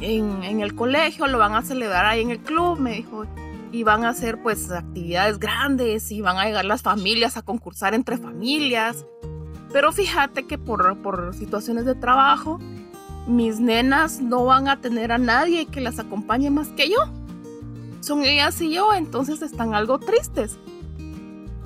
En, 0.00 0.60
el 0.60 0.74
colegio 0.74 1.26
lo 1.26 1.38
van 1.38 1.54
a 1.54 1.62
celebrar 1.62 2.06
ahí 2.06 2.22
en 2.22 2.30
el 2.30 2.38
club, 2.38 2.78
me 2.78 2.92
dijo. 2.92 3.24
Y 3.72 3.82
van 3.82 4.04
a 4.04 4.10
hacer 4.10 4.40
pues 4.42 4.70
actividades 4.70 5.38
grandes 5.38 6.10
y 6.10 6.22
van 6.22 6.38
a 6.38 6.44
llegar 6.44 6.64
las 6.64 6.80
familias 6.80 7.36
a 7.36 7.42
concursar 7.42 7.92
entre 7.92 8.16
familias. 8.16 9.04
Pero 9.70 9.92
fíjate 9.92 10.46
que 10.46 10.56
por, 10.56 10.96
por 11.02 11.34
situaciones 11.34 11.84
de 11.84 11.94
trabajo, 11.94 12.58
mis 13.26 13.60
nenas 13.60 14.20
no 14.20 14.44
van 14.46 14.68
a 14.68 14.80
tener 14.80 15.12
a 15.12 15.18
nadie 15.18 15.66
que 15.66 15.82
las 15.82 15.98
acompañe 15.98 16.48
más 16.48 16.68
que 16.68 16.88
yo. 16.88 16.96
Son 18.00 18.24
ellas 18.24 18.60
y 18.62 18.72
yo, 18.72 18.94
entonces 18.94 19.42
están 19.42 19.74
algo 19.74 19.98
tristes. 19.98 20.58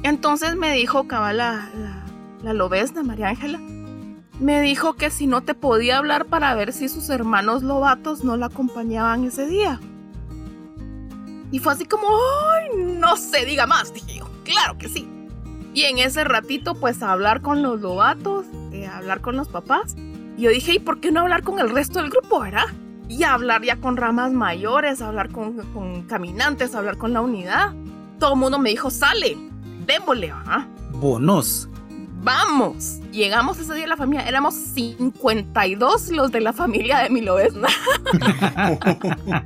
Entonces 0.02 0.56
me 0.56 0.72
dijo, 0.72 1.06
cabal, 1.06 1.36
la, 1.38 1.68
la, 2.42 2.52
lobesna, 2.54 3.02
María 3.02 3.28
Ángela, 3.28 3.58
me 4.38 4.60
dijo 4.62 4.94
que 4.94 5.10
si 5.10 5.26
no 5.26 5.42
te 5.42 5.54
podía 5.54 5.98
hablar 5.98 6.26
para 6.26 6.54
ver 6.54 6.72
si 6.72 6.88
sus 6.88 7.10
hermanos 7.10 7.62
lobatos 7.62 8.24
no 8.24 8.36
la 8.36 8.46
acompañaban 8.46 9.24
ese 9.24 9.46
día. 9.46 9.78
Y 11.52 11.58
fue 11.58 11.74
así 11.74 11.84
como, 11.84 12.06
¡ay! 12.06 12.70
No 12.98 13.16
se 13.16 13.44
diga 13.44 13.66
más, 13.66 13.92
dije 13.92 14.18
yo. 14.18 14.30
Claro 14.44 14.78
que 14.78 14.88
sí. 14.88 15.06
Y 15.74 15.82
en 15.82 15.98
ese 15.98 16.24
ratito, 16.24 16.74
pues 16.74 17.02
a 17.02 17.12
hablar 17.12 17.42
con 17.42 17.62
los 17.62 17.80
lobatos, 17.80 18.46
eh, 18.72 18.86
a 18.86 18.98
hablar 18.98 19.20
con 19.20 19.36
los 19.36 19.48
papás. 19.48 19.94
Y 20.36 20.42
yo 20.42 20.50
dije, 20.50 20.74
¿y 20.74 20.78
por 20.78 21.00
qué 21.00 21.12
no 21.12 21.20
hablar 21.20 21.42
con 21.42 21.58
el 21.58 21.68
resto 21.68 22.00
del 22.00 22.10
grupo, 22.10 22.40
verdad? 22.40 22.66
Y 23.08 23.24
hablar 23.24 23.62
ya 23.62 23.76
con 23.76 23.96
ramas 23.96 24.32
mayores, 24.32 25.02
hablar 25.02 25.30
con, 25.30 25.58
con 25.74 26.02
caminantes, 26.02 26.74
hablar 26.74 26.96
con 26.96 27.12
la 27.12 27.20
unidad. 27.20 27.74
Todo 28.18 28.34
el 28.34 28.40
mundo 28.40 28.58
me 28.58 28.70
dijo, 28.70 28.90
sale, 28.90 29.36
démosle, 29.90 30.30
¿ah? 30.30 30.66
Bonos. 30.92 31.68
Vamos. 32.22 33.00
Llegamos 33.10 33.58
ese 33.58 33.74
día 33.74 33.86
a 33.86 33.88
la 33.88 33.96
familia. 33.96 34.28
Éramos 34.28 34.54
52 34.54 36.10
los 36.10 36.30
de 36.30 36.40
la 36.40 36.52
familia 36.52 36.98
de 36.98 37.10
Milovesna. 37.10 37.68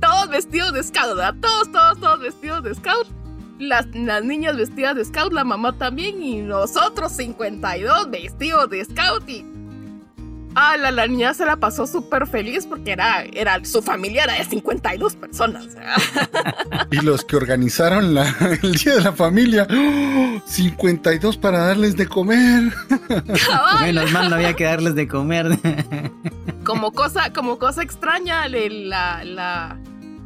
todos 0.00 0.28
vestidos 0.30 0.72
de 0.72 0.82
scout, 0.82 1.08
¿verdad? 1.16 1.34
Todos, 1.40 1.70
todos, 1.70 2.00
todos 2.00 2.20
vestidos 2.20 2.64
de 2.64 2.74
scout. 2.74 3.06
Las, 3.58 3.86
las, 3.94 4.24
niñas 4.24 4.56
vestidas 4.56 4.96
de 4.96 5.04
scout, 5.04 5.34
la 5.34 5.44
mamá 5.44 5.76
también, 5.76 6.22
y 6.22 6.40
nosotros 6.40 7.12
52 7.12 8.10
vestidos 8.10 8.70
de 8.70 8.84
scout. 8.86 9.28
Y 9.28 9.44
Ah, 10.54 10.76
la, 10.76 10.90
la 10.90 11.06
niña 11.06 11.32
se 11.32 11.46
la 11.46 11.56
pasó 11.56 11.86
súper 11.86 12.26
feliz 12.26 12.66
porque 12.66 12.92
era, 12.92 13.22
era, 13.32 13.64
su 13.64 13.82
familia 13.82 14.24
era 14.24 14.34
de 14.34 14.44
52 14.44 15.16
personas. 15.16 15.68
y 16.90 16.96
los 17.02 17.24
que 17.24 17.36
organizaron 17.36 18.14
la, 18.14 18.34
el 18.62 18.74
Día 18.74 18.96
de 18.96 19.00
la 19.02 19.12
Familia, 19.12 19.66
52 20.44 21.36
para 21.36 21.58
darles 21.66 21.96
de 21.96 22.06
comer. 22.08 22.72
Menos 23.80 24.10
mal 24.12 24.28
no 24.28 24.36
había 24.36 24.54
que 24.54 24.64
darles 24.64 24.94
de 24.96 25.06
comer. 25.06 25.56
como, 26.64 26.92
cosa, 26.92 27.32
como 27.32 27.58
cosa 27.58 27.82
extraña, 27.82 28.46
el, 28.46 28.88
la, 28.88 29.24
la, 29.24 29.78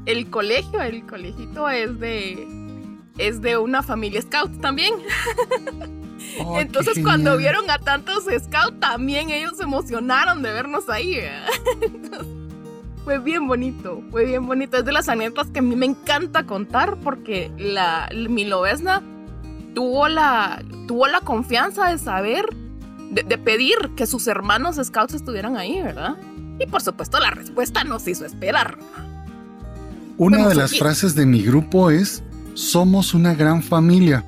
el 0.06 0.30
colegio, 0.30 0.80
el 0.80 1.04
colegito 1.06 1.68
es 1.68 1.98
de, 2.00 2.48
es 3.18 3.42
de 3.42 3.58
una 3.58 3.82
familia 3.82 4.22
scout 4.22 4.58
también. 4.60 4.94
Entonces 6.58 6.98
cuando 7.02 7.36
vieron 7.36 7.70
a 7.70 7.78
tantos 7.78 8.24
scouts, 8.24 8.80
también 8.80 9.30
ellos 9.30 9.56
se 9.56 9.64
emocionaron 9.64 10.42
de 10.42 10.52
vernos 10.52 10.88
ahí. 10.88 11.20
fue 13.04 13.18
bien 13.18 13.46
bonito, 13.46 14.02
fue 14.10 14.24
bien 14.24 14.46
bonito. 14.46 14.78
Es 14.78 14.84
de 14.84 14.92
las 14.92 15.08
anécdotas 15.08 15.50
que 15.50 15.58
a 15.60 15.62
mí 15.62 15.76
me 15.76 15.86
encanta 15.86 16.44
contar 16.44 16.96
porque 17.02 17.52
la, 17.58 18.08
mi 18.28 18.44
lobesna 18.44 19.02
tuvo 19.74 20.08
la, 20.08 20.62
tuvo 20.88 21.06
la 21.06 21.20
confianza 21.20 21.90
de 21.90 21.98
saber, 21.98 22.46
de, 23.10 23.38
pedir 23.38 23.76
que 23.96 24.06
sus 24.06 24.26
hermanos 24.26 24.80
scouts 24.82 25.14
estuvieran 25.14 25.56
ahí, 25.56 25.82
¿verdad? 25.82 26.16
Y 26.58 26.66
por 26.66 26.80
supuesto 26.80 27.20
la 27.20 27.30
respuesta 27.30 27.84
nos 27.84 28.08
hizo 28.08 28.24
esperar. 28.24 28.78
Una 30.16 30.48
de 30.48 30.54
las 30.54 30.78
frases 30.78 31.14
de 31.14 31.26
mi 31.26 31.42
grupo 31.42 31.90
es, 31.90 32.22
somos 32.54 33.14
una 33.14 33.34
gran 33.34 33.62
familia. 33.62 34.24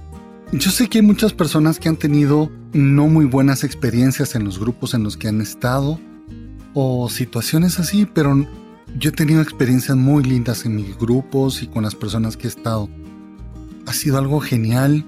Yo 0.52 0.70
sé 0.70 0.88
que 0.88 0.98
hay 0.98 1.04
muchas 1.04 1.32
personas 1.32 1.80
que 1.80 1.88
han 1.88 1.96
tenido 1.96 2.50
no 2.72 3.08
muy 3.08 3.24
buenas 3.24 3.64
experiencias 3.64 4.36
en 4.36 4.44
los 4.44 4.60
grupos 4.60 4.94
en 4.94 5.02
los 5.02 5.16
que 5.16 5.26
han 5.26 5.40
estado 5.40 5.98
o 6.72 7.08
situaciones 7.08 7.80
así, 7.80 8.06
pero 8.06 8.46
yo 8.96 9.10
he 9.10 9.12
tenido 9.12 9.42
experiencias 9.42 9.96
muy 9.96 10.22
lindas 10.22 10.64
en 10.64 10.76
mis 10.76 10.96
grupos 10.98 11.62
y 11.62 11.66
con 11.66 11.82
las 11.82 11.96
personas 11.96 12.36
que 12.36 12.46
he 12.46 12.50
estado. 12.50 12.88
Ha 13.86 13.92
sido 13.92 14.18
algo 14.18 14.40
genial 14.40 15.04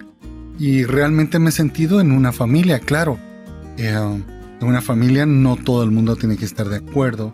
y 0.58 0.84
realmente 0.84 1.38
me 1.38 1.50
he 1.50 1.52
sentido 1.52 2.00
en 2.00 2.10
una 2.10 2.32
familia, 2.32 2.80
claro. 2.80 3.18
Eh, 3.76 3.94
en 3.94 4.66
una 4.66 4.82
familia 4.82 5.24
no 5.24 5.56
todo 5.56 5.84
el 5.84 5.92
mundo 5.92 6.16
tiene 6.16 6.36
que 6.36 6.46
estar 6.46 6.68
de 6.68 6.78
acuerdo. 6.78 7.32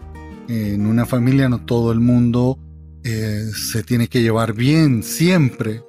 En 0.48 0.86
una 0.86 1.06
familia 1.06 1.48
no 1.48 1.62
todo 1.62 1.90
el 1.90 2.00
mundo 2.00 2.58
eh, 3.02 3.50
se 3.54 3.82
tiene 3.82 4.08
que 4.08 4.20
llevar 4.20 4.52
bien 4.52 5.02
siempre. 5.02 5.82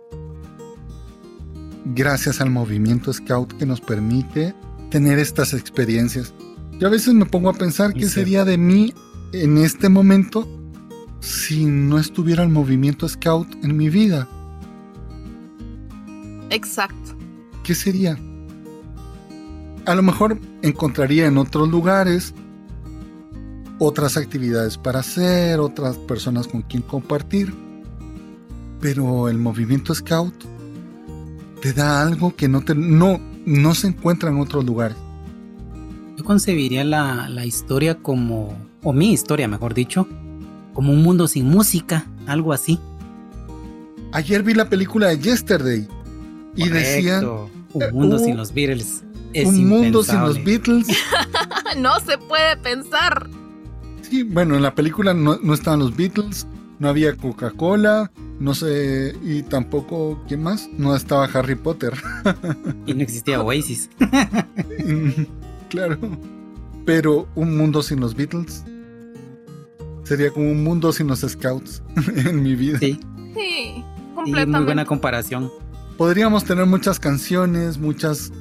Gracias 1.85 2.41
al 2.41 2.49
movimiento 2.49 3.13
Scout 3.13 3.53
que 3.53 3.65
nos 3.65 3.79
permite 3.79 4.55
tener 4.89 5.19
estas 5.19 5.53
experiencias. 5.53 6.33
Yo 6.79 6.87
a 6.87 6.91
veces 6.91 7.13
me 7.13 7.25
pongo 7.25 7.49
a 7.49 7.53
pensar 7.53 7.93
qué 7.93 8.09
sería 8.09 8.43
de 8.43 8.57
mí 8.57 8.93
en 9.33 9.59
este 9.59 9.87
momento 9.87 10.47
si 11.19 11.65
no 11.65 11.99
estuviera 11.99 12.43
el 12.43 12.49
movimiento 12.49 13.07
Scout 13.07 13.47
en 13.63 13.77
mi 13.77 13.89
vida. 13.89 14.27
Exacto. 16.49 17.15
¿Qué 17.63 17.75
sería? 17.75 18.17
A 19.85 19.93
lo 19.93 20.01
mejor 20.01 20.39
encontraría 20.63 21.27
en 21.27 21.37
otros 21.37 21.69
lugares 21.69 22.33
otras 23.77 24.17
actividades 24.17 24.77
para 24.77 24.99
hacer, 24.99 25.59
otras 25.59 25.97
personas 25.97 26.47
con 26.47 26.63
quien 26.63 26.81
compartir. 26.81 27.53
Pero 28.79 29.29
el 29.29 29.37
movimiento 29.37 29.93
Scout 29.93 30.33
te 31.65 31.73
da 31.73 32.03
algo 32.03 32.35
que 32.35 32.47
no, 32.47 32.61
te, 32.61 32.75
no, 32.75 33.19
no 33.43 33.73
se 33.73 33.87
encuentra 33.87 34.29
en 34.29 34.39
otros 34.39 34.63
lugares. 34.63 34.95
Yo 36.15 36.23
concebiría 36.23 36.83
la, 36.83 37.27
la 37.27 37.43
historia 37.43 37.95
como, 37.95 38.55
o 38.83 38.93
mi 38.93 39.11
historia 39.11 39.47
mejor 39.47 39.73
dicho, 39.73 40.07
como 40.75 40.93
un 40.93 41.01
mundo 41.01 41.27
sin 41.27 41.49
música, 41.49 42.05
algo 42.27 42.53
así. 42.53 42.79
Ayer 44.11 44.43
vi 44.43 44.53
la 44.53 44.69
película 44.69 45.07
de 45.07 45.17
Yesterday 45.17 45.87
y 46.55 46.69
decían... 46.69 47.25
Un 47.73 47.91
mundo 47.93 48.19
sin 48.19 48.37
los 48.37 48.53
Beatles. 48.53 49.03
Es 49.33 49.47
un 49.47 49.67
mundo 49.67 50.03
sin 50.03 50.21
los 50.21 50.43
Beatles. 50.43 50.85
no 51.77 51.99
se 51.99 52.19
puede 52.19 52.57
pensar. 52.57 53.27
Sí, 54.03 54.21
bueno, 54.21 54.55
en 54.55 54.61
la 54.61 54.75
película 54.75 55.15
no, 55.15 55.39
no 55.41 55.55
estaban 55.55 55.79
los 55.79 55.97
Beatles, 55.97 56.45
no 56.77 56.89
había 56.89 57.17
Coca-Cola, 57.17 58.11
no 58.39 58.53
sé, 58.53 59.15
y 59.23 59.43
tampoco, 59.43 60.21
¿quién 60.27 60.43
más? 60.43 60.69
No 60.77 60.95
estaba 60.95 61.25
Harry 61.25 61.55
Potter. 61.55 61.93
y 62.85 62.93
no 62.93 63.01
existía 63.01 63.41
Oasis. 63.41 63.89
claro. 65.69 65.97
Pero 66.85 67.27
un 67.35 67.57
mundo 67.57 67.81
sin 67.81 67.99
los 67.99 68.15
Beatles 68.15 68.63
sería 70.03 70.31
como 70.31 70.51
un 70.51 70.63
mundo 70.63 70.93
sin 70.93 71.07
los 71.07 71.21
Scouts 71.21 71.81
en 72.15 72.43
mi 72.43 72.55
vida. 72.55 72.79
Sí. 72.79 72.99
Sí, 73.33 73.83
completamente. 74.13 74.57
muy 74.57 74.65
buena 74.65 74.85
comparación. 74.85 75.51
Podríamos 75.97 76.45
tener 76.45 76.65
muchas 76.65 76.99
canciones, 76.99 77.77
muchas, 77.77 78.31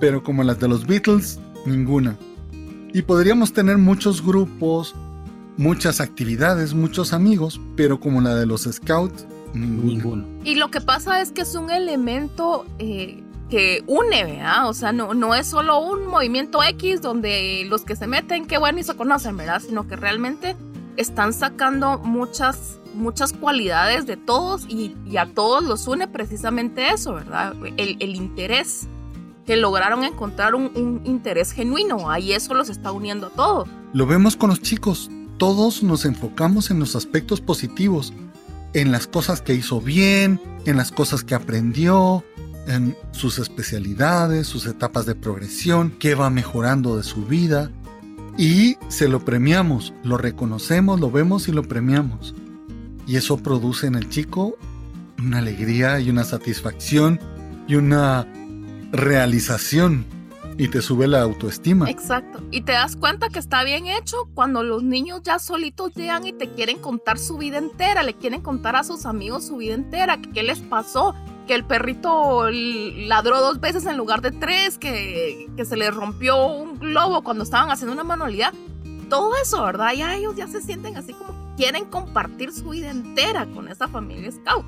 pero 0.00 0.22
como 0.22 0.42
las 0.42 0.58
de 0.58 0.68
los 0.68 0.86
Beatles, 0.86 1.38
ninguna. 1.66 2.16
Y 2.94 3.02
podríamos 3.02 3.52
tener 3.52 3.78
muchos 3.78 4.24
grupos, 4.24 4.94
muchas 5.62 6.00
actividades, 6.00 6.74
muchos 6.74 7.12
amigos, 7.12 7.60
pero 7.76 8.00
como 8.00 8.20
la 8.20 8.34
de 8.34 8.46
los 8.46 8.62
scouts, 8.62 9.26
ninguno. 9.54 10.26
Y 10.44 10.56
lo 10.56 10.70
que 10.70 10.80
pasa 10.80 11.20
es 11.20 11.30
que 11.30 11.42
es 11.42 11.54
un 11.54 11.70
elemento 11.70 12.66
eh, 12.80 13.22
que 13.48 13.84
une, 13.86 14.24
¿verdad? 14.24 14.68
O 14.68 14.74
sea, 14.74 14.92
no, 14.92 15.14
no 15.14 15.36
es 15.36 15.46
solo 15.46 15.78
un 15.78 16.08
movimiento 16.08 16.62
X 16.64 17.00
donde 17.00 17.64
los 17.68 17.82
que 17.82 17.94
se 17.94 18.08
meten, 18.08 18.46
qué 18.46 18.58
bueno 18.58 18.80
y 18.80 18.82
se 18.82 18.96
conocen, 18.96 19.36
¿verdad? 19.36 19.62
Sino 19.64 19.86
que 19.86 19.94
realmente 19.94 20.56
están 20.96 21.32
sacando 21.32 21.98
muchas, 21.98 22.80
muchas 22.94 23.32
cualidades 23.32 24.04
de 24.04 24.16
todos 24.16 24.66
y, 24.68 24.96
a 25.16 25.26
todos 25.26 25.62
los 25.62 25.86
une 25.86 26.08
precisamente 26.08 26.88
eso, 26.88 27.14
¿verdad? 27.14 27.54
El, 27.76 27.98
el 28.00 28.16
interés 28.16 28.88
que 29.46 29.56
lograron 29.56 30.02
encontrar 30.02 30.56
un, 30.56 30.72
un, 30.74 31.02
interés 31.04 31.52
genuino, 31.52 32.10
ahí 32.10 32.32
eso 32.32 32.52
los 32.54 32.68
está 32.68 32.90
uniendo 32.90 33.28
a 33.28 33.30
todos. 33.30 33.68
Lo 33.92 34.06
vemos 34.06 34.36
con 34.36 34.50
los 34.50 34.60
chicos, 34.60 35.10
todos 35.38 35.82
nos 35.82 36.04
enfocamos 36.04 36.70
en 36.70 36.78
los 36.78 36.96
aspectos 36.96 37.40
positivos, 37.40 38.12
en 38.74 38.92
las 38.92 39.06
cosas 39.06 39.42
que 39.42 39.54
hizo 39.54 39.80
bien, 39.80 40.40
en 40.64 40.76
las 40.76 40.92
cosas 40.92 41.24
que 41.24 41.34
aprendió, 41.34 42.24
en 42.66 42.96
sus 43.10 43.38
especialidades, 43.38 44.46
sus 44.46 44.66
etapas 44.66 45.06
de 45.06 45.14
progresión, 45.14 45.94
qué 45.98 46.14
va 46.14 46.30
mejorando 46.30 46.96
de 46.96 47.02
su 47.02 47.24
vida. 47.26 47.70
Y 48.38 48.76
se 48.88 49.08
lo 49.08 49.24
premiamos, 49.24 49.92
lo 50.04 50.16
reconocemos, 50.16 51.00
lo 51.00 51.10
vemos 51.10 51.48
y 51.48 51.52
lo 51.52 51.62
premiamos. 51.62 52.34
Y 53.06 53.16
eso 53.16 53.36
produce 53.36 53.86
en 53.86 53.96
el 53.96 54.08
chico 54.08 54.56
una 55.18 55.38
alegría 55.38 56.00
y 56.00 56.08
una 56.08 56.24
satisfacción 56.24 57.20
y 57.68 57.74
una 57.74 58.26
realización 58.92 60.06
y 60.58 60.68
te 60.68 60.82
sube 60.82 61.06
la 61.08 61.22
autoestima. 61.22 61.90
Exacto. 61.90 62.42
Y 62.50 62.62
te 62.62 62.72
das 62.72 62.96
cuenta 62.96 63.28
que 63.28 63.38
está 63.38 63.64
bien 63.64 63.86
hecho 63.86 64.28
cuando 64.34 64.62
los 64.62 64.82
niños 64.82 65.22
ya 65.22 65.38
solitos 65.38 65.94
llegan 65.94 66.26
y 66.26 66.32
te 66.32 66.48
quieren 66.50 66.78
contar 66.78 67.18
su 67.18 67.38
vida 67.38 67.58
entera, 67.58 68.02
le 68.02 68.14
quieren 68.14 68.42
contar 68.42 68.76
a 68.76 68.84
sus 68.84 69.06
amigos 69.06 69.46
su 69.46 69.56
vida 69.56 69.74
entera, 69.74 70.20
qué 70.34 70.42
les 70.42 70.60
pasó, 70.60 71.14
que 71.46 71.54
el 71.54 71.64
perrito 71.64 72.50
ladró 72.50 73.40
dos 73.40 73.60
veces 73.60 73.86
en 73.86 73.96
lugar 73.96 74.20
de 74.20 74.30
tres, 74.30 74.78
que, 74.78 75.50
que 75.56 75.64
se 75.64 75.76
le 75.76 75.90
rompió 75.90 76.46
un 76.46 76.78
globo 76.78 77.22
cuando 77.22 77.44
estaban 77.44 77.70
haciendo 77.70 77.92
una 77.92 78.04
manualidad. 78.04 78.52
Todo 79.08 79.32
eso, 79.42 79.62
¿verdad? 79.62 79.92
Ya 79.94 80.14
ellos 80.14 80.36
ya 80.36 80.46
se 80.46 80.62
sienten 80.62 80.96
así 80.96 81.12
como 81.12 81.32
que 81.32 81.42
quieren 81.56 81.84
compartir 81.86 82.52
su 82.52 82.70
vida 82.70 82.90
entera 82.90 83.46
con 83.46 83.68
esa 83.68 83.88
familia 83.88 84.30
scout. 84.30 84.64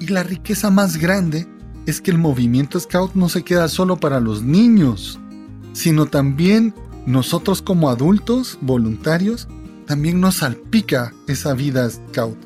Y 0.00 0.08
la 0.08 0.22
riqueza 0.22 0.70
más 0.70 0.96
grande 0.96 1.46
es 1.86 2.00
que 2.00 2.10
el 2.10 2.18
movimiento 2.18 2.78
Scout 2.80 3.14
no 3.14 3.28
se 3.28 3.42
queda 3.42 3.68
solo 3.68 3.96
para 3.96 4.20
los 4.20 4.42
niños, 4.42 5.18
sino 5.72 6.06
también 6.06 6.74
nosotros 7.06 7.60
como 7.60 7.90
adultos 7.90 8.58
voluntarios, 8.62 9.48
también 9.86 10.20
nos 10.20 10.36
salpica 10.36 11.12
esa 11.28 11.52
vida 11.52 11.88
Scout. 11.90 12.38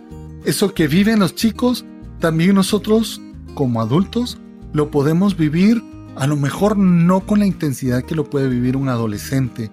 Eso 0.45 0.75
que 0.75 0.89
viven 0.89 1.21
los 1.21 1.35
chicos, 1.35 1.85
también 2.19 2.55
nosotros 2.55 3.21
como 3.55 3.81
adultos 3.81 4.39
lo 4.73 4.91
podemos 4.91 5.37
vivir, 5.37 5.83
a 6.17 6.27
lo 6.27 6.37
mejor 6.37 6.77
no 6.77 7.21
con 7.21 7.39
la 7.39 7.47
intensidad 7.47 8.03
que 8.03 8.15
lo 8.15 8.29
puede 8.29 8.49
vivir 8.49 8.77
un 8.77 8.89
adolescente, 8.89 9.71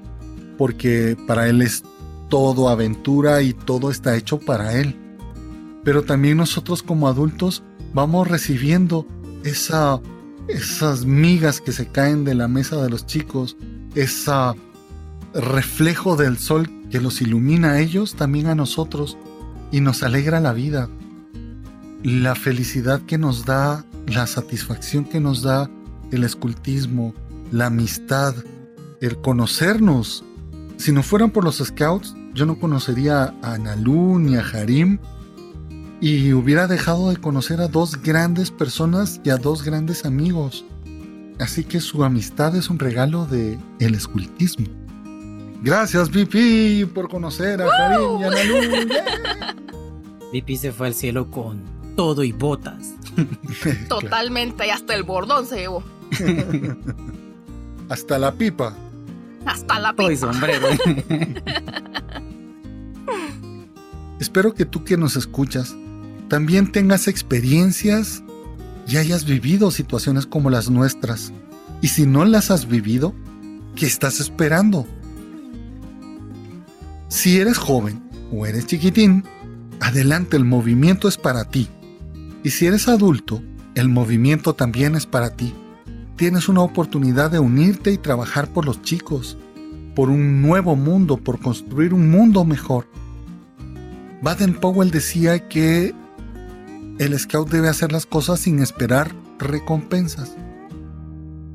porque 0.58 1.18
para 1.28 1.48
él 1.48 1.62
es 1.62 1.84
todo 2.30 2.70
aventura 2.70 3.42
y 3.42 3.54
todo 3.54 3.90
está 3.90 4.16
hecho 4.16 4.40
para 4.40 4.80
él. 4.80 4.96
Pero 5.84 6.04
también 6.04 6.38
nosotros 6.38 6.84
como 6.84 7.08
adultos 7.08 7.64
vamos 7.94 8.28
recibiendo 8.28 9.08
esa, 9.46 10.02
esas 10.48 11.06
migas 11.06 11.62
que 11.62 11.72
se 11.72 11.88
caen 11.88 12.26
de 12.26 12.36
la 12.36 12.48
mesa 12.48 12.82
de 12.82 12.90
los 12.90 13.06
chicos, 13.06 13.56
ese 13.94 14.32
reflejo 15.34 16.16
del 16.16 16.38
sol 16.38 16.70
que 16.90 17.00
los 17.00 17.22
ilumina 17.22 17.72
a 17.72 17.80
ellos, 17.80 18.16
también 18.16 18.48
a 18.48 18.56
nosotros, 18.56 19.18
y 19.72 19.82
nos 19.82 20.04
alegra 20.04 20.40
la 20.40 20.52
vida. 20.52 20.90
La 22.04 22.36
felicidad 22.36 23.02
que 23.02 23.18
nos 23.18 23.46
da, 23.46 23.86
la 24.08 24.28
satisfacción 24.28 25.06
que 25.06 25.20
nos 25.20 25.42
da 25.42 25.70
el 26.12 26.24
escultismo, 26.24 27.14
la 27.52 27.68
amistad, 27.68 28.36
el 29.02 29.18
conocernos. 29.22 30.24
Si 30.78 30.92
no 30.92 31.04
fueran 31.04 31.32
por 31.32 31.44
los 31.44 31.58
scouts, 31.58 32.16
yo 32.34 32.46
no 32.46 32.60
conocería 32.60 33.34
a 33.42 33.58
Nalu 33.58 34.20
ni 34.20 34.36
a 34.36 34.42
Harim 34.42 35.00
y 36.02 36.34
hubiera 36.34 36.68
dejado 36.68 37.10
de 37.10 37.18
conocer 37.18 37.62
a 37.62 37.68
dos 37.68 38.02
grandes 38.02 38.52
personas 38.52 39.22
y 39.24 39.30
a 39.30 39.38
dos 39.38 39.64
grandes 39.64 40.06
amigos. 40.06 40.66
Así 41.40 41.64
que 41.64 41.80
su 41.80 42.04
amistad 42.04 42.56
es 42.56 42.70
un 42.70 42.80
regalo 42.80 43.26
de 43.26 43.58
el 43.80 43.96
escultismo. 43.96 44.68
Gracias, 45.62 46.10
VP, 46.10 46.88
por 46.94 47.10
conocer 47.10 47.62
a 47.62 47.68
Karim 47.68 48.20
y 48.20 48.24
a 48.24 48.30
Nalu. 48.30 48.56
VP 50.34 50.58
se 50.58 50.72
fue 50.72 50.88
al 50.88 50.94
cielo 50.94 51.32
con 51.32 51.64
todo 51.96 52.24
y 52.24 52.32
botas. 52.32 52.94
Totalmente, 53.90 54.68
y 54.68 54.70
hasta 54.70 54.94
el 54.96 55.04
bordón 55.04 55.46
se 55.46 55.58
llevó. 55.58 55.84
hasta 57.90 58.20
la 58.20 58.34
pipa. 58.34 58.76
Hasta 59.46 59.80
la 59.80 59.94
pipa. 59.94 60.16
sombrero. 60.16 60.68
Espero 64.20 64.54
que 64.54 64.66
tú 64.66 64.84
que 64.84 64.98
nos 64.98 65.16
escuchas 65.16 65.76
también 66.28 66.72
tengas 66.72 67.08
experiencias 67.08 68.24
y 68.88 68.98
hayas 68.98 69.26
vivido 69.26 69.72
situaciones 69.72 70.26
como 70.26 70.50
las 70.50 70.70
nuestras. 70.70 71.32
Y 71.82 71.90
si 71.90 72.06
no 72.06 72.26
las 72.26 72.52
has 72.52 72.68
vivido, 72.68 73.14
¿qué 73.76 73.86
estás 73.86 74.20
esperando? 74.20 74.88
Si 77.10 77.40
eres 77.40 77.58
joven 77.58 78.02
o 78.32 78.46
eres 78.46 78.66
chiquitín, 78.66 79.24
adelante, 79.80 80.38
el 80.38 80.46
movimiento 80.46 81.08
es 81.08 81.18
para 81.18 81.46
ti. 81.46 81.70
Y 82.44 82.50
si 82.50 82.66
eres 82.66 82.88
adulto, 82.88 83.42
el 83.76 83.90
movimiento 83.90 84.54
también 84.54 84.96
es 84.96 85.06
para 85.06 85.36
ti. 85.36 85.54
Tienes 86.16 86.48
una 86.48 86.62
oportunidad 86.62 87.30
de 87.30 87.40
unirte 87.40 87.92
y 87.92 87.98
trabajar 87.98 88.48
por 88.48 88.66
los 88.66 88.82
chicos, 88.82 89.38
por 89.96 90.10
un 90.10 90.42
nuevo 90.42 90.76
mundo, 90.76 91.18
por 91.18 91.40
construir 91.40 91.94
un 91.94 92.10
mundo 92.10 92.46
mejor. 92.46 92.88
Baden 94.22 94.56
Powell 94.56 94.92
decía 94.92 95.48
que 95.50 95.94
el 97.00 97.18
scout 97.20 97.50
debe 97.50 97.68
hacer 97.68 97.92
las 97.92 98.06
cosas 98.06 98.40
sin 98.40 98.60
esperar 98.60 99.14
recompensas. 99.38 100.36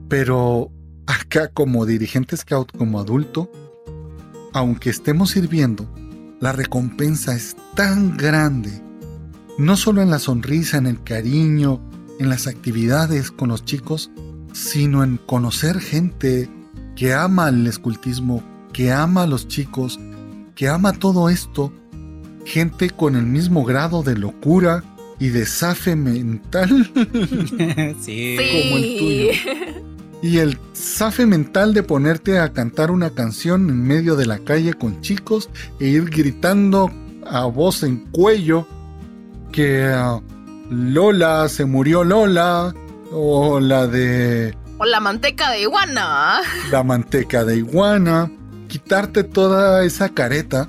Pero 0.08 0.70
acá 1.06 1.48
como 1.48 1.86
dirigente 1.86 2.36
scout, 2.36 2.76
como 2.76 3.00
adulto, 3.00 3.50
aunque 4.52 4.90
estemos 4.90 5.30
sirviendo, 5.30 5.88
la 6.40 6.52
recompensa 6.52 7.34
es 7.34 7.56
tan 7.74 8.16
grande, 8.16 8.82
no 9.58 9.76
solo 9.76 10.02
en 10.02 10.10
la 10.10 10.18
sonrisa, 10.18 10.78
en 10.78 10.86
el 10.86 11.02
cariño, 11.02 11.80
en 12.18 12.28
las 12.28 12.46
actividades 12.46 13.30
con 13.30 13.48
los 13.48 13.64
chicos, 13.64 14.10
sino 14.52 15.04
en 15.04 15.16
conocer 15.16 15.80
gente 15.80 16.50
que 16.96 17.14
ama 17.14 17.48
el 17.48 17.66
escultismo, 17.66 18.42
que 18.72 18.92
ama 18.92 19.22
a 19.22 19.26
los 19.26 19.48
chicos, 19.48 19.98
que 20.54 20.68
ama 20.68 20.92
todo 20.92 21.30
esto, 21.30 21.72
gente 22.44 22.90
con 22.90 23.16
el 23.16 23.24
mismo 23.24 23.64
grado 23.64 24.02
de 24.02 24.16
locura 24.16 24.82
y 25.20 25.28
de 25.28 25.46
zafe 25.46 25.94
mental 25.96 26.90
sí. 28.00 28.36
como 28.36 28.76
el 28.78 28.98
tuyo. 28.98 29.30
Y 30.22 30.38
el 30.38 30.58
zafe 30.74 31.24
mental 31.26 31.72
de 31.74 31.82
ponerte 31.82 32.38
a 32.38 32.52
cantar 32.52 32.90
una 32.90 33.10
canción 33.10 33.68
en 33.70 33.82
medio 33.82 34.16
de 34.16 34.26
la 34.26 34.38
calle 34.38 34.74
con 34.74 35.00
chicos 35.00 35.48
e 35.78 35.86
ir 35.88 36.10
gritando 36.10 36.90
a 37.26 37.44
voz 37.46 37.82
en 37.84 37.98
cuello 38.10 38.66
que 39.52 39.88
uh, 39.88 40.20
Lola 40.70 41.48
se 41.48 41.64
murió 41.64 42.04
Lola 42.04 42.74
o 43.12 43.60
la 43.60 43.86
de 43.86 44.54
O 44.78 44.84
la 44.84 45.00
manteca 45.00 45.50
de 45.50 45.62
iguana. 45.62 46.40
la 46.70 46.82
manteca 46.82 47.44
de 47.44 47.56
iguana, 47.56 48.30
quitarte 48.68 49.24
toda 49.24 49.84
esa 49.84 50.10
careta. 50.10 50.68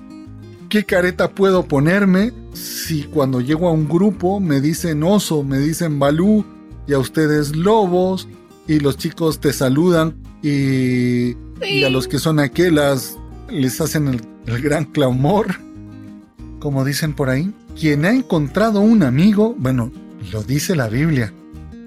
¿Qué 0.70 0.86
careta 0.86 1.30
puedo 1.32 1.66
ponerme 1.68 2.32
si 2.54 3.04
cuando 3.04 3.42
llego 3.42 3.68
a 3.68 3.72
un 3.72 3.88
grupo 3.88 4.40
me 4.40 4.60
dicen 4.62 5.04
oso, 5.04 5.44
me 5.44 5.58
dicen 5.60 6.00
balú 6.00 6.46
y 6.88 6.94
a 6.94 7.00
ustedes 7.00 7.56
lobos 7.56 8.28
y 8.68 8.80
los 8.80 8.98
chicos 8.98 9.40
te 9.40 9.54
saludan 9.54 10.16
y, 10.44 11.36
y 11.66 11.84
a 11.84 11.90
los 11.90 12.08
que 12.08 12.20
son 12.20 12.40
aquelas 12.40 13.18
les 13.50 13.80
hacen 13.82 14.08
el, 14.08 14.22
el 14.48 14.62
gran 14.62 14.86
clamor? 14.86 15.56
Como 16.60 16.86
dicen 16.86 17.14
por 17.14 17.30
ahí, 17.30 17.54
quien 17.80 18.06
ha 18.06 18.12
encontrado 18.14 18.82
un 18.82 19.04
amigo, 19.04 19.56
bueno, 19.58 19.92
lo 20.32 20.44
dice 20.44 20.76
la 20.76 20.90
Biblia, 20.90 21.34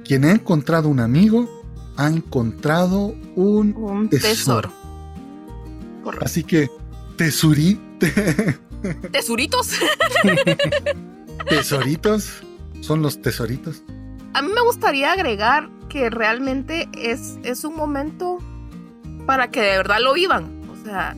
quien 0.05 0.25
ha 0.25 0.33
encontrado 0.33 0.89
un 0.89 1.01
amigo 1.01 1.49
ha 1.97 2.09
encontrado 2.09 3.15
un, 3.37 3.73
Un 3.77 4.09
tesoro. 4.09 4.73
Así 6.21 6.43
que, 6.43 6.69
tesurí, 7.17 7.81
te- 7.99 8.59
Tesuritos. 9.13 9.73
tesoritos, 11.49 12.43
son 12.81 13.03
los 13.03 13.21
tesoritos. 13.21 13.83
A 14.35 14.43
mí 14.43 14.51
me 14.53 14.61
gustaría 14.63 15.13
agregar 15.13 15.71
que 15.89 16.11
realmente 16.11 16.89
es, 16.97 17.39
es 17.45 17.65
un 17.65 17.77
momento 17.77 18.39
para 19.27 19.51
que 19.51 19.61
de 19.61 19.77
verdad 19.79 19.99
lo 20.01 20.15
vivan. 20.15 20.61
O 20.71 20.85
sea, 20.85 21.17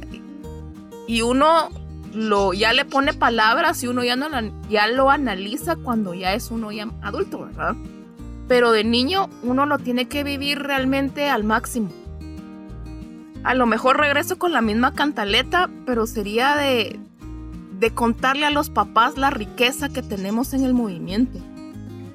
y 1.06 1.22
uno 1.22 1.70
lo, 2.12 2.52
ya 2.52 2.72
le 2.72 2.84
pone 2.84 3.12
palabras 3.12 3.82
y 3.82 3.88
uno 3.88 4.04
ya, 4.04 4.16
no 4.16 4.28
ya 4.68 4.86
lo 4.88 5.10
analiza 5.10 5.76
cuando 5.76 6.14
ya 6.14 6.34
es 6.34 6.50
uno 6.50 6.72
ya 6.72 6.88
adulto, 7.02 7.46
¿verdad? 7.46 7.74
Pero 8.48 8.72
de 8.72 8.84
niño 8.84 9.28
uno 9.42 9.66
lo 9.66 9.78
tiene 9.78 10.08
que 10.08 10.24
vivir 10.24 10.60
realmente 10.60 11.28
al 11.28 11.44
máximo. 11.44 11.90
A 13.44 13.54
lo 13.54 13.66
mejor 13.66 13.98
regreso 13.98 14.38
con 14.38 14.52
la 14.52 14.60
misma 14.60 14.92
cantaleta, 14.94 15.70
pero 15.84 16.06
sería 16.06 16.56
de, 16.56 16.98
de 17.78 17.90
contarle 17.92 18.46
a 18.46 18.50
los 18.50 18.70
papás 18.70 19.16
la 19.16 19.30
riqueza 19.30 19.88
que 19.88 20.02
tenemos 20.02 20.54
en 20.54 20.64
el 20.64 20.74
movimiento 20.74 21.38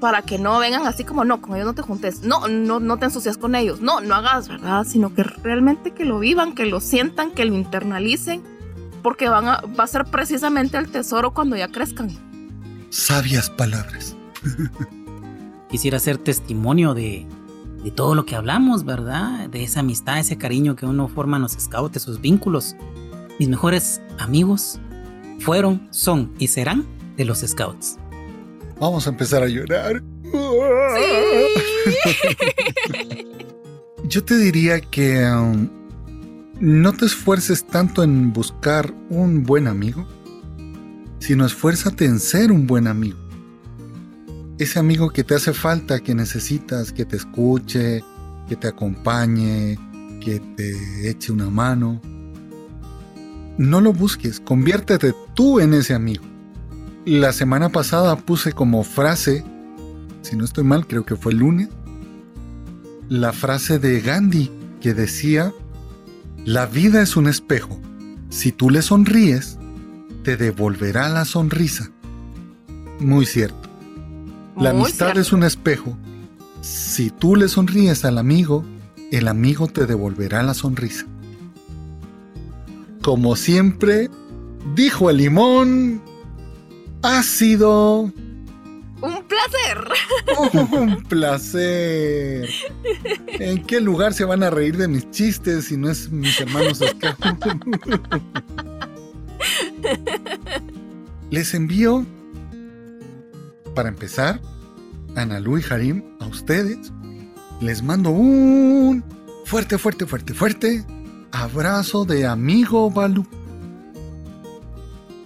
para 0.01 0.23
que 0.23 0.39
no 0.39 0.57
vengan 0.57 0.87
así 0.87 1.03
como, 1.03 1.23
no, 1.23 1.41
con 1.41 1.55
ellos 1.55 1.67
no 1.67 1.73
te 1.73 1.83
juntes, 1.83 2.23
no, 2.23 2.47
no, 2.47 2.79
no 2.79 2.97
te 2.97 3.05
ensucias 3.05 3.37
con 3.37 3.53
ellos, 3.53 3.81
no, 3.81 4.01
no 4.01 4.15
hagas, 4.15 4.49
¿verdad? 4.49 4.83
Sino 4.83 5.13
que 5.13 5.21
realmente 5.23 5.91
que 5.91 6.05
lo 6.05 6.17
vivan, 6.17 6.55
que 6.55 6.65
lo 6.65 6.81
sientan, 6.81 7.31
que 7.31 7.45
lo 7.45 7.53
internalicen, 7.53 8.41
porque 9.03 9.29
van 9.29 9.47
a, 9.47 9.61
va 9.79 9.83
a 9.83 9.87
ser 9.87 10.05
precisamente 10.05 10.77
el 10.77 10.89
tesoro 10.89 11.35
cuando 11.35 11.55
ya 11.55 11.67
crezcan. 11.67 12.09
Sabias 12.89 13.51
palabras. 13.51 14.17
Quisiera 15.69 15.99
ser 15.99 16.17
testimonio 16.17 16.95
de, 16.95 17.27
de 17.83 17.91
todo 17.91 18.15
lo 18.15 18.25
que 18.25 18.35
hablamos, 18.35 18.83
¿verdad? 18.83 19.49
De 19.49 19.63
esa 19.63 19.81
amistad, 19.81 20.17
ese 20.17 20.35
cariño 20.35 20.75
que 20.75 20.87
uno 20.87 21.09
forma 21.09 21.37
en 21.37 21.43
los 21.43 21.51
scouts, 21.53 21.97
esos 21.97 22.19
vínculos. 22.19 22.75
Mis 23.37 23.49
mejores 23.49 24.01
amigos 24.17 24.79
fueron, 25.41 25.87
son 25.91 26.31
y 26.39 26.47
serán 26.47 26.85
de 27.17 27.25
los 27.25 27.39
scouts. 27.39 27.97
Vamos 28.79 29.05
a 29.07 29.09
empezar 29.09 29.43
a 29.43 29.47
llorar. 29.47 30.01
Yo 34.05 34.23
te 34.23 34.37
diría 34.37 34.81
que 34.81 35.25
um, 35.25 35.69
no 36.59 36.93
te 36.93 37.05
esfuerces 37.05 37.65
tanto 37.65 38.03
en 38.03 38.33
buscar 38.33 38.93
un 39.09 39.43
buen 39.43 39.67
amigo, 39.67 40.07
sino 41.19 41.45
esfuérzate 41.45 42.05
en 42.05 42.19
ser 42.19 42.51
un 42.51 42.65
buen 42.67 42.87
amigo. 42.87 43.17
Ese 44.57 44.79
amigo 44.79 45.11
que 45.11 45.23
te 45.23 45.35
hace 45.35 45.53
falta, 45.53 45.99
que 45.99 46.13
necesitas, 46.15 46.91
que 46.91 47.05
te 47.05 47.17
escuche, 47.17 48.03
que 48.47 48.55
te 48.55 48.67
acompañe, 48.67 49.77
que 50.23 50.39
te 50.55 51.09
eche 51.09 51.31
una 51.31 51.49
mano. 51.49 52.01
No 53.57 53.81
lo 53.81 53.93
busques, 53.93 54.39
conviértete 54.39 55.13
tú 55.33 55.59
en 55.59 55.73
ese 55.73 55.93
amigo. 55.93 56.23
La 57.05 57.33
semana 57.33 57.69
pasada 57.69 58.15
puse 58.15 58.53
como 58.53 58.83
frase, 58.83 59.43
si 60.21 60.35
no 60.35 60.45
estoy 60.45 60.63
mal, 60.63 60.87
creo 60.87 61.05
que 61.05 61.15
fue 61.15 61.31
el 61.33 61.39
lunes, 61.39 61.69
la 63.09 63.33
frase 63.33 63.79
de 63.79 63.99
Gandhi 64.01 64.51
que 64.79 64.93
decía, 64.93 65.53
la 66.45 66.65
vida 66.65 67.01
es 67.01 67.15
un 67.17 67.27
espejo. 67.27 67.79
Si 68.29 68.51
tú 68.51 68.69
le 68.69 68.81
sonríes, 68.81 69.57
te 70.23 70.37
devolverá 70.37 71.09
la 71.09 71.25
sonrisa. 71.25 71.91
Muy 72.99 73.25
cierto. 73.25 73.69
La 74.57 74.71
Muy 74.73 74.83
amistad 74.83 75.07
cierto. 75.07 75.21
es 75.21 75.33
un 75.33 75.43
espejo. 75.43 75.97
Si 76.61 77.09
tú 77.09 77.35
le 77.35 77.47
sonríes 77.47 78.05
al 78.05 78.17
amigo, 78.17 78.63
el 79.11 79.27
amigo 79.27 79.67
te 79.67 79.85
devolverá 79.85 80.43
la 80.43 80.53
sonrisa. 80.53 81.05
Como 83.01 83.35
siempre, 83.35 84.09
dijo 84.75 85.09
el 85.09 85.17
limón, 85.17 86.01
ha 87.01 87.23
sido 87.23 88.11
Un 89.01 89.23
placer. 89.27 89.87
un 90.71 91.03
placer. 91.03 92.47
¿En 93.27 93.63
qué 93.63 93.81
lugar 93.81 94.13
se 94.13 94.23
van 94.23 94.43
a 94.43 94.51
reír 94.51 94.77
de 94.77 94.87
mis 94.87 95.09
chistes 95.09 95.65
si 95.65 95.77
no 95.77 95.89
es 95.89 96.11
mis 96.11 96.39
hermanos 96.39 96.79
acá? 96.83 97.17
Les 101.31 101.55
envío, 101.55 102.05
para 103.73 103.89
empezar, 103.89 104.39
a 105.15 105.21
Analu 105.21 105.57
y 105.57 105.63
Harim, 105.67 106.03
a 106.19 106.27
ustedes. 106.27 106.91
Les 107.61 107.81
mando 107.81 108.11
un 108.11 109.03
fuerte, 109.45 109.79
fuerte, 109.79 110.05
fuerte, 110.05 110.35
fuerte 110.35 110.85
abrazo 111.31 112.05
de 112.05 112.25
amigo 112.25 112.89
Balú. 112.91 113.25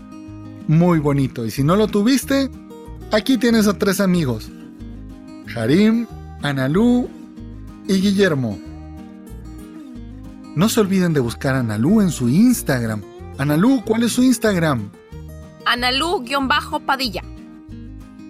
muy 0.68 1.00
bonito. 1.00 1.46
Y 1.46 1.52
si 1.52 1.64
no 1.64 1.76
lo 1.76 1.88
tuviste, 1.88 2.50
aquí 3.12 3.38
tienes 3.38 3.68
a 3.68 3.74
tres 3.74 4.00
amigos. 4.00 4.50
Harim, 5.56 6.06
Analú 6.42 7.10
y 7.88 8.02
Guillermo. 8.02 8.60
No 10.56 10.70
se 10.70 10.80
olviden 10.80 11.14
de 11.14 11.20
buscar 11.20 11.56
a 11.56 11.60
Analú 11.60 12.02
en 12.02 12.10
su 12.10 12.30
Instagram. 12.30 13.02
Analú, 13.38 13.84
¿cuál 13.86 14.04
es 14.04 14.14
su 14.14 14.24
Instagram? 14.24 14.90
Analú-padilla. 15.66 17.24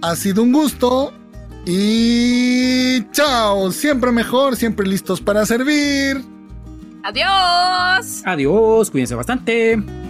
Ha 0.01 0.15
sido 0.15 0.43
un 0.43 0.51
gusto. 0.51 1.13
Y 1.65 3.03
chao, 3.11 3.71
siempre 3.71 4.11
mejor, 4.11 4.55
siempre 4.55 4.87
listos 4.87 5.19
para 5.21 5.45
servir. 5.45 6.23
Adiós. 7.03 8.21
Adiós, 8.25 8.91
cuídense 8.91 9.15
bastante. 9.15 10.06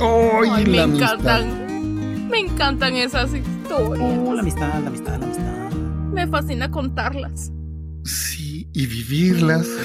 Ay, 0.00 0.48
Ay, 0.52 0.64
me 0.66 0.76
la 0.76 0.82
amistad. 0.84 1.14
encantan. 1.20 2.28
Me 2.28 2.38
encantan 2.40 2.96
esas 2.96 3.30
historias. 3.32 4.00
Oh, 4.26 4.34
la 4.34 4.40
amistad, 4.40 4.80
la 4.82 4.88
amistad, 4.88 5.18
la 5.18 5.24
amistad. 5.26 5.70
Me 6.12 6.26
fascina 6.26 6.70
contarlas. 6.70 7.50
Sí, 8.04 8.68
y 8.72 8.86
vivirlas. 8.86 9.66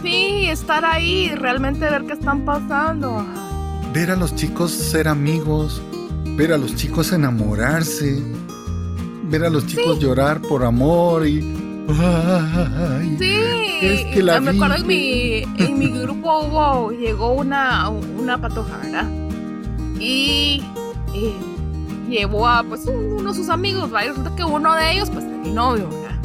Sí, 0.00 0.46
estar 0.46 0.84
ahí, 0.84 1.28
realmente 1.34 1.80
ver 1.80 2.04
qué 2.06 2.12
están 2.12 2.44
pasando. 2.44 3.26
Ver 3.92 4.12
a 4.12 4.16
los 4.16 4.32
chicos 4.36 4.70
ser 4.70 5.08
amigos, 5.08 5.82
ver 6.36 6.52
a 6.52 6.56
los 6.56 6.76
chicos 6.76 7.12
enamorarse, 7.12 8.22
ver 9.28 9.44
a 9.44 9.50
los 9.50 9.66
chicos 9.66 9.98
llorar 9.98 10.40
por 10.40 10.64
amor 10.64 11.26
y... 11.26 11.40
Ay, 11.88 13.16
Sí, 13.18 13.34
Es 13.80 14.14
que 14.14 14.22
la 14.22 14.40
me 14.40 14.50
acuerdo 14.50 14.76
en 14.76 14.86
mi, 14.86 15.42
en 15.56 15.78
mi 15.78 15.86
grupo 15.88 16.40
hubo, 16.40 16.90
llegó 16.92 17.32
una, 17.32 17.88
una 17.88 18.38
patoja, 18.38 18.76
¿verdad? 18.78 19.06
Y 19.98 20.62
eh, 21.14 21.34
llevó 22.08 22.46
a 22.46 22.62
pues 22.62 22.84
un- 22.86 23.14
uno 23.20 23.30
de 23.32 23.34
sus 23.38 23.48
amigos, 23.48 23.90
¿verdad? 23.90 24.04
Y 24.04 24.08
resulta 24.08 24.36
que 24.36 24.44
uno 24.44 24.74
de 24.74 24.92
ellos 24.92 25.10
pues 25.10 25.24
mi 25.24 25.50
novio, 25.50 25.88
¿verdad? 25.88 26.18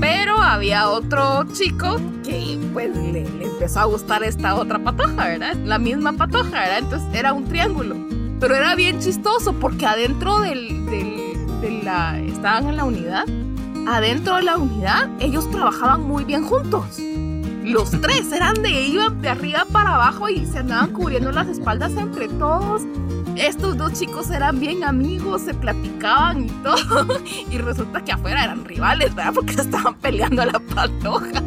Pero 0.00 0.36
había 0.36 0.88
otro 0.88 1.44
chico 1.52 2.00
que 2.24 2.58
pues 2.72 2.94
le, 2.96 3.24
le 3.24 3.44
empezó 3.44 3.80
a 3.80 3.84
gustar 3.84 4.22
esta 4.22 4.54
otra 4.54 4.78
patoja, 4.78 5.26
¿verdad? 5.28 5.56
La 5.64 5.78
misma 5.78 6.12
patoja, 6.12 6.50
¿verdad? 6.60 6.78
Entonces 6.78 7.08
era 7.12 7.32
un 7.32 7.44
triángulo. 7.44 7.96
Pero 8.40 8.54
era 8.56 8.74
bien 8.74 8.98
chistoso 9.00 9.52
porque 9.54 9.86
adentro 9.86 10.40
del, 10.40 10.86
del- 10.86 11.60
de 11.60 11.82
la... 11.84 12.18
Estaban 12.20 12.68
en 12.68 12.76
la 12.76 12.84
unidad 12.84 13.24
adentro 13.86 14.36
de 14.36 14.42
la 14.42 14.56
unidad, 14.56 15.08
ellos 15.20 15.50
trabajaban 15.50 16.02
muy 16.02 16.24
bien 16.24 16.44
juntos. 16.44 16.98
Los 17.64 17.90
tres 18.02 18.32
eran 18.32 18.62
de 18.62 18.70
iban 18.82 19.20
de 19.22 19.28
arriba 19.28 19.66
para 19.70 19.94
abajo 19.94 20.28
y 20.28 20.46
se 20.46 20.58
andaban 20.58 20.90
cubriendo 20.90 21.32
las 21.32 21.48
espaldas 21.48 21.92
entre 21.92 22.28
todos. 22.28 22.82
Estos 23.36 23.78
dos 23.78 23.94
chicos 23.94 24.30
eran 24.30 24.60
bien 24.60 24.84
amigos, 24.84 25.42
se 25.42 25.54
platicaban 25.54 26.44
y 26.44 26.48
todo. 26.62 27.06
Y 27.50 27.58
resulta 27.58 28.02
que 28.02 28.12
afuera 28.12 28.44
eran 28.44 28.64
rivales, 28.64 29.14
¿verdad? 29.14 29.32
Porque 29.34 29.52
estaban 29.52 29.94
peleando 29.96 30.42
a 30.42 30.46
la 30.46 30.58
patoja. 30.58 31.42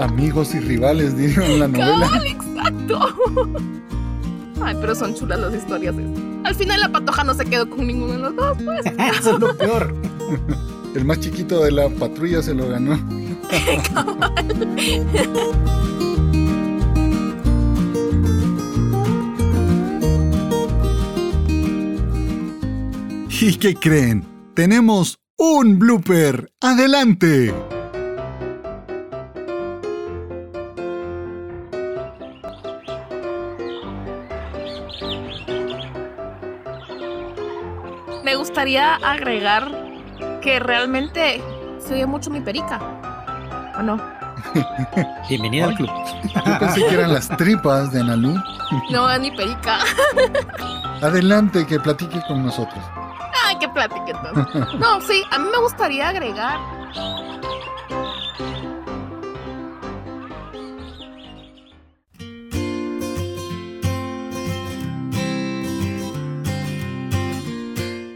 amigos 0.00 0.54
y 0.54 0.60
rivales, 0.60 1.16
dijeron 1.16 1.60
la 1.60 1.68
novela. 1.68 2.06
Cabal, 2.06 2.26
exacto. 2.26 3.16
Ay, 4.62 4.76
pero 4.80 4.94
son 4.94 5.14
chulas 5.14 5.38
las 5.38 5.54
historias. 5.54 5.94
esas. 5.96 6.28
Al 6.44 6.54
final 6.54 6.80
la 6.80 6.88
patoja 6.88 7.24
no 7.24 7.34
se 7.34 7.44
quedó 7.44 7.68
con 7.68 7.86
ninguno 7.86 8.14
de 8.14 8.18
los 8.18 8.36
dos, 8.36 8.58
pues. 8.64 8.86
Eso 9.18 9.34
es 9.34 9.38
lo 9.40 9.56
peor. 9.56 9.94
El 10.98 11.04
más 11.04 11.20
chiquito 11.20 11.62
de 11.62 11.70
la 11.70 11.88
patrulla 11.88 12.42
se 12.42 12.54
lo 12.54 12.68
ganó. 12.68 12.96
¿Y 23.40 23.54
qué 23.58 23.76
creen? 23.76 24.24
Tenemos 24.54 25.20
un 25.36 25.78
blooper. 25.78 26.50
¡Adelante! 26.60 27.54
Me 38.24 38.34
gustaría 38.34 38.96
agregar 38.96 39.87
que 40.48 40.60
realmente 40.60 41.42
se 41.78 41.92
oye 41.92 42.06
mucho 42.06 42.30
mi 42.30 42.40
perica. 42.40 42.80
¿O 43.78 43.82
no? 43.82 44.00
Bienvenida 45.28 45.66
al 45.66 45.74
club. 45.74 45.90
Yo 46.24 46.58
pensé 46.58 46.86
que 46.86 46.94
eran 46.94 47.12
las 47.12 47.28
tripas 47.36 47.92
de 47.92 48.00
Analú. 48.00 48.34
No 48.90 49.10
es 49.10 49.20
mi 49.20 49.30
perica. 49.30 49.80
Adelante, 51.02 51.66
que 51.66 51.78
platique 51.78 52.22
con 52.26 52.46
nosotros. 52.46 52.82
Ay, 53.44 53.56
qué 53.60 53.68
plática 53.68 54.06
entonces. 54.06 54.74
No, 54.80 55.02
sí, 55.02 55.22
a 55.30 55.38
mí 55.38 55.48
me 55.52 55.58
gustaría 55.58 56.08
agregar. 56.08 56.58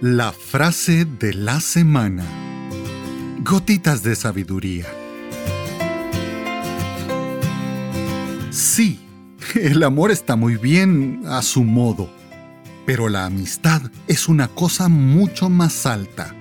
La 0.03 0.33
frase 0.33 1.05
de 1.05 1.33
la 1.33 1.61
semana. 1.61 2.25
Gotitas 3.45 4.03
de 4.03 4.17
sabiduría. 4.17 4.87
Sí, 8.51 8.99
el 9.55 9.85
amor 9.85 10.11
está 10.11 10.35
muy 10.35 10.57
bien 10.57 11.23
a 11.29 11.41
su 11.43 11.63
modo, 11.63 12.11
pero 12.85 13.09
la 13.09 13.27
amistad 13.27 13.81
es 14.09 14.29
una 14.29 14.49
cosa 14.49 14.89
mucho 14.89 15.49
más 15.49 15.87
alta. 15.87 16.35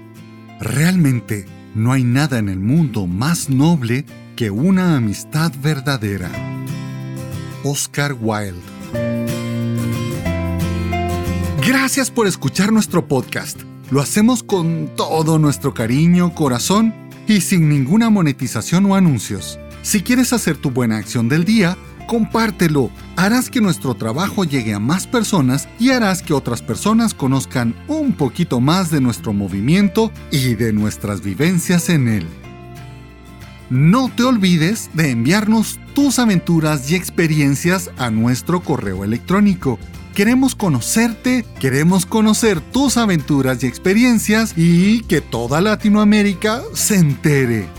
Realmente 0.60 1.46
no 1.76 1.92
hay 1.92 2.04
nada 2.04 2.40
en 2.40 2.50
el 2.50 2.60
mundo 2.60 3.06
más 3.06 3.48
noble 3.48 4.06
que 4.36 4.50
una 4.50 4.98
amistad 4.98 5.52
verdadera. 5.62 6.32
Oscar 7.64 8.18
Wilde 8.20 9.41
Gracias 11.68 12.10
por 12.10 12.26
escuchar 12.26 12.74
nuestro 12.74 13.08
podcast. 13.08 13.62
Lo 13.92 14.02
hacemos 14.02 14.42
con 14.42 14.90
todo 14.98 15.38
nuestro 15.38 15.76
cariño, 15.76 16.34
corazón 16.34 16.92
y 17.28 17.42
sin 17.42 17.70
ninguna 17.70 18.10
monetización 18.10 18.88
o 18.88 18.96
anuncios. 18.96 19.60
Si 19.84 20.02
quieres 20.02 20.34
hacer 20.34 20.58
tu 20.58 20.72
buena 20.72 20.98
acción 20.98 21.30
del 21.30 21.46
día, 21.46 21.78
compártelo. 22.08 22.90
Harás 23.16 23.52
que 23.52 23.62
nuestro 23.62 23.94
trabajo 23.94 24.44
llegue 24.44 24.74
a 24.74 24.80
más 24.80 25.06
personas 25.06 25.70
y 25.78 25.92
harás 25.92 26.24
que 26.24 26.34
otras 26.34 26.64
personas 26.64 27.14
conozcan 27.14 27.76
un 27.88 28.14
poquito 28.14 28.60
más 28.60 28.90
de 28.90 29.00
nuestro 29.00 29.32
movimiento 29.32 30.12
y 30.32 30.56
de 30.56 30.74
nuestras 30.74 31.22
vivencias 31.22 31.90
en 31.90 32.08
él. 32.08 32.28
No 33.70 34.10
te 34.10 34.24
olvides 34.24 34.90
de 34.94 35.12
enviarnos 35.12 35.80
tus 35.94 36.18
aventuras 36.18 36.90
y 36.90 36.96
experiencias 36.96 37.92
a 37.98 38.10
nuestro 38.10 38.62
correo 38.62 39.04
electrónico. 39.04 39.78
Queremos 40.16 40.56
conocerte, 40.56 41.46
queremos 41.60 42.06
conocer 42.06 42.60
tus 42.60 42.98
aventuras 42.98 43.64
y 43.64 43.68
experiencias 43.68 44.54
y 44.58 45.04
que 45.04 45.22
toda 45.22 45.62
Latinoamérica 45.62 46.62
se 46.74 46.98
entere. 46.98 47.70